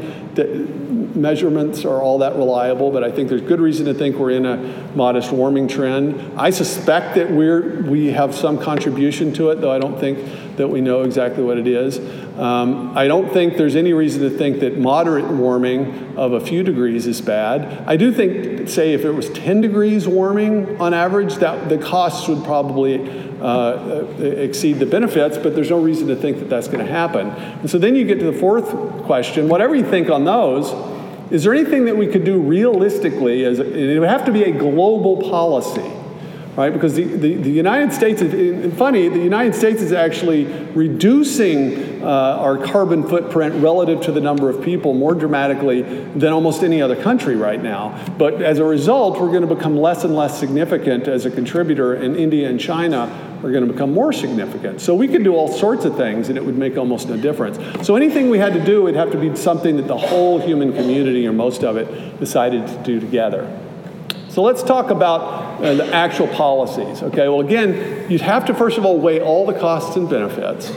measurements 1.15 1.85
are 1.85 2.01
all 2.01 2.19
that 2.21 2.37
reliable, 2.37 2.91
but 2.91 3.05
I 3.05 3.11
think 3.11 3.29
there's 3.29 3.43
good 3.43 3.61
reason 3.61 3.85
to 3.85 3.93
think 3.93 4.17
we're 4.17 4.31
in 4.31 4.47
a 4.47 4.57
modest 4.95 5.31
warming 5.31 5.69
trend. 5.69 6.39
I 6.39 6.49
suspect 6.49 7.17
that 7.17 7.31
we're 7.31 7.83
we 7.83 8.07
have 8.07 8.35
some 8.35 8.59
contribution 8.59 9.35
to 9.35 9.51
it, 9.51 9.61
though 9.61 9.73
I 9.73 9.79
don't 9.79 10.01
think 10.01 10.50
that 10.61 10.69
we 10.69 10.83
know 10.83 11.03
exactly 11.03 11.43
what 11.43 11.57
it 11.57 11.67
is. 11.67 11.99
Um, 12.39 12.97
I 12.97 13.09
don't 13.09 13.33
think 13.33 13.57
there's 13.57 13.77
any 13.77 13.95
reason 13.95 14.21
to 14.23 14.31
think 14.31 14.61
that 14.61 14.79
moderate 14.79 15.27
warming 15.27 16.17
of 16.19 16.35
a 16.35 16.41
few 16.41 16.63
degrees 16.63 17.07
is 17.07 17.21
bad. 17.23 17.83
I 17.89 17.97
do 17.97 18.13
think, 18.13 18.69
say, 18.69 18.93
if 18.93 19.05
it 19.07 19.11
was 19.13 19.31
10 19.31 19.63
degrees 19.63 20.07
warming 20.07 20.79
on 20.79 20.93
average, 20.93 21.37
that 21.37 21.71
the 21.71 21.79
costs 21.79 22.29
would 22.29 22.45
probably 22.45 23.09
uh, 23.41 24.05
exceed 24.19 24.75
the 24.75 24.87
benefits, 24.87 25.39
but 25.39 25.55
there's 25.55 25.71
no 25.71 25.81
reason 25.81 26.09
to 26.09 26.17
think 26.17 26.39
that 26.41 26.51
that's 26.51 26.69
going 26.69 26.85
to 26.85 26.93
happen. 26.93 27.29
And 27.31 27.71
so 27.71 27.79
then 27.79 27.97
you 27.97 28.05
get 28.05 28.19
to 28.21 28.31
the 28.31 28.39
fourth 28.39 28.71
question. 29.05 29.49
Whatever 29.49 29.75
you 29.75 29.89
think 29.89 30.11
on 30.11 30.27
those, 30.27 30.71
is 31.33 31.45
there 31.45 31.55
anything 31.55 31.87
that 31.87 31.97
we 31.97 32.07
could 32.07 32.25
do 32.25 32.39
realistically? 32.39 33.45
As 33.45 33.61
it 33.61 33.99
would 33.99 34.09
have 34.09 34.27
to 34.27 34.33
be 34.33 34.45
a 34.45 34.53
global 34.53 35.23
policy 35.31 35.91
right? 36.57 36.73
Because 36.73 36.95
the, 36.95 37.05
the, 37.05 37.35
the 37.35 37.51
United 37.51 37.93
States, 37.93 38.21
is, 38.23 38.77
funny, 38.77 39.09
the 39.09 39.19
United 39.19 39.55
States 39.55 39.81
is 39.81 39.93
actually 39.93 40.45
reducing 40.75 42.03
uh, 42.03 42.07
our 42.07 42.59
carbon 42.59 43.07
footprint 43.09 43.55
relative 43.63 44.01
to 44.03 44.13
the 44.13 44.21
number 44.21 44.51
of 44.51 44.63
people 44.63 44.95
more 44.95 45.15
dramatically 45.15 45.83
than 45.83 46.33
almost 46.33 46.63
any 46.63 46.83
other 46.83 47.01
country 47.01 47.37
right 47.37 47.63
now. 47.63 48.05
But 48.19 48.43
as 48.43 48.59
a 48.59 48.65
result, 48.65 49.21
we're 49.21 49.29
going 49.29 49.47
to 49.47 49.55
become 49.55 49.77
less 49.77 50.05
and 50.05 50.15
less 50.15 50.39
significant 50.39 51.09
as 51.09 51.25
a 51.25 51.31
contributor, 51.31 51.95
and 51.95 52.17
India 52.17 52.49
and 52.49 52.59
China 52.59 53.29
are 53.43 53.51
going 53.51 53.67
to 53.67 53.73
become 53.73 53.95
more 53.95 54.13
significant. 54.13 54.81
So 54.81 54.95
we 54.95 55.09
could 55.09 55.25
do 55.25 55.35
all 55.35 55.49
sorts 55.49 55.87
of 55.87 55.97
things 55.97 56.29
and 56.29 56.37
it 56.37 56.45
would 56.45 56.59
make 56.59 56.77
almost 56.77 57.09
no 57.09 57.17
difference. 57.17 57.59
So 57.87 57.97
anything 57.97 58.29
we 58.29 58.39
had 58.39 58.53
to 58.53 58.63
do 58.63 58.83
would 58.83 58.97
have 58.97 59.11
to 59.13 59.19
be 59.19 59.35
something 59.35 59.79
that 59.79 59.87
the 59.87 59.97
whole 59.97 60.39
human 60.39 60.75
community, 60.75 61.27
or 61.27 61.33
most 61.33 61.65
of 61.65 61.79
it, 61.79 62.21
decided 62.21 62.67
to 62.67 62.77
do 62.83 63.01
together. 63.01 63.51
So 64.29 64.43
let's 64.43 64.63
talk 64.63 64.91
about 64.91 65.40
uh, 65.63 65.75
the 65.75 65.95
actual 65.95 66.29
policies. 66.29 67.03
Okay, 67.03 67.29
well, 67.29 67.41
again, 67.41 68.11
you'd 68.11 68.21
have 68.21 68.47
to 68.47 68.55
first 68.55 68.79
of 68.79 68.85
all 68.85 68.99
weigh 68.99 69.21
all 69.21 69.47
the 69.47 69.59
costs 69.59 69.97
and 69.97 70.09
benefits. 70.09 70.73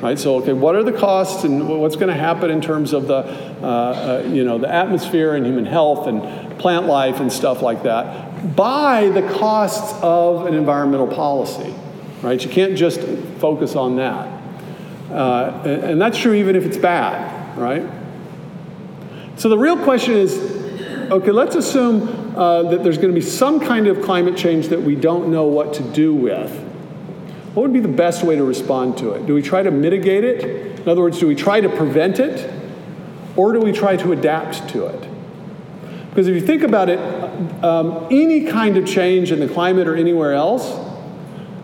Right, 0.00 0.16
so 0.16 0.36
okay, 0.36 0.52
what 0.52 0.76
are 0.76 0.84
the 0.84 0.92
costs 0.92 1.42
and 1.42 1.68
what's 1.68 1.96
going 1.96 2.06
to 2.06 2.14
happen 2.14 2.52
in 2.52 2.60
terms 2.60 2.92
of 2.92 3.08
the, 3.08 3.16
uh, 3.16 4.22
uh, 4.22 4.28
you 4.28 4.44
know, 4.44 4.56
the 4.56 4.72
atmosphere 4.72 5.34
and 5.34 5.44
human 5.44 5.66
health 5.66 6.06
and 6.06 6.56
plant 6.60 6.86
life 6.86 7.18
and 7.18 7.32
stuff 7.32 7.62
like 7.62 7.82
that 7.82 8.54
by 8.54 9.08
the 9.08 9.22
costs 9.22 9.98
of 10.00 10.46
an 10.46 10.54
environmental 10.54 11.08
policy, 11.08 11.74
right? 12.22 12.40
You 12.40 12.48
can't 12.48 12.76
just 12.76 13.00
focus 13.40 13.74
on 13.74 13.96
that, 13.96 14.28
uh, 15.10 15.62
and, 15.64 15.82
and 15.82 16.00
that's 16.00 16.16
true 16.16 16.34
even 16.34 16.54
if 16.54 16.64
it's 16.64 16.76
bad, 16.76 17.58
right? 17.58 17.84
So 19.36 19.48
the 19.48 19.58
real 19.58 19.82
question 19.82 20.14
is, 20.14 20.38
okay, 21.10 21.32
let's 21.32 21.56
assume 21.56 22.27
uh, 22.38 22.62
that 22.62 22.84
there's 22.84 22.98
going 22.98 23.12
to 23.12 23.20
be 23.20 23.26
some 23.26 23.58
kind 23.58 23.88
of 23.88 24.00
climate 24.00 24.36
change 24.36 24.68
that 24.68 24.80
we 24.80 24.94
don't 24.94 25.28
know 25.28 25.46
what 25.46 25.74
to 25.74 25.82
do 25.82 26.14
with. 26.14 26.50
What 27.52 27.62
would 27.62 27.72
be 27.72 27.80
the 27.80 27.88
best 27.88 28.22
way 28.22 28.36
to 28.36 28.44
respond 28.44 28.96
to 28.98 29.10
it? 29.10 29.26
Do 29.26 29.34
we 29.34 29.42
try 29.42 29.64
to 29.64 29.72
mitigate 29.72 30.22
it? 30.22 30.78
In 30.78 30.88
other 30.88 31.00
words, 31.00 31.18
do 31.18 31.26
we 31.26 31.34
try 31.34 31.60
to 31.60 31.68
prevent 31.68 32.20
it? 32.20 32.48
Or 33.34 33.52
do 33.52 33.58
we 33.58 33.72
try 33.72 33.96
to 33.96 34.12
adapt 34.12 34.68
to 34.68 34.86
it? 34.86 35.08
Because 36.10 36.28
if 36.28 36.36
you 36.36 36.40
think 36.40 36.62
about 36.62 36.88
it, 36.88 37.00
um, 37.64 38.06
any 38.08 38.44
kind 38.44 38.76
of 38.76 38.86
change 38.86 39.32
in 39.32 39.40
the 39.40 39.48
climate 39.48 39.88
or 39.88 39.96
anywhere 39.96 40.32
else 40.32 40.70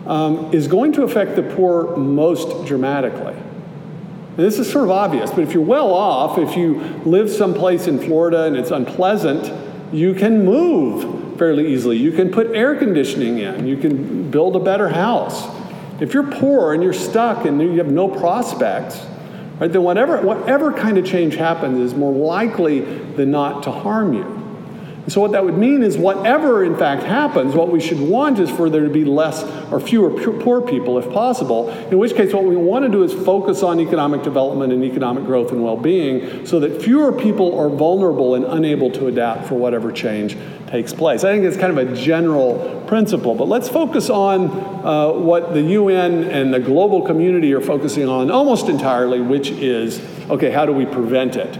um, 0.05 0.53
is 0.53 0.67
going 0.67 0.91
to 0.93 1.03
affect 1.03 1.37
the 1.37 1.43
poor 1.43 1.95
most 1.95 2.65
dramatically. 2.65 3.33
And 3.33 4.37
this 4.45 4.59
is 4.59 4.69
sort 4.69 4.83
of 4.83 4.91
obvious, 4.91 5.31
but 5.31 5.39
if 5.39 5.53
you're 5.53 5.63
well 5.63 5.93
off, 5.93 6.37
if 6.37 6.57
you 6.57 6.81
live 7.05 7.29
someplace 7.29 7.87
in 7.87 7.97
Florida 7.97 8.43
and 8.43 8.57
it's 8.57 8.71
unpleasant, 8.71 9.64
you 9.95 10.13
can 10.13 10.43
move 10.43 11.37
fairly 11.37 11.73
easily. 11.73 11.97
You 11.97 12.11
can 12.11 12.31
put 12.31 12.47
air 12.55 12.75
conditioning 12.75 13.39
in. 13.39 13.67
You 13.67 13.77
can 13.77 14.29
build 14.29 14.55
a 14.55 14.59
better 14.59 14.89
house. 14.89 15.47
If 16.01 16.13
you're 16.13 16.29
poor 16.29 16.73
and 16.73 16.83
you're 16.83 16.93
stuck 16.93 17.45
and 17.45 17.61
you 17.61 17.77
have 17.77 17.91
no 17.91 18.07
prospects, 18.09 18.99
right, 19.59 19.71
then 19.71 19.83
whatever, 19.83 20.21
whatever 20.21 20.73
kind 20.73 20.97
of 20.97 21.05
change 21.05 21.35
happens 21.35 21.79
is 21.79 21.93
more 21.93 22.13
likely 22.13 22.81
than 22.81 23.31
not 23.31 23.63
to 23.63 23.71
harm 23.71 24.13
you. 24.13 24.44
So 25.07 25.21
what 25.21 25.33
that 25.33 25.45
would 25.45 25.57
mean 25.57 25.83
is 25.83 25.97
whatever 25.97 26.63
in 26.63 26.75
fact 26.75 27.03
happens, 27.03 27.53
what 27.53 27.69
we 27.69 27.79
should 27.79 27.99
want 27.99 28.39
is 28.39 28.49
for 28.49 28.69
there 28.71 28.83
to 28.83 28.89
be 28.89 29.05
less 29.05 29.43
or 29.71 29.79
fewer 29.79 30.09
poor 30.09 30.61
people 30.61 30.97
if 30.97 31.11
possible, 31.11 31.69
in 31.69 31.99
which 31.99 32.15
case 32.15 32.33
what 32.33 32.43
we 32.43 32.55
want 32.55 32.85
to 32.85 32.89
do 32.89 33.03
is 33.03 33.13
focus 33.13 33.61
on 33.61 33.79
economic 33.79 34.23
development 34.23 34.73
and 34.73 34.83
economic 34.83 35.25
growth 35.25 35.51
and 35.51 35.63
well-being 35.63 36.45
so 36.45 36.59
that 36.59 36.81
fewer 36.81 37.11
people 37.11 37.57
are 37.59 37.69
vulnerable 37.69 38.33
and 38.33 38.45
unable 38.45 38.89
to 38.91 39.05
adapt 39.05 39.47
for 39.47 39.55
whatever 39.55 39.91
change 39.91 40.37
takes 40.67 40.91
place. 40.91 41.23
I 41.23 41.33
think 41.33 41.45
it's 41.45 41.57
kind 41.57 41.77
of 41.77 41.89
a 41.89 41.95
general 41.95 42.83
principle, 42.87 43.35
but 43.35 43.47
let's 43.47 43.69
focus 43.69 44.09
on 44.09 44.49
uh, 44.85 45.11
what 45.11 45.53
the 45.53 45.61
UN 45.61 46.23
and 46.23 46.51
the 46.53 46.59
global 46.59 47.03
community 47.03 47.53
are 47.53 47.61
focusing 47.61 48.07
on 48.07 48.31
almost 48.31 48.69
entirely, 48.69 49.21
which 49.21 49.51
is, 49.51 50.01
okay, 50.29 50.49
how 50.49 50.65
do 50.65 50.73
we 50.73 50.85
prevent 50.85 51.35
it? 51.35 51.59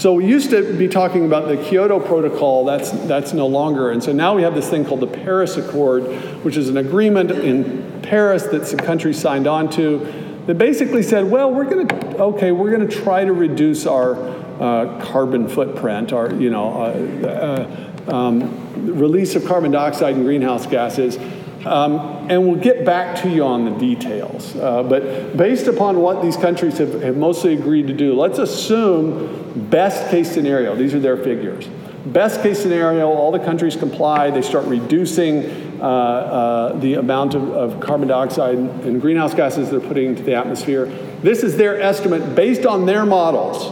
So 0.00 0.14
we 0.14 0.24
used 0.24 0.48
to 0.48 0.74
be 0.78 0.88
talking 0.88 1.26
about 1.26 1.46
the 1.46 1.58
Kyoto 1.58 2.00
Protocol, 2.00 2.64
that's, 2.64 2.90
that's 2.90 3.34
no 3.34 3.46
longer. 3.46 3.90
And 3.90 4.02
so 4.02 4.12
now 4.12 4.34
we 4.34 4.40
have 4.40 4.54
this 4.54 4.66
thing 4.66 4.86
called 4.86 5.00
the 5.00 5.06
Paris 5.06 5.58
Accord, 5.58 6.04
which 6.42 6.56
is 6.56 6.70
an 6.70 6.78
agreement 6.78 7.30
in 7.30 8.00
Paris 8.00 8.44
that 8.44 8.66
some 8.66 8.78
countries 8.78 9.20
signed 9.20 9.46
on 9.46 9.68
to 9.72 9.98
that 10.46 10.56
basically 10.56 11.02
said, 11.02 11.30
well, 11.30 11.52
we're 11.52 11.68
going 11.68 11.86
to, 11.86 12.16
okay, 12.16 12.50
we're 12.50 12.74
going 12.74 12.88
to 12.88 13.02
try 13.02 13.26
to 13.26 13.34
reduce 13.34 13.84
our 13.84 14.16
uh, 14.58 15.04
carbon 15.04 15.46
footprint, 15.46 16.14
our, 16.14 16.32
you 16.32 16.48
know, 16.48 16.80
uh, 16.80 18.06
uh, 18.08 18.10
um, 18.10 18.96
release 18.96 19.34
of 19.34 19.44
carbon 19.44 19.70
dioxide 19.70 20.14
and 20.14 20.24
greenhouse 20.24 20.64
gases 20.64 21.18
um, 21.66 22.30
and 22.30 22.46
we'll 22.46 22.60
get 22.60 22.84
back 22.84 23.20
to 23.22 23.28
you 23.28 23.44
on 23.44 23.64
the 23.64 23.70
details. 23.72 24.56
Uh, 24.56 24.82
but 24.82 25.36
based 25.36 25.66
upon 25.66 25.98
what 25.98 26.22
these 26.22 26.36
countries 26.36 26.78
have, 26.78 27.02
have 27.02 27.16
mostly 27.16 27.54
agreed 27.54 27.86
to 27.88 27.92
do, 27.92 28.14
let's 28.14 28.38
assume 28.38 29.68
best 29.68 30.10
case 30.10 30.30
scenario. 30.30 30.74
These 30.74 30.94
are 30.94 31.00
their 31.00 31.16
figures. 31.16 31.68
Best 32.06 32.42
case 32.42 32.60
scenario, 32.62 33.08
all 33.08 33.30
the 33.30 33.38
countries 33.38 33.76
comply, 33.76 34.30
they 34.30 34.40
start 34.40 34.64
reducing 34.66 35.44
uh, 35.80 35.84
uh, 35.84 36.78
the 36.78 36.94
amount 36.94 37.34
of, 37.34 37.50
of, 37.50 37.80
carbon 37.80 38.08
dioxide 38.08 38.56
and 38.56 39.00
greenhouse 39.00 39.34
gases 39.34 39.70
they're 39.70 39.80
putting 39.80 40.06
into 40.10 40.22
the 40.22 40.34
atmosphere. 40.34 40.86
This 41.22 41.42
is 41.42 41.56
their 41.56 41.80
estimate 41.80 42.34
based 42.34 42.64
on 42.64 42.86
their 42.86 43.04
models 43.04 43.66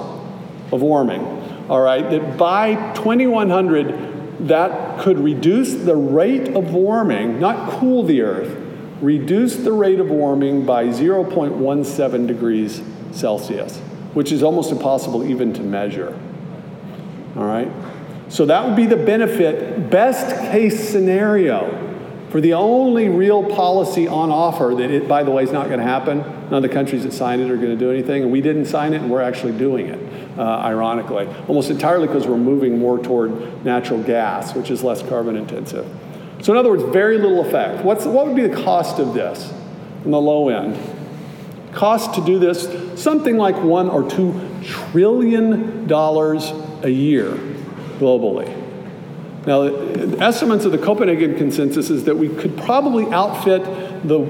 of 0.72 0.82
warming. 0.82 1.22
All 1.70 1.80
right, 1.80 2.08
that 2.10 2.36
by 2.36 2.92
2100, 2.94 4.17
that 4.40 5.00
could 5.00 5.18
reduce 5.18 5.74
the 5.74 5.96
rate 5.96 6.48
of 6.56 6.72
warming, 6.72 7.40
not 7.40 7.70
cool 7.72 8.02
the 8.02 8.22
earth, 8.22 8.56
reduce 9.00 9.56
the 9.56 9.72
rate 9.72 10.00
of 10.00 10.08
warming 10.10 10.64
by 10.64 10.86
0.17 10.86 12.26
degrees 12.26 12.82
Celsius, 13.12 13.78
which 14.14 14.32
is 14.32 14.42
almost 14.42 14.70
impossible 14.70 15.24
even 15.28 15.52
to 15.54 15.62
measure. 15.62 16.18
All 17.36 17.44
right? 17.44 17.70
So 18.28 18.46
that 18.46 18.66
would 18.66 18.76
be 18.76 18.86
the 18.86 18.96
benefit, 18.96 19.90
best 19.90 20.36
case 20.52 20.88
scenario 20.88 21.87
for 22.30 22.40
the 22.40 22.52
only 22.54 23.08
real 23.08 23.42
policy 23.42 24.06
on 24.06 24.30
offer 24.30 24.74
that 24.76 24.90
it, 24.90 25.08
by 25.08 25.22
the 25.22 25.30
way, 25.30 25.42
is 25.42 25.52
not 25.52 25.68
going 25.68 25.78
to 25.78 25.86
happen. 25.86 26.18
None 26.18 26.54
of 26.54 26.62
the 26.62 26.68
countries 26.68 27.04
that 27.04 27.12
signed 27.12 27.40
it 27.40 27.50
are 27.50 27.56
going 27.56 27.70
to 27.70 27.76
do 27.76 27.90
anything, 27.90 28.22
and 28.22 28.30
we 28.30 28.40
didn't 28.40 28.66
sign 28.66 28.92
it, 28.92 29.00
and 29.00 29.10
we're 29.10 29.22
actually 29.22 29.56
doing 29.56 29.86
it, 29.86 30.38
uh, 30.38 30.42
ironically. 30.42 31.26
Almost 31.46 31.70
entirely 31.70 32.06
because 32.06 32.26
we're 32.26 32.36
moving 32.36 32.78
more 32.78 32.98
toward 32.98 33.64
natural 33.64 34.02
gas, 34.02 34.54
which 34.54 34.70
is 34.70 34.84
less 34.84 35.02
carbon 35.02 35.36
intensive. 35.36 35.86
So, 36.42 36.52
in 36.52 36.58
other 36.58 36.70
words, 36.70 36.82
very 36.84 37.18
little 37.18 37.44
effect. 37.44 37.84
What's, 37.84 38.04
what 38.04 38.26
would 38.26 38.36
be 38.36 38.46
the 38.46 38.62
cost 38.62 38.98
of 38.98 39.14
this 39.14 39.52
on 40.04 40.10
the 40.10 40.20
low 40.20 40.50
end? 40.50 40.78
Cost 41.72 42.14
to 42.14 42.24
do 42.24 42.38
this 42.38 42.68
something 43.00 43.36
like 43.36 43.56
one 43.56 43.88
or 43.88 44.08
two 44.08 44.38
trillion 44.64 45.86
dollars 45.86 46.52
a 46.82 46.90
year 46.90 47.30
globally. 47.98 48.57
Now, 49.48 49.62
estimates 49.62 50.66
of 50.66 50.72
the 50.72 50.78
Copenhagen 50.78 51.34
Consensus 51.34 51.88
is 51.88 52.04
that 52.04 52.14
we 52.14 52.28
could 52.28 52.54
probably 52.58 53.06
outfit 53.06 53.62
the 54.06 54.26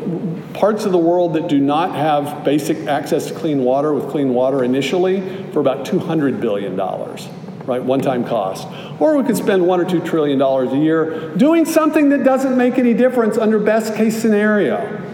parts 0.54 0.84
of 0.84 0.92
the 0.92 0.98
world 0.98 1.32
that 1.32 1.48
do 1.48 1.58
not 1.58 1.96
have 1.96 2.44
basic 2.44 2.86
access 2.86 3.26
to 3.26 3.34
clean 3.34 3.64
water 3.64 3.92
with 3.92 4.08
clean 4.10 4.32
water 4.32 4.62
initially 4.62 5.20
for 5.52 5.58
about 5.58 5.84
$200 5.84 6.40
billion, 6.40 6.76
right? 6.76 7.82
One 7.82 8.00
time 8.00 8.24
cost. 8.24 8.68
Or 9.00 9.16
we 9.16 9.24
could 9.24 9.36
spend 9.36 9.66
one 9.66 9.80
or 9.80 9.84
two 9.84 10.00
trillion 10.00 10.38
dollars 10.38 10.72
a 10.72 10.76
year 10.76 11.34
doing 11.34 11.64
something 11.64 12.10
that 12.10 12.22
doesn't 12.22 12.56
make 12.56 12.78
any 12.78 12.94
difference 12.94 13.36
under 13.36 13.58
best 13.58 13.96
case 13.96 14.16
scenario. 14.16 15.04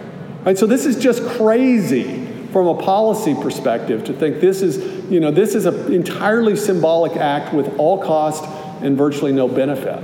Right? 0.45 0.59
So 0.59 0.67
this 0.67 0.85
is 0.85 1.03
just 1.03 1.25
crazy 1.25 2.27
from 2.53 2.67
a 2.67 2.75
policy 2.75 3.35
perspective 3.35 4.05
to 4.05 4.13
think 4.13 4.43
this 4.43 4.61
is, 4.61 5.11
you 5.11 5.19
know, 5.19 5.31
this 5.31 5.55
is 5.55 5.65
an 5.65 5.95
entirely 5.95 6.57
symbolic 6.57 7.17
act 7.17 7.55
with 7.55 7.79
all 7.79 8.03
cost 8.03 8.45
and 8.83 8.97
virtually 8.97 9.33
no 9.33 9.49
benefit. 9.49 10.03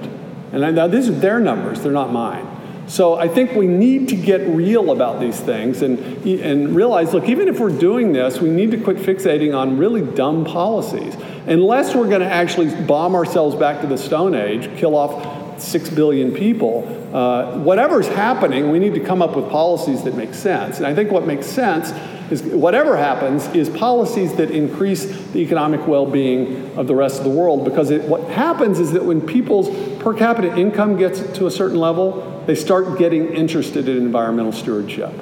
And 0.53 0.75
now 0.75 0.87
these 0.87 1.09
are 1.09 1.13
their 1.13 1.41
numbers, 1.41 1.83
they're 1.83 1.93
not 1.93 2.13
mine. 2.13 2.47
So 2.91 3.15
I 3.15 3.29
think 3.29 3.53
we 3.53 3.69
need 3.69 4.09
to 4.09 4.17
get 4.17 4.41
real 4.49 4.91
about 4.91 5.21
these 5.21 5.39
things 5.39 5.83
and, 5.83 6.01
and 6.27 6.75
realize 6.75 7.15
look, 7.15 7.29
even 7.29 7.47
if 7.47 7.61
we're 7.61 7.71
doing 7.71 8.13
this, 8.13 8.41
we 8.41 8.51
need 8.51 8.73
to 8.73 8.79
quit 8.79 8.97
fixating 8.97 9.57
on 9.57 9.79
really 9.79 10.03
dumb 10.03 10.45
policies. 10.45 11.15
Unless 11.47 11.95
we're 11.95 12.09
going 12.09 12.21
to 12.21 12.27
actually 12.27 12.75
bomb 12.87 13.15
ourselves 13.15 13.55
back 13.55 13.81
to 13.83 13.87
the 13.87 13.97
Stone 13.97 14.35
Age, 14.35 14.77
kill 14.77 14.97
off 14.97 15.63
six 15.63 15.89
billion 15.89 16.33
people, 16.33 16.85
uh, 17.15 17.59
whatever's 17.59 18.09
happening, 18.09 18.73
we 18.73 18.81
need 18.81 18.95
to 18.95 19.01
come 19.01 19.23
up 19.23 19.37
with 19.37 19.49
policies 19.51 20.03
that 20.03 20.17
make 20.17 20.35
sense. 20.35 20.79
And 20.79 20.87
I 20.87 20.93
think 20.93 21.13
what 21.13 21.27
makes 21.27 21.47
sense 21.47 21.93
is 22.31 22.43
whatever 22.43 22.97
happens 22.97 23.47
is 23.49 23.69
policies 23.69 24.35
that 24.35 24.51
increase 24.51 25.05
the 25.33 25.41
economic 25.41 25.87
well-being 25.87 26.77
of 26.79 26.87
the 26.87 26.95
rest 26.95 27.19
of 27.19 27.25
the 27.25 27.31
world 27.31 27.65
because 27.65 27.91
it, 27.91 28.03
what 28.03 28.23
happens 28.31 28.79
is 28.79 28.93
that 28.93 29.05
when 29.05 29.21
people's 29.21 29.69
per 30.01 30.15
capita 30.15 30.57
income 30.57 30.97
gets 30.97 31.21
to 31.39 31.47
a 31.47 31.51
certain 31.51 31.79
level, 31.79 32.43
they 32.47 32.55
start 32.55 32.99
getting 32.99 33.33
interested 33.33 33.89
in 33.89 33.97
environmental 33.97 34.53
stewardship. 34.53 35.13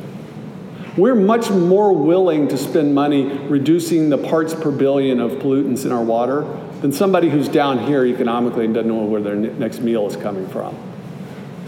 We're 0.96 1.14
much 1.14 1.48
more 1.50 1.92
willing 1.92 2.48
to 2.48 2.58
spend 2.58 2.94
money 2.94 3.24
reducing 3.24 4.10
the 4.10 4.18
parts 4.18 4.54
per 4.54 4.70
billion 4.70 5.20
of 5.20 5.32
pollutants 5.32 5.86
in 5.86 5.92
our 5.92 6.02
water 6.02 6.42
than 6.80 6.92
somebody 6.92 7.30
who's 7.30 7.48
down 7.48 7.86
here 7.86 8.04
economically 8.04 8.64
and 8.64 8.74
doesn't 8.74 8.88
know 8.88 9.04
where 9.04 9.22
their 9.22 9.36
next 9.36 9.80
meal 9.80 10.06
is 10.06 10.16
coming 10.16 10.48
from. 10.48 10.76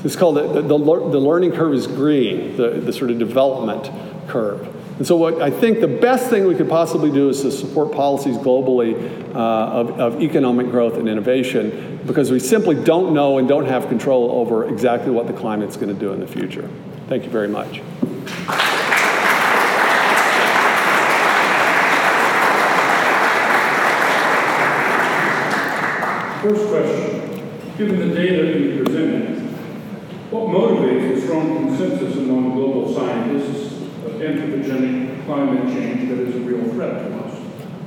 It's 0.03 0.17
called 0.17 0.37
the, 0.37 0.63
the, 0.63 0.63
the, 0.63 0.77
learning 0.77 1.53
curve 1.53 1.75
is 1.75 1.87
green, 1.87 2.57
the, 2.57 2.71
the 2.71 2.93
sort 2.93 3.11
of 3.11 3.19
development 3.19 3.91
curve. 4.29 4.67
And 5.01 5.07
so, 5.07 5.17
what 5.17 5.41
I 5.41 5.51
think 5.51 5.81
the 5.81 5.89
best 5.89 6.29
thing 6.29 6.47
we 6.47 6.55
could 6.55 6.69
possibly 6.69 7.11
do 7.11 7.31
is 7.31 7.41
to 7.41 7.51
support 7.51 7.91
policies 7.91 8.37
globally 8.37 8.95
uh, 9.35 9.39
of, 9.39 9.99
of 9.99 10.21
economic 10.21 10.71
growth 10.71 10.99
and 10.99 11.09
innovation 11.09 11.99
because 12.05 12.31
we 12.31 12.39
simply 12.39 12.75
don't 12.75 13.15
know 13.15 13.39
and 13.39 13.49
don't 13.49 13.65
have 13.65 13.89
control 13.89 14.31
over 14.31 14.69
exactly 14.69 15.11
what 15.11 15.27
the 15.27 15.33
climate's 15.33 15.79
going 15.79 15.89
to 15.89 15.99
do 15.99 16.13
in 16.13 16.21
the 16.21 16.27
future. 16.27 16.69
Thank 17.09 17.25
you 17.25 17.31
very 17.31 17.49
much. 17.49 17.81
First 26.43 26.69
question. 26.69 27.79
Given 27.79 28.07
the 28.07 28.15
data 28.15 28.59
you 28.59 28.85
presented, 28.85 29.39
what 30.31 30.49
motivates 30.49 31.15
the 31.15 31.21
strong 31.23 31.69
consensus 31.69 32.19
among 32.19 32.53
global 32.53 32.95
scientists 32.95 33.70
anthropogenic 34.21 35.25
climate 35.25 35.73
change 35.75 36.09
that 36.09 36.19
is 36.19 36.37
a 36.37 36.41
real 36.41 36.63
threat 36.73 37.09
to 37.09 37.19
us? 37.19 37.41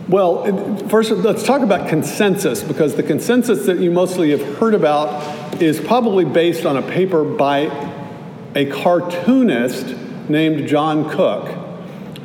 Well, 0.10 0.78
first, 0.90 1.12
let's 1.12 1.44
talk 1.44 1.62
about 1.62 1.88
consensus 1.88 2.62
because 2.64 2.96
the 2.96 3.04
consensus 3.04 3.66
that 3.66 3.80
you 3.80 3.92
mostly 3.92 4.32
have 4.32 4.58
heard 4.58 4.74
about 4.74 5.62
is 5.62 5.80
probably 5.80 6.26
based 6.26 6.66
on 6.66 6.78
a 6.78 6.82
paper 6.82 7.24
by 7.24 7.62
a 8.56 8.66
cartoonist 8.66 9.96
named 10.28 10.68
John 10.68 11.10
Cook, 11.10 11.48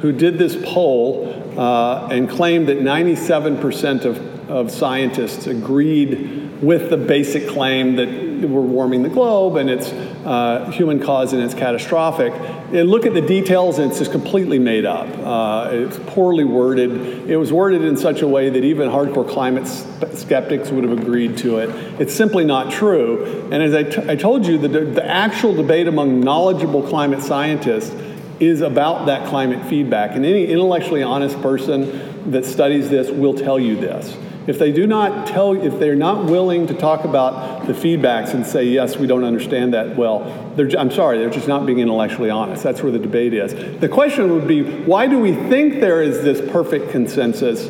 who 0.00 0.12
did 0.12 0.38
this 0.38 0.56
poll 0.64 1.54
uh, 1.58 2.08
and 2.08 2.28
claimed 2.28 2.68
that 2.68 2.78
97% 2.80 4.04
of 4.04 4.38
of 4.48 4.70
scientists 4.70 5.46
agreed 5.46 6.62
with 6.62 6.90
the 6.90 6.96
basic 6.96 7.46
claim 7.48 7.96
that 7.96 8.08
we're 8.46 8.60
warming 8.60 9.02
the 9.02 9.08
globe 9.08 9.56
and 9.56 9.68
it's 9.70 9.90
uh, 10.26 10.70
human 10.72 11.00
cause 11.00 11.32
and 11.32 11.42
it's 11.42 11.54
catastrophic. 11.54 12.32
And 12.72 12.90
look 12.90 13.06
at 13.06 13.14
the 13.14 13.22
details, 13.22 13.78
and 13.78 13.90
it's 13.90 13.98
just 13.98 14.12
completely 14.12 14.58
made 14.58 14.84
up. 14.84 15.08
Uh, 15.18 15.70
it's 15.72 15.98
poorly 16.06 16.44
worded. 16.44 16.90
It 17.30 17.38
was 17.38 17.50
worded 17.50 17.82
in 17.82 17.96
such 17.96 18.20
a 18.20 18.28
way 18.28 18.50
that 18.50 18.62
even 18.62 18.90
hardcore 18.90 19.26
climate 19.26 19.66
skeptics 19.66 20.70
would 20.70 20.84
have 20.84 20.98
agreed 20.98 21.38
to 21.38 21.58
it. 21.58 21.70
It's 21.98 22.14
simply 22.14 22.44
not 22.44 22.70
true. 22.70 23.48
And 23.50 23.62
as 23.62 23.74
I, 23.74 24.16
told 24.16 24.46
you, 24.46 24.58
the, 24.58 24.68
the 24.68 25.06
actual 25.06 25.54
debate 25.54 25.88
among 25.88 26.20
knowledgeable 26.20 26.82
climate 26.82 27.22
scientists 27.22 27.94
is 28.38 28.60
about 28.60 29.06
that 29.06 29.26
climate 29.28 29.66
feedback. 29.66 30.14
And 30.14 30.26
any 30.26 30.46
intellectually 30.46 31.02
honest 31.02 31.40
person 31.40 32.30
that 32.30 32.44
studies 32.44 32.90
this 32.90 33.10
will 33.10 33.34
tell 33.34 33.58
you 33.58 33.76
this. 33.76 34.14
If 34.48 34.58
they 34.58 34.72
do 34.72 34.86
not 34.86 35.26
tell, 35.26 35.52
if 35.52 35.78
they're 35.78 35.94
not 35.94 36.24
willing 36.24 36.66
to 36.68 36.74
talk 36.74 37.04
about 37.04 37.66
the 37.66 37.74
feedbacks 37.74 38.32
and 38.32 38.46
say, 38.46 38.64
yes, 38.64 38.96
we 38.96 39.06
don't 39.06 39.22
understand 39.22 39.74
that 39.74 39.94
well, 39.94 40.22
I'm 40.56 40.90
sorry, 40.90 41.18
they're 41.18 41.28
just 41.28 41.48
not 41.48 41.66
being 41.66 41.80
intellectually 41.80 42.30
honest. 42.30 42.62
That's 42.62 42.82
where 42.82 42.90
the 42.90 42.98
debate 42.98 43.34
is. 43.34 43.52
The 43.78 43.90
question 43.90 44.32
would 44.32 44.48
be, 44.48 44.62
why 44.62 45.06
do 45.06 45.18
we 45.18 45.34
think 45.34 45.80
there 45.80 46.02
is 46.02 46.22
this 46.22 46.40
perfect 46.50 46.90
consensus 46.90 47.68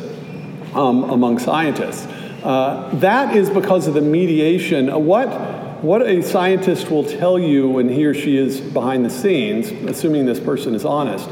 um, 0.73 1.03
among 1.09 1.39
scientists? 1.39 2.05
Uh, 2.45 2.89
that 2.93 3.35
is 3.35 3.49
because 3.49 3.87
of 3.87 3.93
the 3.93 4.01
mediation. 4.01 4.87
What, 5.05 5.27
what 5.83 6.01
a 6.01 6.23
scientist 6.23 6.89
will 6.89 7.03
tell 7.03 7.37
you 7.37 7.67
when 7.67 7.89
he 7.89 8.05
or 8.05 8.13
she 8.13 8.37
is 8.37 8.61
behind 8.61 9.03
the 9.03 9.09
scenes, 9.09 9.69
assuming 9.89 10.25
this 10.25 10.39
person 10.39 10.73
is 10.73 10.85
honest, 10.85 11.29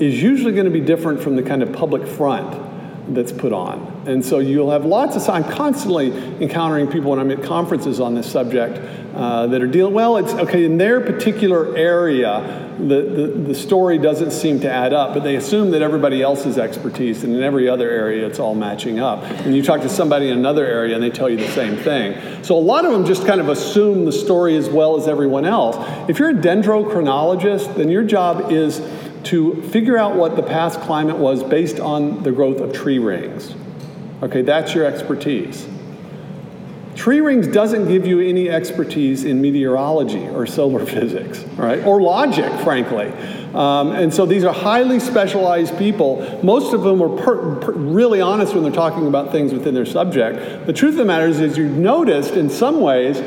is 0.00 0.22
usually 0.22 0.52
going 0.52 0.66
to 0.66 0.70
be 0.70 0.82
different 0.82 1.22
from 1.22 1.36
the 1.36 1.42
kind 1.42 1.62
of 1.62 1.72
public 1.72 2.06
front 2.06 2.71
that's 3.08 3.32
put 3.32 3.52
on. 3.52 4.04
And 4.06 4.24
so 4.24 4.38
you'll 4.38 4.70
have 4.70 4.84
lots 4.84 5.16
of, 5.16 5.28
I'm 5.28 5.44
constantly 5.44 6.12
encountering 6.40 6.86
people 6.88 7.10
when 7.10 7.18
I'm 7.18 7.30
at 7.30 7.42
conferences 7.42 8.00
on 8.00 8.14
this 8.14 8.30
subject 8.30 8.78
uh, 9.14 9.46
that 9.48 9.60
are 9.60 9.66
dealing, 9.66 9.92
well, 9.92 10.16
it's 10.16 10.32
okay, 10.32 10.64
in 10.64 10.78
their 10.78 11.00
particular 11.00 11.76
area, 11.76 12.70
the, 12.78 13.02
the, 13.02 13.26
the 13.48 13.54
story 13.54 13.98
doesn't 13.98 14.30
seem 14.30 14.60
to 14.60 14.70
add 14.70 14.92
up, 14.92 15.14
but 15.14 15.22
they 15.22 15.36
assume 15.36 15.70
that 15.72 15.82
everybody 15.82 16.22
else's 16.22 16.58
expertise, 16.58 17.22
and 17.22 17.34
in 17.34 17.42
every 17.42 17.68
other 17.68 17.90
area, 17.90 18.26
it's 18.26 18.38
all 18.38 18.54
matching 18.54 18.98
up. 18.98 19.22
And 19.22 19.54
you 19.54 19.62
talk 19.62 19.82
to 19.82 19.88
somebody 19.88 20.28
in 20.28 20.38
another 20.38 20.66
area, 20.66 20.94
and 20.94 21.02
they 21.02 21.10
tell 21.10 21.28
you 21.28 21.36
the 21.36 21.50
same 21.50 21.76
thing. 21.76 22.42
So 22.42 22.56
a 22.56 22.60
lot 22.60 22.84
of 22.84 22.92
them 22.92 23.04
just 23.04 23.26
kind 23.26 23.40
of 23.40 23.48
assume 23.48 24.04
the 24.04 24.12
story 24.12 24.56
as 24.56 24.70
well 24.70 24.96
as 24.96 25.06
everyone 25.06 25.44
else. 25.44 25.76
If 26.08 26.18
you're 26.18 26.30
a 26.30 26.34
dendrochronologist, 26.34 27.76
then 27.76 27.90
your 27.90 28.04
job 28.04 28.50
is 28.50 28.80
to 29.24 29.62
figure 29.62 29.96
out 29.96 30.16
what 30.16 30.36
the 30.36 30.42
past 30.42 30.80
climate 30.80 31.16
was 31.16 31.42
based 31.42 31.80
on 31.80 32.22
the 32.22 32.32
growth 32.32 32.60
of 32.60 32.72
tree 32.72 32.98
rings. 32.98 33.54
Okay, 34.22 34.42
that's 34.42 34.74
your 34.74 34.84
expertise. 34.84 35.68
Tree 36.94 37.20
rings 37.20 37.48
doesn't 37.48 37.88
give 37.88 38.06
you 38.06 38.20
any 38.20 38.50
expertise 38.50 39.24
in 39.24 39.40
meteorology 39.40 40.28
or 40.28 40.46
solar 40.46 40.84
physics, 40.86 41.42
right? 41.56 41.84
Or 41.84 42.02
logic, 42.02 42.52
frankly. 42.60 43.12
Um, 43.54 43.92
and 43.92 44.12
so 44.12 44.26
these 44.26 44.44
are 44.44 44.52
highly 44.52 45.00
specialized 45.00 45.76
people. 45.78 46.40
Most 46.42 46.74
of 46.74 46.82
them 46.82 47.02
are 47.02 47.08
per, 47.08 47.56
per, 47.56 47.72
really 47.72 48.20
honest 48.20 48.54
when 48.54 48.62
they're 48.62 48.72
talking 48.72 49.06
about 49.06 49.32
things 49.32 49.52
within 49.52 49.74
their 49.74 49.86
subject. 49.86 50.66
The 50.66 50.72
truth 50.72 50.92
of 50.92 50.98
the 50.98 51.04
matter 51.04 51.26
is, 51.26 51.40
is 51.40 51.58
you've 51.58 51.76
noticed 51.76 52.34
in 52.34 52.48
some 52.48 52.80
ways, 52.80 53.20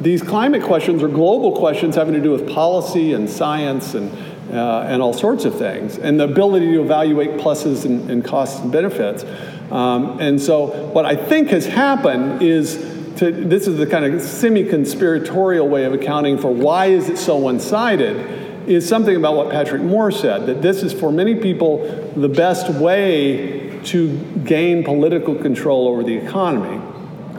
these 0.00 0.22
climate 0.22 0.62
questions 0.62 1.02
are 1.02 1.08
global 1.08 1.56
questions 1.56 1.94
having 1.94 2.14
to 2.14 2.20
do 2.20 2.30
with 2.30 2.48
policy 2.48 3.14
and 3.14 3.28
science 3.28 3.94
and 3.94 4.10
uh, 4.50 4.82
and 4.88 5.02
all 5.02 5.12
sorts 5.12 5.44
of 5.44 5.58
things, 5.58 5.98
and 5.98 6.20
the 6.20 6.24
ability 6.24 6.72
to 6.72 6.82
evaluate 6.82 7.30
pluses 7.40 7.84
and, 7.84 8.10
and 8.10 8.24
costs 8.24 8.60
and 8.60 8.70
benefits. 8.70 9.24
Um, 9.70 10.20
and 10.20 10.40
so, 10.40 10.66
what 10.66 11.04
I 11.04 11.16
think 11.16 11.48
has 11.48 11.66
happened 11.66 12.42
is 12.42 12.76
to, 13.16 13.32
this 13.32 13.66
is 13.66 13.78
the 13.78 13.86
kind 13.86 14.04
of 14.04 14.20
semi-conspiratorial 14.20 15.68
way 15.68 15.84
of 15.84 15.92
accounting 15.92 16.38
for 16.38 16.52
why 16.52 16.86
is 16.86 17.08
it 17.08 17.18
so 17.18 17.36
one-sided 17.36 18.68
is 18.68 18.88
something 18.88 19.16
about 19.16 19.36
what 19.36 19.50
Patrick 19.50 19.82
Moore 19.82 20.10
said 20.10 20.46
that 20.46 20.60
this 20.60 20.82
is 20.82 20.92
for 20.92 21.10
many 21.12 21.36
people 21.36 22.12
the 22.16 22.28
best 22.28 22.68
way 22.74 23.80
to 23.84 24.18
gain 24.44 24.84
political 24.84 25.34
control 25.34 25.88
over 25.88 26.02
the 26.02 26.14
economy. 26.14 26.80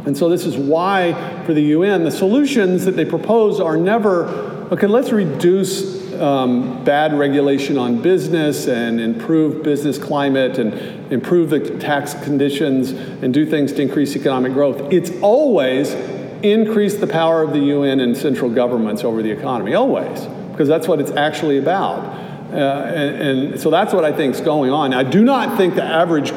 And 0.06 0.18
so 0.18 0.30
this 0.30 0.46
is 0.46 0.56
why 0.56 1.44
for 1.46 1.54
the 1.54 1.62
UN 1.62 2.06
the 2.06 2.12
solutions 2.12 2.86
that 2.86 2.96
they 2.96 3.06
propose 3.06 3.60
are 3.60 3.76
never 3.76 4.26
okay, 4.72 4.88
let's 4.88 5.12
reduce 5.12 5.97
um, 6.16 6.84
bad 6.84 7.18
regulation 7.18 7.78
on 7.78 8.02
business 8.02 8.68
and 8.68 9.00
improve 9.00 9.64
business 9.64 9.98
climate 9.98 10.58
and 10.58 11.12
improve 11.12 11.50
the 11.50 11.60
tax 11.80 12.14
conditions 12.24 12.92
and 12.92 13.34
do 13.34 13.46
things 13.46 13.72
to 13.74 13.82
increase 13.82 14.16
economic 14.16 14.54
growth. 14.54 14.92
It's 14.92 15.12
always 15.22 15.94
increase 16.44 16.96
the 16.96 17.08
power 17.08 17.42
of 17.42 17.54
the 17.54 17.60
UN 17.60 18.00
and 18.00 18.16
central 18.16 18.50
governments 18.50 19.04
over 19.04 19.24
the 19.24 19.32
economy, 19.32 19.74
always, 19.74 20.26
because 20.52 20.68
that's 20.68 20.88
what 20.88 21.00
it's 21.00 21.12
actually 21.12 21.58
about. 21.58 22.00
Uh, 22.52 22.56
and, 22.56 23.22
and 23.22 23.60
so 23.60 23.70
that's 23.70 23.94
what 23.94 24.06
I 24.06 24.12
think 24.12 24.36
is 24.36 24.42
going 24.42 24.72
on. 24.72 24.94
I 24.94 25.04
do 25.04 25.24
not 25.24 25.58
think 25.58 25.76
the 25.76 25.84
average 25.84 26.32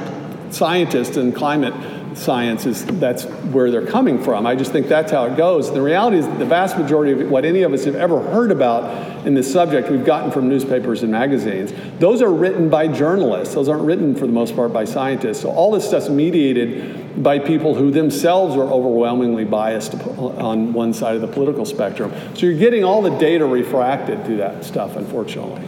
scientist 0.52 1.16
in 1.16 1.32
climate 1.32 1.74
science 2.14 2.66
is 2.66 2.84
that's 2.84 3.24
where 3.24 3.70
they're 3.70 3.86
coming 3.86 4.22
from. 4.22 4.46
I 4.46 4.54
just 4.54 4.72
think 4.72 4.88
that's 4.88 5.12
how 5.12 5.26
it 5.26 5.36
goes. 5.36 5.72
The 5.72 5.82
reality 5.82 6.18
is 6.18 6.26
the 6.38 6.44
vast 6.44 6.76
majority 6.76 7.12
of 7.12 7.30
what 7.30 7.44
any 7.44 7.62
of 7.62 7.72
us 7.72 7.84
have 7.84 7.94
ever 7.94 8.20
heard 8.20 8.50
about 8.50 9.26
in 9.26 9.34
this 9.34 9.50
subject 9.50 9.90
we've 9.90 10.04
gotten 10.04 10.30
from 10.30 10.48
newspapers 10.48 11.02
and 11.02 11.12
magazines. 11.12 11.72
Those 11.98 12.22
are 12.22 12.32
written 12.32 12.68
by 12.68 12.88
journalists. 12.88 13.54
Those 13.54 13.68
aren't 13.68 13.84
written 13.84 14.14
for 14.14 14.26
the 14.26 14.32
most 14.32 14.56
part 14.56 14.72
by 14.72 14.84
scientists. 14.84 15.40
So 15.40 15.50
all 15.50 15.70
this 15.70 15.86
stuff's 15.86 16.08
mediated 16.08 17.22
by 17.22 17.38
people 17.38 17.74
who 17.74 17.90
themselves 17.90 18.56
are 18.56 18.62
overwhelmingly 18.62 19.44
biased 19.44 19.94
on 19.94 20.72
one 20.72 20.92
side 20.92 21.14
of 21.14 21.20
the 21.20 21.28
political 21.28 21.64
spectrum. 21.64 22.12
So 22.34 22.46
you're 22.46 22.58
getting 22.58 22.84
all 22.84 23.02
the 23.02 23.16
data 23.18 23.44
refracted 23.44 24.24
through 24.24 24.38
that 24.38 24.64
stuff, 24.64 24.96
unfortunately. 24.96 25.66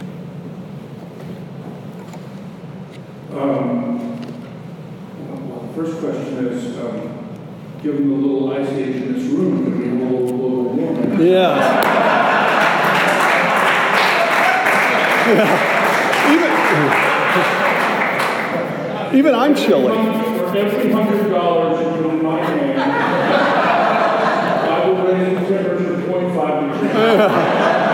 Um, 3.31 4.12
first 5.75 5.99
question 5.99 6.45
is, 6.47 6.77
um, 6.77 7.09
given 7.81 8.07
the 8.09 8.15
little 8.15 8.53
ice 8.53 8.69
age 8.69 8.95
in 8.97 9.13
this 9.13 9.23
room, 9.23 9.63
could 9.65 9.79
be 9.79 9.89
a 9.89 9.93
little 9.93 10.37
warming. 10.37 11.19
Yeah. 11.19 11.57
yeah. 15.27 15.69
Even, 16.33 16.51
even 19.19 19.35
I'm 19.35 19.55
chilly. 19.55 19.93
For 19.93 20.57
every 20.57 20.91
hundred 20.91 21.29
dollars 21.29 21.79
you 21.79 21.87
put 22.01 22.13
in 22.13 22.23
my 22.23 22.39
hand, 22.43 22.79
I 24.71 24.87
will 24.87 24.97
raise 25.05 25.39
the 25.39 25.45
temperature 25.47 25.97
0.5 25.97 26.73
degrees. 26.73 27.73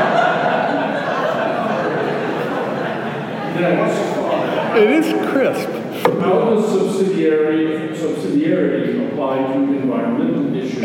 It 4.71 4.89
is 4.91 5.31
crisp. 5.31 5.78
How 6.17 6.39
does 6.39 6.65
subsidiary, 6.71 7.89
subsidiarity 7.95 9.11
apply 9.11 9.37
to 9.37 9.53
environmental 9.53 10.55
issues? 10.55 10.83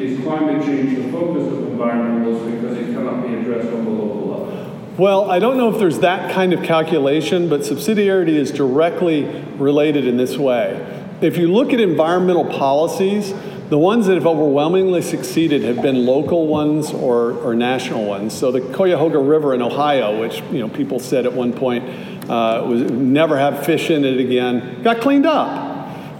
Is 0.00 0.20
climate 0.24 0.64
change 0.64 0.96
the 0.96 1.12
focus 1.12 1.52
of 1.52 1.58
environmentalism 1.60 2.60
because 2.60 2.76
it 2.78 2.86
cannot 2.92 3.22
be 3.26 3.34
addressed 3.34 3.68
on 3.72 3.84
the 3.84 3.90
local 3.90 4.26
level? 4.28 4.80
Well, 4.98 5.30
I 5.30 5.38
don't 5.38 5.56
know 5.56 5.70
if 5.72 5.78
there's 5.78 6.00
that 6.00 6.32
kind 6.32 6.52
of 6.52 6.62
calculation, 6.62 7.48
but 7.48 7.60
subsidiarity 7.60 8.34
is 8.34 8.50
directly 8.50 9.24
related 9.56 10.06
in 10.06 10.16
this 10.16 10.36
way. 10.36 10.84
If 11.20 11.36
you 11.36 11.52
look 11.52 11.72
at 11.72 11.80
environmental 11.80 12.44
policies, 12.44 13.32
The 13.70 13.78
ones 13.78 14.06
that 14.06 14.14
have 14.14 14.26
overwhelmingly 14.26 15.00
succeeded 15.00 15.62
have 15.62 15.80
been 15.80 16.04
local 16.04 16.46
ones 16.46 16.92
or, 16.92 17.32
or 17.38 17.54
national 17.54 18.04
ones. 18.04 18.34
So 18.34 18.52
the 18.52 18.60
Cuyahoga 18.60 19.18
River 19.18 19.54
in 19.54 19.62
Ohio, 19.62 20.20
which 20.20 20.42
you 20.52 20.58
know 20.58 20.68
people 20.68 21.00
said 21.00 21.24
at 21.24 21.32
one 21.32 21.54
point 21.54 22.13
uh, 22.28 22.64
was 22.66 22.82
never 22.82 23.38
have 23.38 23.64
fish 23.64 23.90
in 23.90 24.04
it 24.04 24.18
again, 24.18 24.82
got 24.82 25.00
cleaned 25.00 25.26
up. 25.26 25.74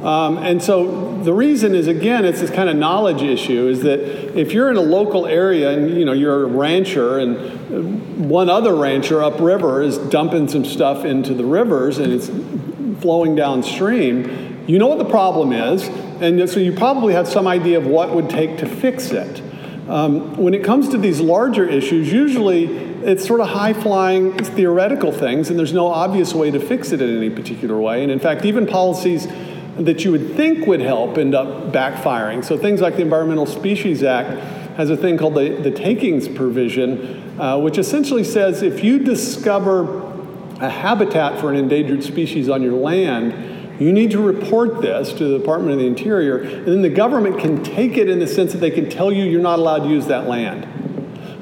Um, 0.05 0.37
and 0.37 0.63
so 0.63 1.17
the 1.23 1.33
reason 1.33 1.75
is 1.75 1.87
again, 1.87 2.27
it's 2.27 2.41
this 2.41 2.51
kind 2.51 2.69
of 2.69 2.77
knowledge 2.77 3.23
issue. 3.23 3.69
Is 3.69 3.81
that 3.83 4.01
if 4.39 4.53
you're 4.53 4.71
in 4.71 4.77
a 4.77 4.83
local 4.83 5.27
area 5.27 5.71
and 5.71 5.97
you 5.99 6.05
know 6.05 6.13
you're 6.13 6.45
a 6.45 6.47
rancher 6.47 7.19
and 7.19 8.29
one 8.29 8.51
other 8.51 8.75
rancher 8.75 9.23
upriver 9.23 9.81
is 9.81 9.97
dumping 9.97 10.49
some 10.49 10.65
stuff 10.65 11.07
into 11.07 11.33
the 11.33 11.45
rivers 11.45 11.97
and 11.99 12.13
it's 12.13 12.29
flowing 13.01 13.35
downstream, 13.35 14.65
you 14.67 14.79
know 14.79 14.89
what 14.89 14.99
the 14.99 15.05
problem 15.07 15.53
is, 15.53 15.89
and 16.21 16.49
so 16.51 16.61
you 16.61 16.73
probably 16.73 17.15
have 17.15 17.27
some 17.27 17.47
idea 17.47 17.79
of 17.79 17.87
what 17.87 18.15
would 18.15 18.29
take 18.29 18.59
to 18.59 18.67
fix 18.67 19.11
it. 19.11 19.41
Um, 19.89 20.37
when 20.37 20.55
it 20.55 20.65
comes 20.65 20.89
to 20.91 20.99
these 20.99 21.21
larger 21.21 21.67
issues, 21.67 22.13
usually 22.13 22.94
it's 23.05 23.27
sort 23.27 23.41
of 23.41 23.49
high 23.49 23.75
flying 23.75 24.37
theoretical 24.37 25.13
things, 25.13 25.51
and 25.51 25.59
there's 25.59 25.73
no 25.73 25.89
obvious 25.89 26.35
way 26.35 26.51
to 26.51 26.59
fix 26.59 26.93
it 26.93 27.03
in 27.03 27.17
any 27.17 27.31
particular 27.31 27.79
way. 27.79 28.03
And 28.03 28.11
in 28.11 28.19
fact, 28.19 28.45
even 28.45 28.67
policies 28.67 29.27
that 29.79 30.05
you 30.05 30.13
would 30.13 30.35
think 30.37 30.67
would 30.67 30.81
help 30.81 31.19
end 31.19 31.35
up 31.35 31.73
backfiring. 31.73 32.45
So 32.45 32.57
things 32.57 32.81
like 32.81 32.97
the 32.97 33.03
Environmental 33.03 33.47
Species 33.47 34.03
Act 34.03 34.31
has 34.77 34.91
a 34.91 34.97
thing 34.97 35.19
called 35.19 35.35
the, 35.35 35.61
the 35.63 35.71
takings 35.71 36.29
provision, 36.29 37.41
uh, 37.41 37.59
which 37.59 37.79
essentially 37.79 38.25
says 38.25 38.63
if 38.63 38.83
you 38.83 38.99
discover 38.99 40.03
a 40.61 40.71
habitat 40.71 41.41
for 41.41 41.51
an 41.51 41.57
endangered 41.57 42.03
species 42.03 42.49
on 42.49 42.63
your 42.63 42.75
land, 42.75 43.81
you 43.81 43.93
need 43.93 44.13
to 44.13 44.21
report 44.21 44.81
this 44.81 45.13
to 45.13 45.25
the 45.27 45.39
Department 45.39 45.73
of 45.73 45.79
the 45.81 45.87
Interior, 45.87 46.39
and 46.39 46.67
then 46.67 46.83
the 46.83 46.89
government 46.89 47.41
can 47.41 47.63
take 47.65 47.97
it 47.97 48.09
in 48.09 48.21
the 48.21 48.27
sense 48.27 48.53
that 48.53 48.59
they 48.59 48.71
can 48.71 48.89
tell 48.89 49.13
you 49.13 49.25
you're 49.25 49.41
not 49.41 49.59
allowed 49.59 49.81
to 49.81 49.89
use 49.89 50.07
that 50.07 50.29
land. 50.29 50.69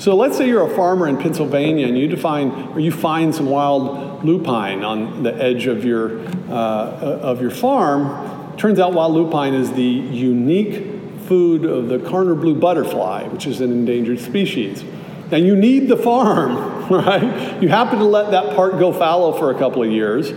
So 0.03 0.16
let's 0.16 0.36
say 0.36 0.48
you're 0.48 0.68
a 0.68 0.74
farmer 0.74 1.07
in 1.07 1.16
Pennsylvania 1.16 1.86
and 1.86 1.96
you 1.96 2.09
define 2.09 2.50
or 2.70 2.80
you 2.80 2.90
find 2.90 3.32
some 3.32 3.46
wild 3.46 4.24
lupine 4.24 4.82
on 4.82 5.22
the 5.22 5.32
edge 5.32 5.68
of 5.68 5.84
your 5.84 6.26
uh, 6.50 7.20
of 7.22 7.40
your 7.40 7.53
farm. 7.53 8.57
Turns 8.57 8.80
out 8.80 8.94
wild 8.94 9.14
lupine 9.14 9.55
is 9.55 9.70
the 9.74 9.80
unique 9.80 11.20
food 11.28 11.64
of 11.64 11.88
the 11.88 11.98
Karner 11.98 12.34
blue 12.34 12.57
butterfly, 12.57 13.28
which 13.28 13.46
is 13.46 13.61
an 13.61 13.70
endangered 13.70 14.18
species. 14.18 14.82
Now 15.30 15.36
you 15.36 15.55
need 15.55 15.86
the 15.86 15.96
farm, 15.96 16.57
right? 16.92 17.62
You 17.62 17.68
happen 17.68 18.00
to 18.00 18.05
let 18.05 18.32
that 18.32 18.57
part 18.57 18.80
go 18.80 18.92
fallow 18.92 19.38
for 19.38 19.53
a 19.53 19.55
couple 19.57 19.84
of 19.84 19.92
years 19.92 20.32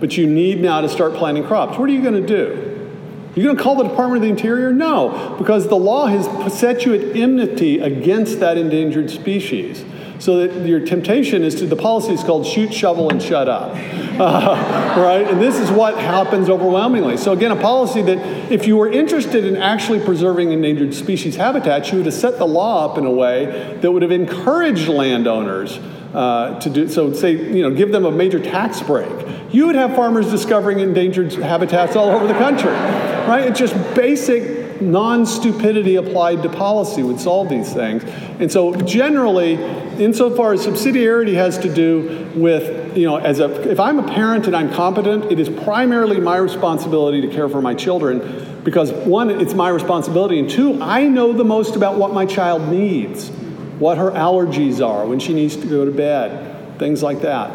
but 0.00 0.16
you 0.16 0.26
need 0.26 0.60
now 0.60 0.80
to 0.80 0.88
start 0.88 1.14
planting 1.14 1.44
crops. 1.44 1.78
What 1.78 1.88
are 1.88 1.92
you 1.92 2.02
going 2.02 2.14
to 2.14 2.26
do? 2.26 2.69
You're 3.34 3.44
going 3.44 3.56
to 3.56 3.62
call 3.62 3.76
the 3.76 3.84
Department 3.84 4.16
of 4.16 4.22
the 4.22 4.28
Interior? 4.28 4.72
No, 4.72 5.36
because 5.38 5.68
the 5.68 5.76
law 5.76 6.06
has 6.06 6.58
set 6.58 6.84
you 6.84 6.94
at 6.94 7.16
enmity 7.16 7.78
against 7.78 8.40
that 8.40 8.58
endangered 8.58 9.10
species. 9.10 9.84
So 10.18 10.46
that 10.46 10.66
your 10.66 10.80
temptation 10.80 11.42
is 11.42 11.54
to, 11.56 11.66
the 11.66 11.76
policy 11.76 12.12
is 12.12 12.22
called 12.22 12.44
shoot, 12.44 12.74
shovel, 12.74 13.08
and 13.08 13.22
shut 13.22 13.48
up. 13.48 13.76
Uh, 14.20 14.96
right? 14.98 15.26
And 15.26 15.40
this 15.40 15.58
is 15.58 15.70
what 15.70 15.96
happens 15.96 16.50
overwhelmingly. 16.50 17.16
So, 17.16 17.32
again, 17.32 17.52
a 17.52 17.56
policy 17.56 18.02
that 18.02 18.52
if 18.52 18.66
you 18.66 18.76
were 18.76 18.92
interested 18.92 19.46
in 19.46 19.56
actually 19.56 20.04
preserving 20.04 20.52
endangered 20.52 20.92
species 20.92 21.36
habitats, 21.36 21.90
you 21.90 21.96
would 21.96 22.04
have 22.04 22.14
set 22.14 22.36
the 22.36 22.46
law 22.46 22.84
up 22.84 22.98
in 22.98 23.06
a 23.06 23.10
way 23.10 23.78
that 23.80 23.90
would 23.90 24.02
have 24.02 24.10
encouraged 24.10 24.88
landowners 24.88 25.78
uh, 26.14 26.58
to 26.60 26.70
do 26.70 26.88
so 26.88 27.12
say 27.12 27.32
you 27.32 27.62
know 27.62 27.74
give 27.74 27.92
them 27.92 28.04
a 28.04 28.10
major 28.10 28.40
tax 28.40 28.80
break. 28.82 29.10
You 29.52 29.66
would 29.66 29.76
have 29.76 29.94
farmers 29.94 30.30
discovering 30.30 30.80
endangered 30.80 31.32
habitats 31.34 31.96
all 31.96 32.10
over 32.10 32.26
the 32.26 32.34
country 32.34 32.72
right? 33.30 33.46
It's 33.46 33.58
just 33.58 33.74
basic 33.94 34.82
non-stupidity 34.82 35.96
applied 35.96 36.42
to 36.42 36.48
policy 36.48 37.02
would 37.02 37.20
solve 37.20 37.48
these 37.48 37.72
things. 37.72 38.02
And 38.40 38.50
so 38.50 38.74
generally 38.74 39.54
insofar 40.02 40.54
as 40.54 40.66
subsidiarity 40.66 41.34
has 41.34 41.58
to 41.58 41.72
do 41.72 42.30
with 42.34 42.96
you 42.96 43.06
know 43.06 43.16
as 43.16 43.38
a 43.38 43.70
if 43.70 43.78
i'm 43.78 43.98
a 43.98 44.08
parent 44.14 44.46
and 44.46 44.56
i'm 44.56 44.72
competent 44.72 45.30
it 45.30 45.38
is 45.38 45.50
primarily 45.50 46.18
my 46.18 46.36
responsibility 46.36 47.20
to 47.20 47.28
care 47.28 47.48
for 47.48 47.60
my 47.60 47.74
children 47.74 48.62
because 48.64 48.92
one 48.92 49.28
it's 49.30 49.52
my 49.52 49.68
responsibility 49.68 50.38
and 50.38 50.48
two 50.48 50.80
i 50.80 51.06
know 51.06 51.34
the 51.34 51.44
most 51.44 51.76
about 51.76 51.98
what 51.98 52.14
my 52.14 52.24
child 52.24 52.66
needs 52.68 53.30
what 53.80 53.98
her 53.98 54.12
allergies 54.12 54.86
are, 54.86 55.06
when 55.06 55.18
she 55.18 55.34
needs 55.34 55.56
to 55.56 55.66
go 55.66 55.84
to 55.84 55.90
bed, 55.90 56.78
things 56.78 57.02
like 57.02 57.22
that. 57.22 57.50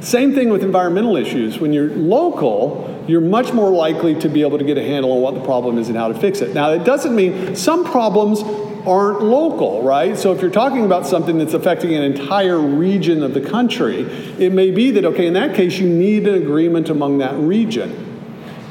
Same 0.00 0.34
thing 0.34 0.50
with 0.50 0.62
environmental 0.62 1.16
issues. 1.16 1.58
When 1.58 1.72
you're 1.72 1.90
local, 1.90 3.04
you're 3.06 3.20
much 3.20 3.52
more 3.52 3.70
likely 3.70 4.14
to 4.20 4.28
be 4.28 4.42
able 4.42 4.58
to 4.58 4.64
get 4.64 4.78
a 4.78 4.82
handle 4.82 5.12
on 5.12 5.20
what 5.20 5.34
the 5.34 5.44
problem 5.44 5.78
is 5.78 5.88
and 5.88 5.98
how 5.98 6.08
to 6.08 6.14
fix 6.14 6.40
it. 6.40 6.54
Now, 6.54 6.70
it 6.70 6.84
doesn't 6.84 7.14
mean 7.14 7.54
some 7.54 7.84
problems 7.84 8.42
aren't 8.86 9.22
local, 9.22 9.82
right? 9.82 10.16
So 10.16 10.32
if 10.32 10.40
you're 10.40 10.50
talking 10.50 10.84
about 10.84 11.06
something 11.06 11.38
that's 11.38 11.54
affecting 11.54 11.94
an 11.94 12.02
entire 12.02 12.58
region 12.58 13.22
of 13.22 13.34
the 13.34 13.40
country, 13.40 14.00
it 14.38 14.52
may 14.52 14.72
be 14.72 14.90
that, 14.92 15.04
okay, 15.04 15.26
in 15.26 15.34
that 15.34 15.54
case, 15.54 15.78
you 15.78 15.88
need 15.88 16.26
an 16.26 16.34
agreement 16.34 16.88
among 16.88 17.18
that 17.18 17.34
region. 17.36 18.01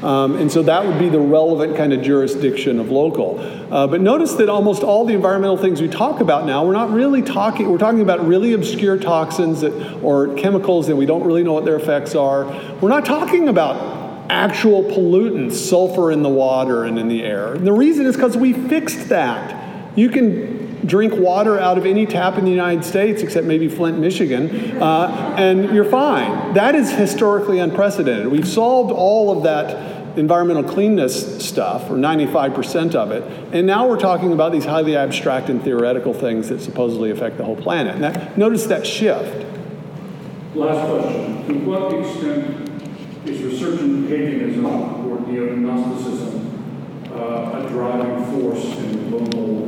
Um, 0.02 0.36
and 0.36 0.50
so 0.50 0.62
that 0.62 0.84
would 0.84 0.98
be 0.98 1.08
the 1.08 1.20
relevant 1.20 1.76
kind 1.76 1.92
of 1.92 2.02
jurisdiction 2.02 2.80
of 2.80 2.90
local. 2.90 3.38
Uh, 3.72 3.86
but 3.86 4.00
notice 4.00 4.32
that 4.34 4.48
almost 4.48 4.82
all 4.82 5.04
the 5.04 5.14
environmental 5.14 5.56
things 5.56 5.80
we 5.80 5.88
talk 5.88 6.20
about 6.20 6.44
now, 6.44 6.64
we're 6.64 6.72
not 6.72 6.90
really 6.90 7.22
talking, 7.22 7.70
we're 7.70 7.78
talking 7.78 8.00
about 8.00 8.26
really 8.26 8.52
obscure 8.52 8.96
toxins 8.96 9.60
that, 9.60 10.00
or 10.02 10.34
chemicals 10.34 10.88
that 10.88 10.96
we 10.96 11.06
don't 11.06 11.24
really 11.24 11.44
know 11.44 11.52
what 11.52 11.64
their 11.64 11.76
effects 11.76 12.14
are. 12.14 12.44
We're 12.80 12.88
not 12.88 13.04
talking 13.04 13.48
about 13.48 14.02
actual 14.28 14.82
pollutants, 14.84 15.52
sulfur 15.52 16.10
in 16.10 16.22
the 16.22 16.28
water 16.28 16.84
and 16.84 16.98
in 16.98 17.08
the 17.08 17.22
air. 17.22 17.54
And 17.54 17.66
the 17.66 17.72
reason 17.72 18.06
is 18.06 18.16
because 18.16 18.36
we 18.36 18.52
fixed 18.52 19.08
that. 19.10 19.96
You 19.96 20.08
can 20.08 20.61
drink 20.84 21.14
water 21.14 21.58
out 21.58 21.78
of 21.78 21.86
any 21.86 22.06
tap 22.06 22.38
in 22.38 22.44
the 22.44 22.50
United 22.50 22.84
States, 22.84 23.22
except 23.22 23.46
maybe 23.46 23.68
Flint, 23.68 23.98
Michigan, 23.98 24.82
uh, 24.82 25.34
and 25.38 25.74
you're 25.74 25.84
fine. 25.84 26.54
That 26.54 26.74
is 26.74 26.90
historically 26.90 27.58
unprecedented. 27.58 28.28
We've 28.28 28.48
solved 28.48 28.92
all 28.92 29.36
of 29.36 29.44
that 29.44 30.18
environmental 30.18 30.64
cleanness 30.64 31.44
stuff, 31.44 31.90
or 31.90 31.94
95% 31.94 32.94
of 32.94 33.12
it, 33.12 33.22
and 33.54 33.66
now 33.66 33.88
we're 33.88 33.98
talking 33.98 34.32
about 34.32 34.52
these 34.52 34.64
highly 34.64 34.96
abstract 34.96 35.48
and 35.48 35.62
theoretical 35.62 36.12
things 36.12 36.48
that 36.48 36.60
supposedly 36.60 37.10
affect 37.10 37.38
the 37.38 37.44
whole 37.44 37.56
planet. 37.56 37.98
That, 38.00 38.36
notice 38.36 38.66
that 38.66 38.86
shift. 38.86 39.46
Last 40.54 40.86
question. 40.86 41.46
To 41.46 41.70
what 41.70 41.94
extent 41.94 42.68
is 43.24 43.40
resurgent 43.42 44.08
paganism 44.08 44.66
or 44.66 45.20
neo-Gnosticism 45.20 46.52
uh, 47.14 47.64
a 47.64 47.68
driving 47.68 48.24
force 48.24 48.64
in 48.78 49.10
global 49.10 49.66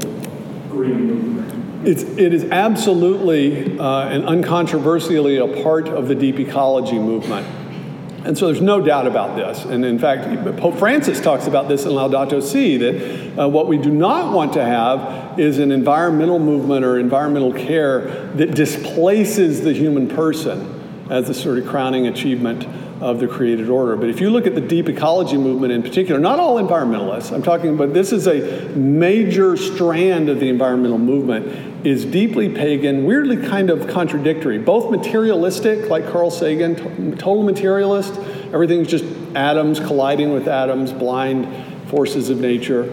green 0.74 1.06
movement? 1.06 1.86
It's, 1.86 2.02
it 2.02 2.32
is 2.32 2.44
absolutely 2.44 3.78
uh, 3.78 4.08
and 4.08 4.24
uncontroversially 4.24 5.38
a 5.38 5.62
part 5.62 5.88
of 5.88 6.08
the 6.08 6.14
deep 6.14 6.38
ecology 6.38 6.98
movement. 6.98 7.46
And 8.24 8.38
so 8.38 8.46
there's 8.46 8.62
no 8.62 8.80
doubt 8.80 9.06
about 9.06 9.36
this. 9.36 9.66
And 9.66 9.84
in 9.84 9.98
fact, 9.98 10.24
Pope 10.56 10.78
Francis 10.78 11.20
talks 11.20 11.46
about 11.46 11.68
this 11.68 11.84
in 11.84 11.90
Laudato 11.90 12.42
Si 12.42 12.78
that 12.78 13.38
uh, 13.38 13.48
what 13.48 13.68
we 13.68 13.76
do 13.76 13.90
not 13.90 14.32
want 14.32 14.54
to 14.54 14.64
have 14.64 15.38
is 15.38 15.58
an 15.58 15.70
environmental 15.70 16.38
movement 16.38 16.86
or 16.86 16.98
environmental 16.98 17.52
care 17.52 18.28
that 18.36 18.54
displaces 18.54 19.60
the 19.60 19.74
human 19.74 20.08
person 20.08 20.70
as 21.10 21.26
the 21.26 21.34
sort 21.34 21.58
of 21.58 21.66
crowning 21.66 22.06
achievement 22.06 22.66
of 23.04 23.20
the 23.20 23.28
created 23.28 23.68
order. 23.68 23.96
But 23.96 24.08
if 24.08 24.18
you 24.18 24.30
look 24.30 24.46
at 24.46 24.54
the 24.54 24.62
deep 24.62 24.88
ecology 24.88 25.36
movement 25.36 25.74
in 25.74 25.82
particular, 25.82 26.18
not 26.18 26.38
all 26.38 26.56
environmentalists, 26.56 27.32
I'm 27.32 27.42
talking 27.42 27.74
about 27.74 27.92
this 27.92 28.12
is 28.12 28.26
a 28.26 28.66
major 28.70 29.58
strand 29.58 30.30
of 30.30 30.40
the 30.40 30.48
environmental 30.48 30.96
movement, 30.96 31.86
is 31.86 32.06
deeply 32.06 32.48
pagan, 32.48 33.04
weirdly 33.04 33.36
kind 33.46 33.68
of 33.68 33.86
contradictory, 33.88 34.58
both 34.58 34.90
materialistic, 34.90 35.90
like 35.90 36.08
Carl 36.08 36.30
Sagan, 36.30 36.76
total 37.18 37.42
materialist, 37.42 38.18
everything's 38.54 38.88
just 38.88 39.04
atoms 39.34 39.80
colliding 39.80 40.32
with 40.32 40.48
atoms, 40.48 40.90
blind 40.90 41.46
forces 41.90 42.30
of 42.30 42.38
nature 42.38 42.90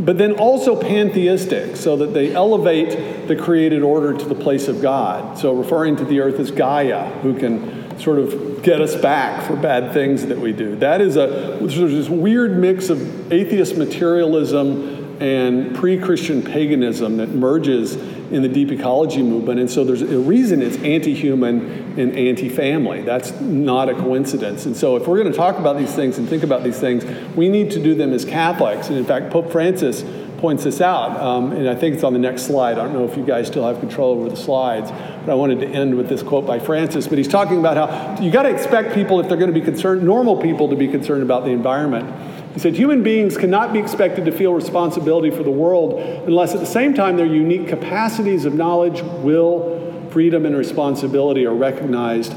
but 0.00 0.16
then 0.16 0.34
also 0.34 0.80
pantheistic, 0.80 1.74
so 1.74 1.96
that 1.96 2.14
they 2.14 2.32
elevate 2.32 3.26
the 3.26 3.34
created 3.34 3.82
order 3.82 4.16
to 4.16 4.24
the 4.26 4.34
place 4.36 4.68
of 4.68 4.80
God. 4.80 5.36
So, 5.36 5.52
referring 5.52 5.96
to 5.96 6.04
the 6.04 6.20
earth 6.20 6.38
as 6.38 6.52
Gaia, 6.52 7.06
who 7.22 7.36
can 7.36 7.87
sort 7.98 8.18
of 8.18 8.62
get 8.62 8.80
us 8.80 8.94
back 8.96 9.46
for 9.46 9.56
bad 9.56 9.92
things 9.92 10.26
that 10.26 10.38
we 10.38 10.52
do. 10.52 10.76
That 10.76 11.00
is 11.00 11.16
a 11.16 11.58
there's 11.60 11.76
this 11.76 12.08
weird 12.08 12.58
mix 12.58 12.90
of 12.90 13.32
atheist 13.32 13.76
materialism 13.76 14.98
and 15.20 15.74
pre 15.74 15.98
Christian 15.98 16.42
paganism 16.42 17.16
that 17.16 17.30
merges 17.30 17.96
in 18.30 18.42
the 18.42 18.48
deep 18.48 18.70
ecology 18.70 19.22
movement. 19.22 19.58
And 19.58 19.70
so 19.70 19.84
there's 19.84 20.02
a 20.02 20.18
reason 20.18 20.62
it's 20.62 20.76
anti 20.78 21.14
human 21.14 21.98
and 21.98 22.16
anti 22.16 22.48
family. 22.48 23.02
That's 23.02 23.32
not 23.40 23.88
a 23.88 23.94
coincidence. 23.94 24.66
And 24.66 24.76
so 24.76 24.96
if 24.96 25.06
we're 25.06 25.20
going 25.20 25.32
to 25.32 25.36
talk 25.36 25.58
about 25.58 25.76
these 25.78 25.94
things 25.94 26.18
and 26.18 26.28
think 26.28 26.42
about 26.42 26.62
these 26.62 26.78
things, 26.78 27.04
we 27.34 27.48
need 27.48 27.70
to 27.72 27.82
do 27.82 27.94
them 27.94 28.12
as 28.12 28.24
Catholics. 28.24 28.88
And 28.88 28.96
in 28.96 29.04
fact, 29.04 29.30
Pope 29.30 29.50
Francis 29.50 30.02
points 30.38 30.64
this 30.64 30.80
out. 30.80 31.20
Um, 31.20 31.52
and 31.52 31.68
I 31.68 31.74
think 31.74 31.94
it's 31.94 32.04
on 32.04 32.12
the 32.12 32.18
next 32.18 32.42
slide. 32.42 32.78
I 32.78 32.84
don't 32.84 32.94
know 32.94 33.04
if 33.04 33.16
you 33.16 33.24
guys 33.24 33.48
still 33.48 33.66
have 33.66 33.80
control 33.80 34.18
over 34.18 34.30
the 34.30 34.36
slides, 34.36 34.90
but 34.90 35.30
I 35.30 35.34
wanted 35.34 35.60
to 35.60 35.66
end 35.66 35.96
with 35.96 36.08
this 36.08 36.22
quote 36.22 36.46
by 36.46 36.58
Francis. 36.58 37.06
But 37.06 37.18
he's 37.18 37.28
talking 37.28 37.58
about 37.58 37.76
how 37.76 38.22
you 38.22 38.30
got 38.30 38.44
to 38.44 38.50
expect 38.50 38.94
people, 38.94 39.20
if 39.20 39.28
they're 39.28 39.36
going 39.36 39.52
to 39.52 39.58
be 39.58 39.64
concerned, 39.64 40.02
normal 40.02 40.40
people 40.40 40.68
to 40.70 40.76
be 40.76 40.88
concerned 40.88 41.22
about 41.22 41.44
the 41.44 41.50
environment 41.50 42.08
He 42.54 42.60
said, 42.60 42.74
Human 42.74 43.02
beings 43.02 43.36
cannot 43.36 43.72
be 43.72 43.78
expected 43.78 44.24
to 44.24 44.32
feel 44.32 44.54
responsibility 44.54 45.30
for 45.30 45.42
the 45.42 45.50
world 45.50 46.00
unless 46.26 46.54
at 46.54 46.60
the 46.60 46.66
same 46.66 46.94
time 46.94 47.16
their 47.16 47.26
unique 47.26 47.68
capacities 47.68 48.44
of 48.44 48.54
knowledge, 48.54 49.02
will, 49.02 50.08
freedom, 50.10 50.46
and 50.46 50.56
responsibility 50.56 51.46
are 51.46 51.54
recognized 51.54 52.34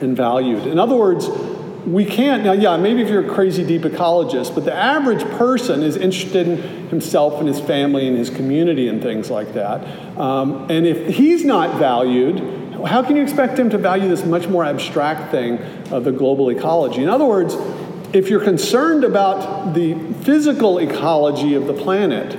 and 0.00 0.16
valued. 0.16 0.66
In 0.66 0.78
other 0.78 0.96
words, 0.96 1.28
we 1.86 2.04
can't, 2.04 2.44
now, 2.44 2.52
yeah, 2.52 2.76
maybe 2.76 3.02
if 3.02 3.08
you're 3.08 3.26
a 3.26 3.34
crazy 3.34 3.64
deep 3.64 3.82
ecologist, 3.82 4.54
but 4.54 4.64
the 4.64 4.74
average 4.74 5.24
person 5.36 5.82
is 5.82 5.96
interested 5.96 6.46
in 6.46 6.88
himself 6.88 7.40
and 7.40 7.48
his 7.48 7.60
family 7.60 8.06
and 8.06 8.16
his 8.16 8.30
community 8.30 8.88
and 8.88 9.02
things 9.02 9.30
like 9.30 9.54
that. 9.54 9.84
Um, 10.18 10.70
and 10.70 10.86
if 10.86 11.16
he's 11.16 11.44
not 11.44 11.78
valued, 11.78 12.38
how 12.86 13.02
can 13.02 13.16
you 13.16 13.22
expect 13.22 13.58
him 13.58 13.70
to 13.70 13.78
value 13.78 14.08
this 14.08 14.24
much 14.24 14.48
more 14.48 14.64
abstract 14.64 15.30
thing 15.30 15.58
of 15.90 16.04
the 16.04 16.12
global 16.12 16.50
ecology? 16.50 17.02
In 17.02 17.08
other 17.08 17.24
words, 17.24 17.56
if 18.12 18.28
you're 18.28 18.44
concerned 18.44 19.04
about 19.04 19.74
the 19.74 19.94
physical 20.22 20.78
ecology 20.78 21.54
of 21.54 21.66
the 21.66 21.74
planet, 21.74 22.38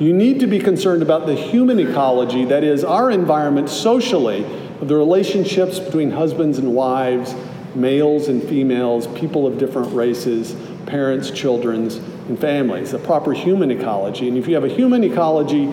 you 0.00 0.12
need 0.12 0.40
to 0.40 0.46
be 0.46 0.58
concerned 0.58 1.02
about 1.02 1.26
the 1.26 1.34
human 1.34 1.78
ecology, 1.78 2.44
that 2.46 2.64
is, 2.64 2.82
our 2.82 3.10
environment 3.10 3.68
socially, 3.68 4.42
the 4.80 4.96
relationships 4.96 5.78
between 5.78 6.10
husbands 6.10 6.58
and 6.58 6.74
wives, 6.74 7.34
males 7.74 8.28
and 8.28 8.42
females, 8.42 9.06
people 9.18 9.46
of 9.46 9.58
different 9.58 9.92
races, 9.94 10.54
parents, 10.86 11.30
children's, 11.30 11.96
and 11.96 12.38
families, 12.38 12.92
a 12.92 12.98
proper 12.98 13.32
human 13.32 13.70
ecology. 13.70 14.28
And 14.28 14.36
if 14.36 14.46
you 14.48 14.54
have 14.54 14.64
a 14.64 14.68
human 14.68 15.04
ecology 15.04 15.66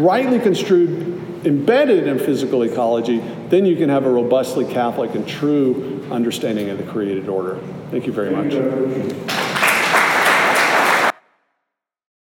rightly 0.00 0.38
construed, 0.38 1.46
embedded 1.46 2.06
in 2.06 2.18
physical 2.18 2.62
ecology, 2.62 3.18
then 3.48 3.64
you 3.66 3.76
can 3.76 3.88
have 3.88 4.04
a 4.04 4.10
robustly 4.10 4.64
Catholic 4.64 5.14
and 5.14 5.26
true 5.26 6.06
understanding 6.10 6.70
of 6.70 6.78
the 6.78 6.84
created 6.84 7.28
order. 7.28 7.60
Thank 7.90 8.06
you 8.06 8.12
very 8.12 8.30
much. 8.30 9.55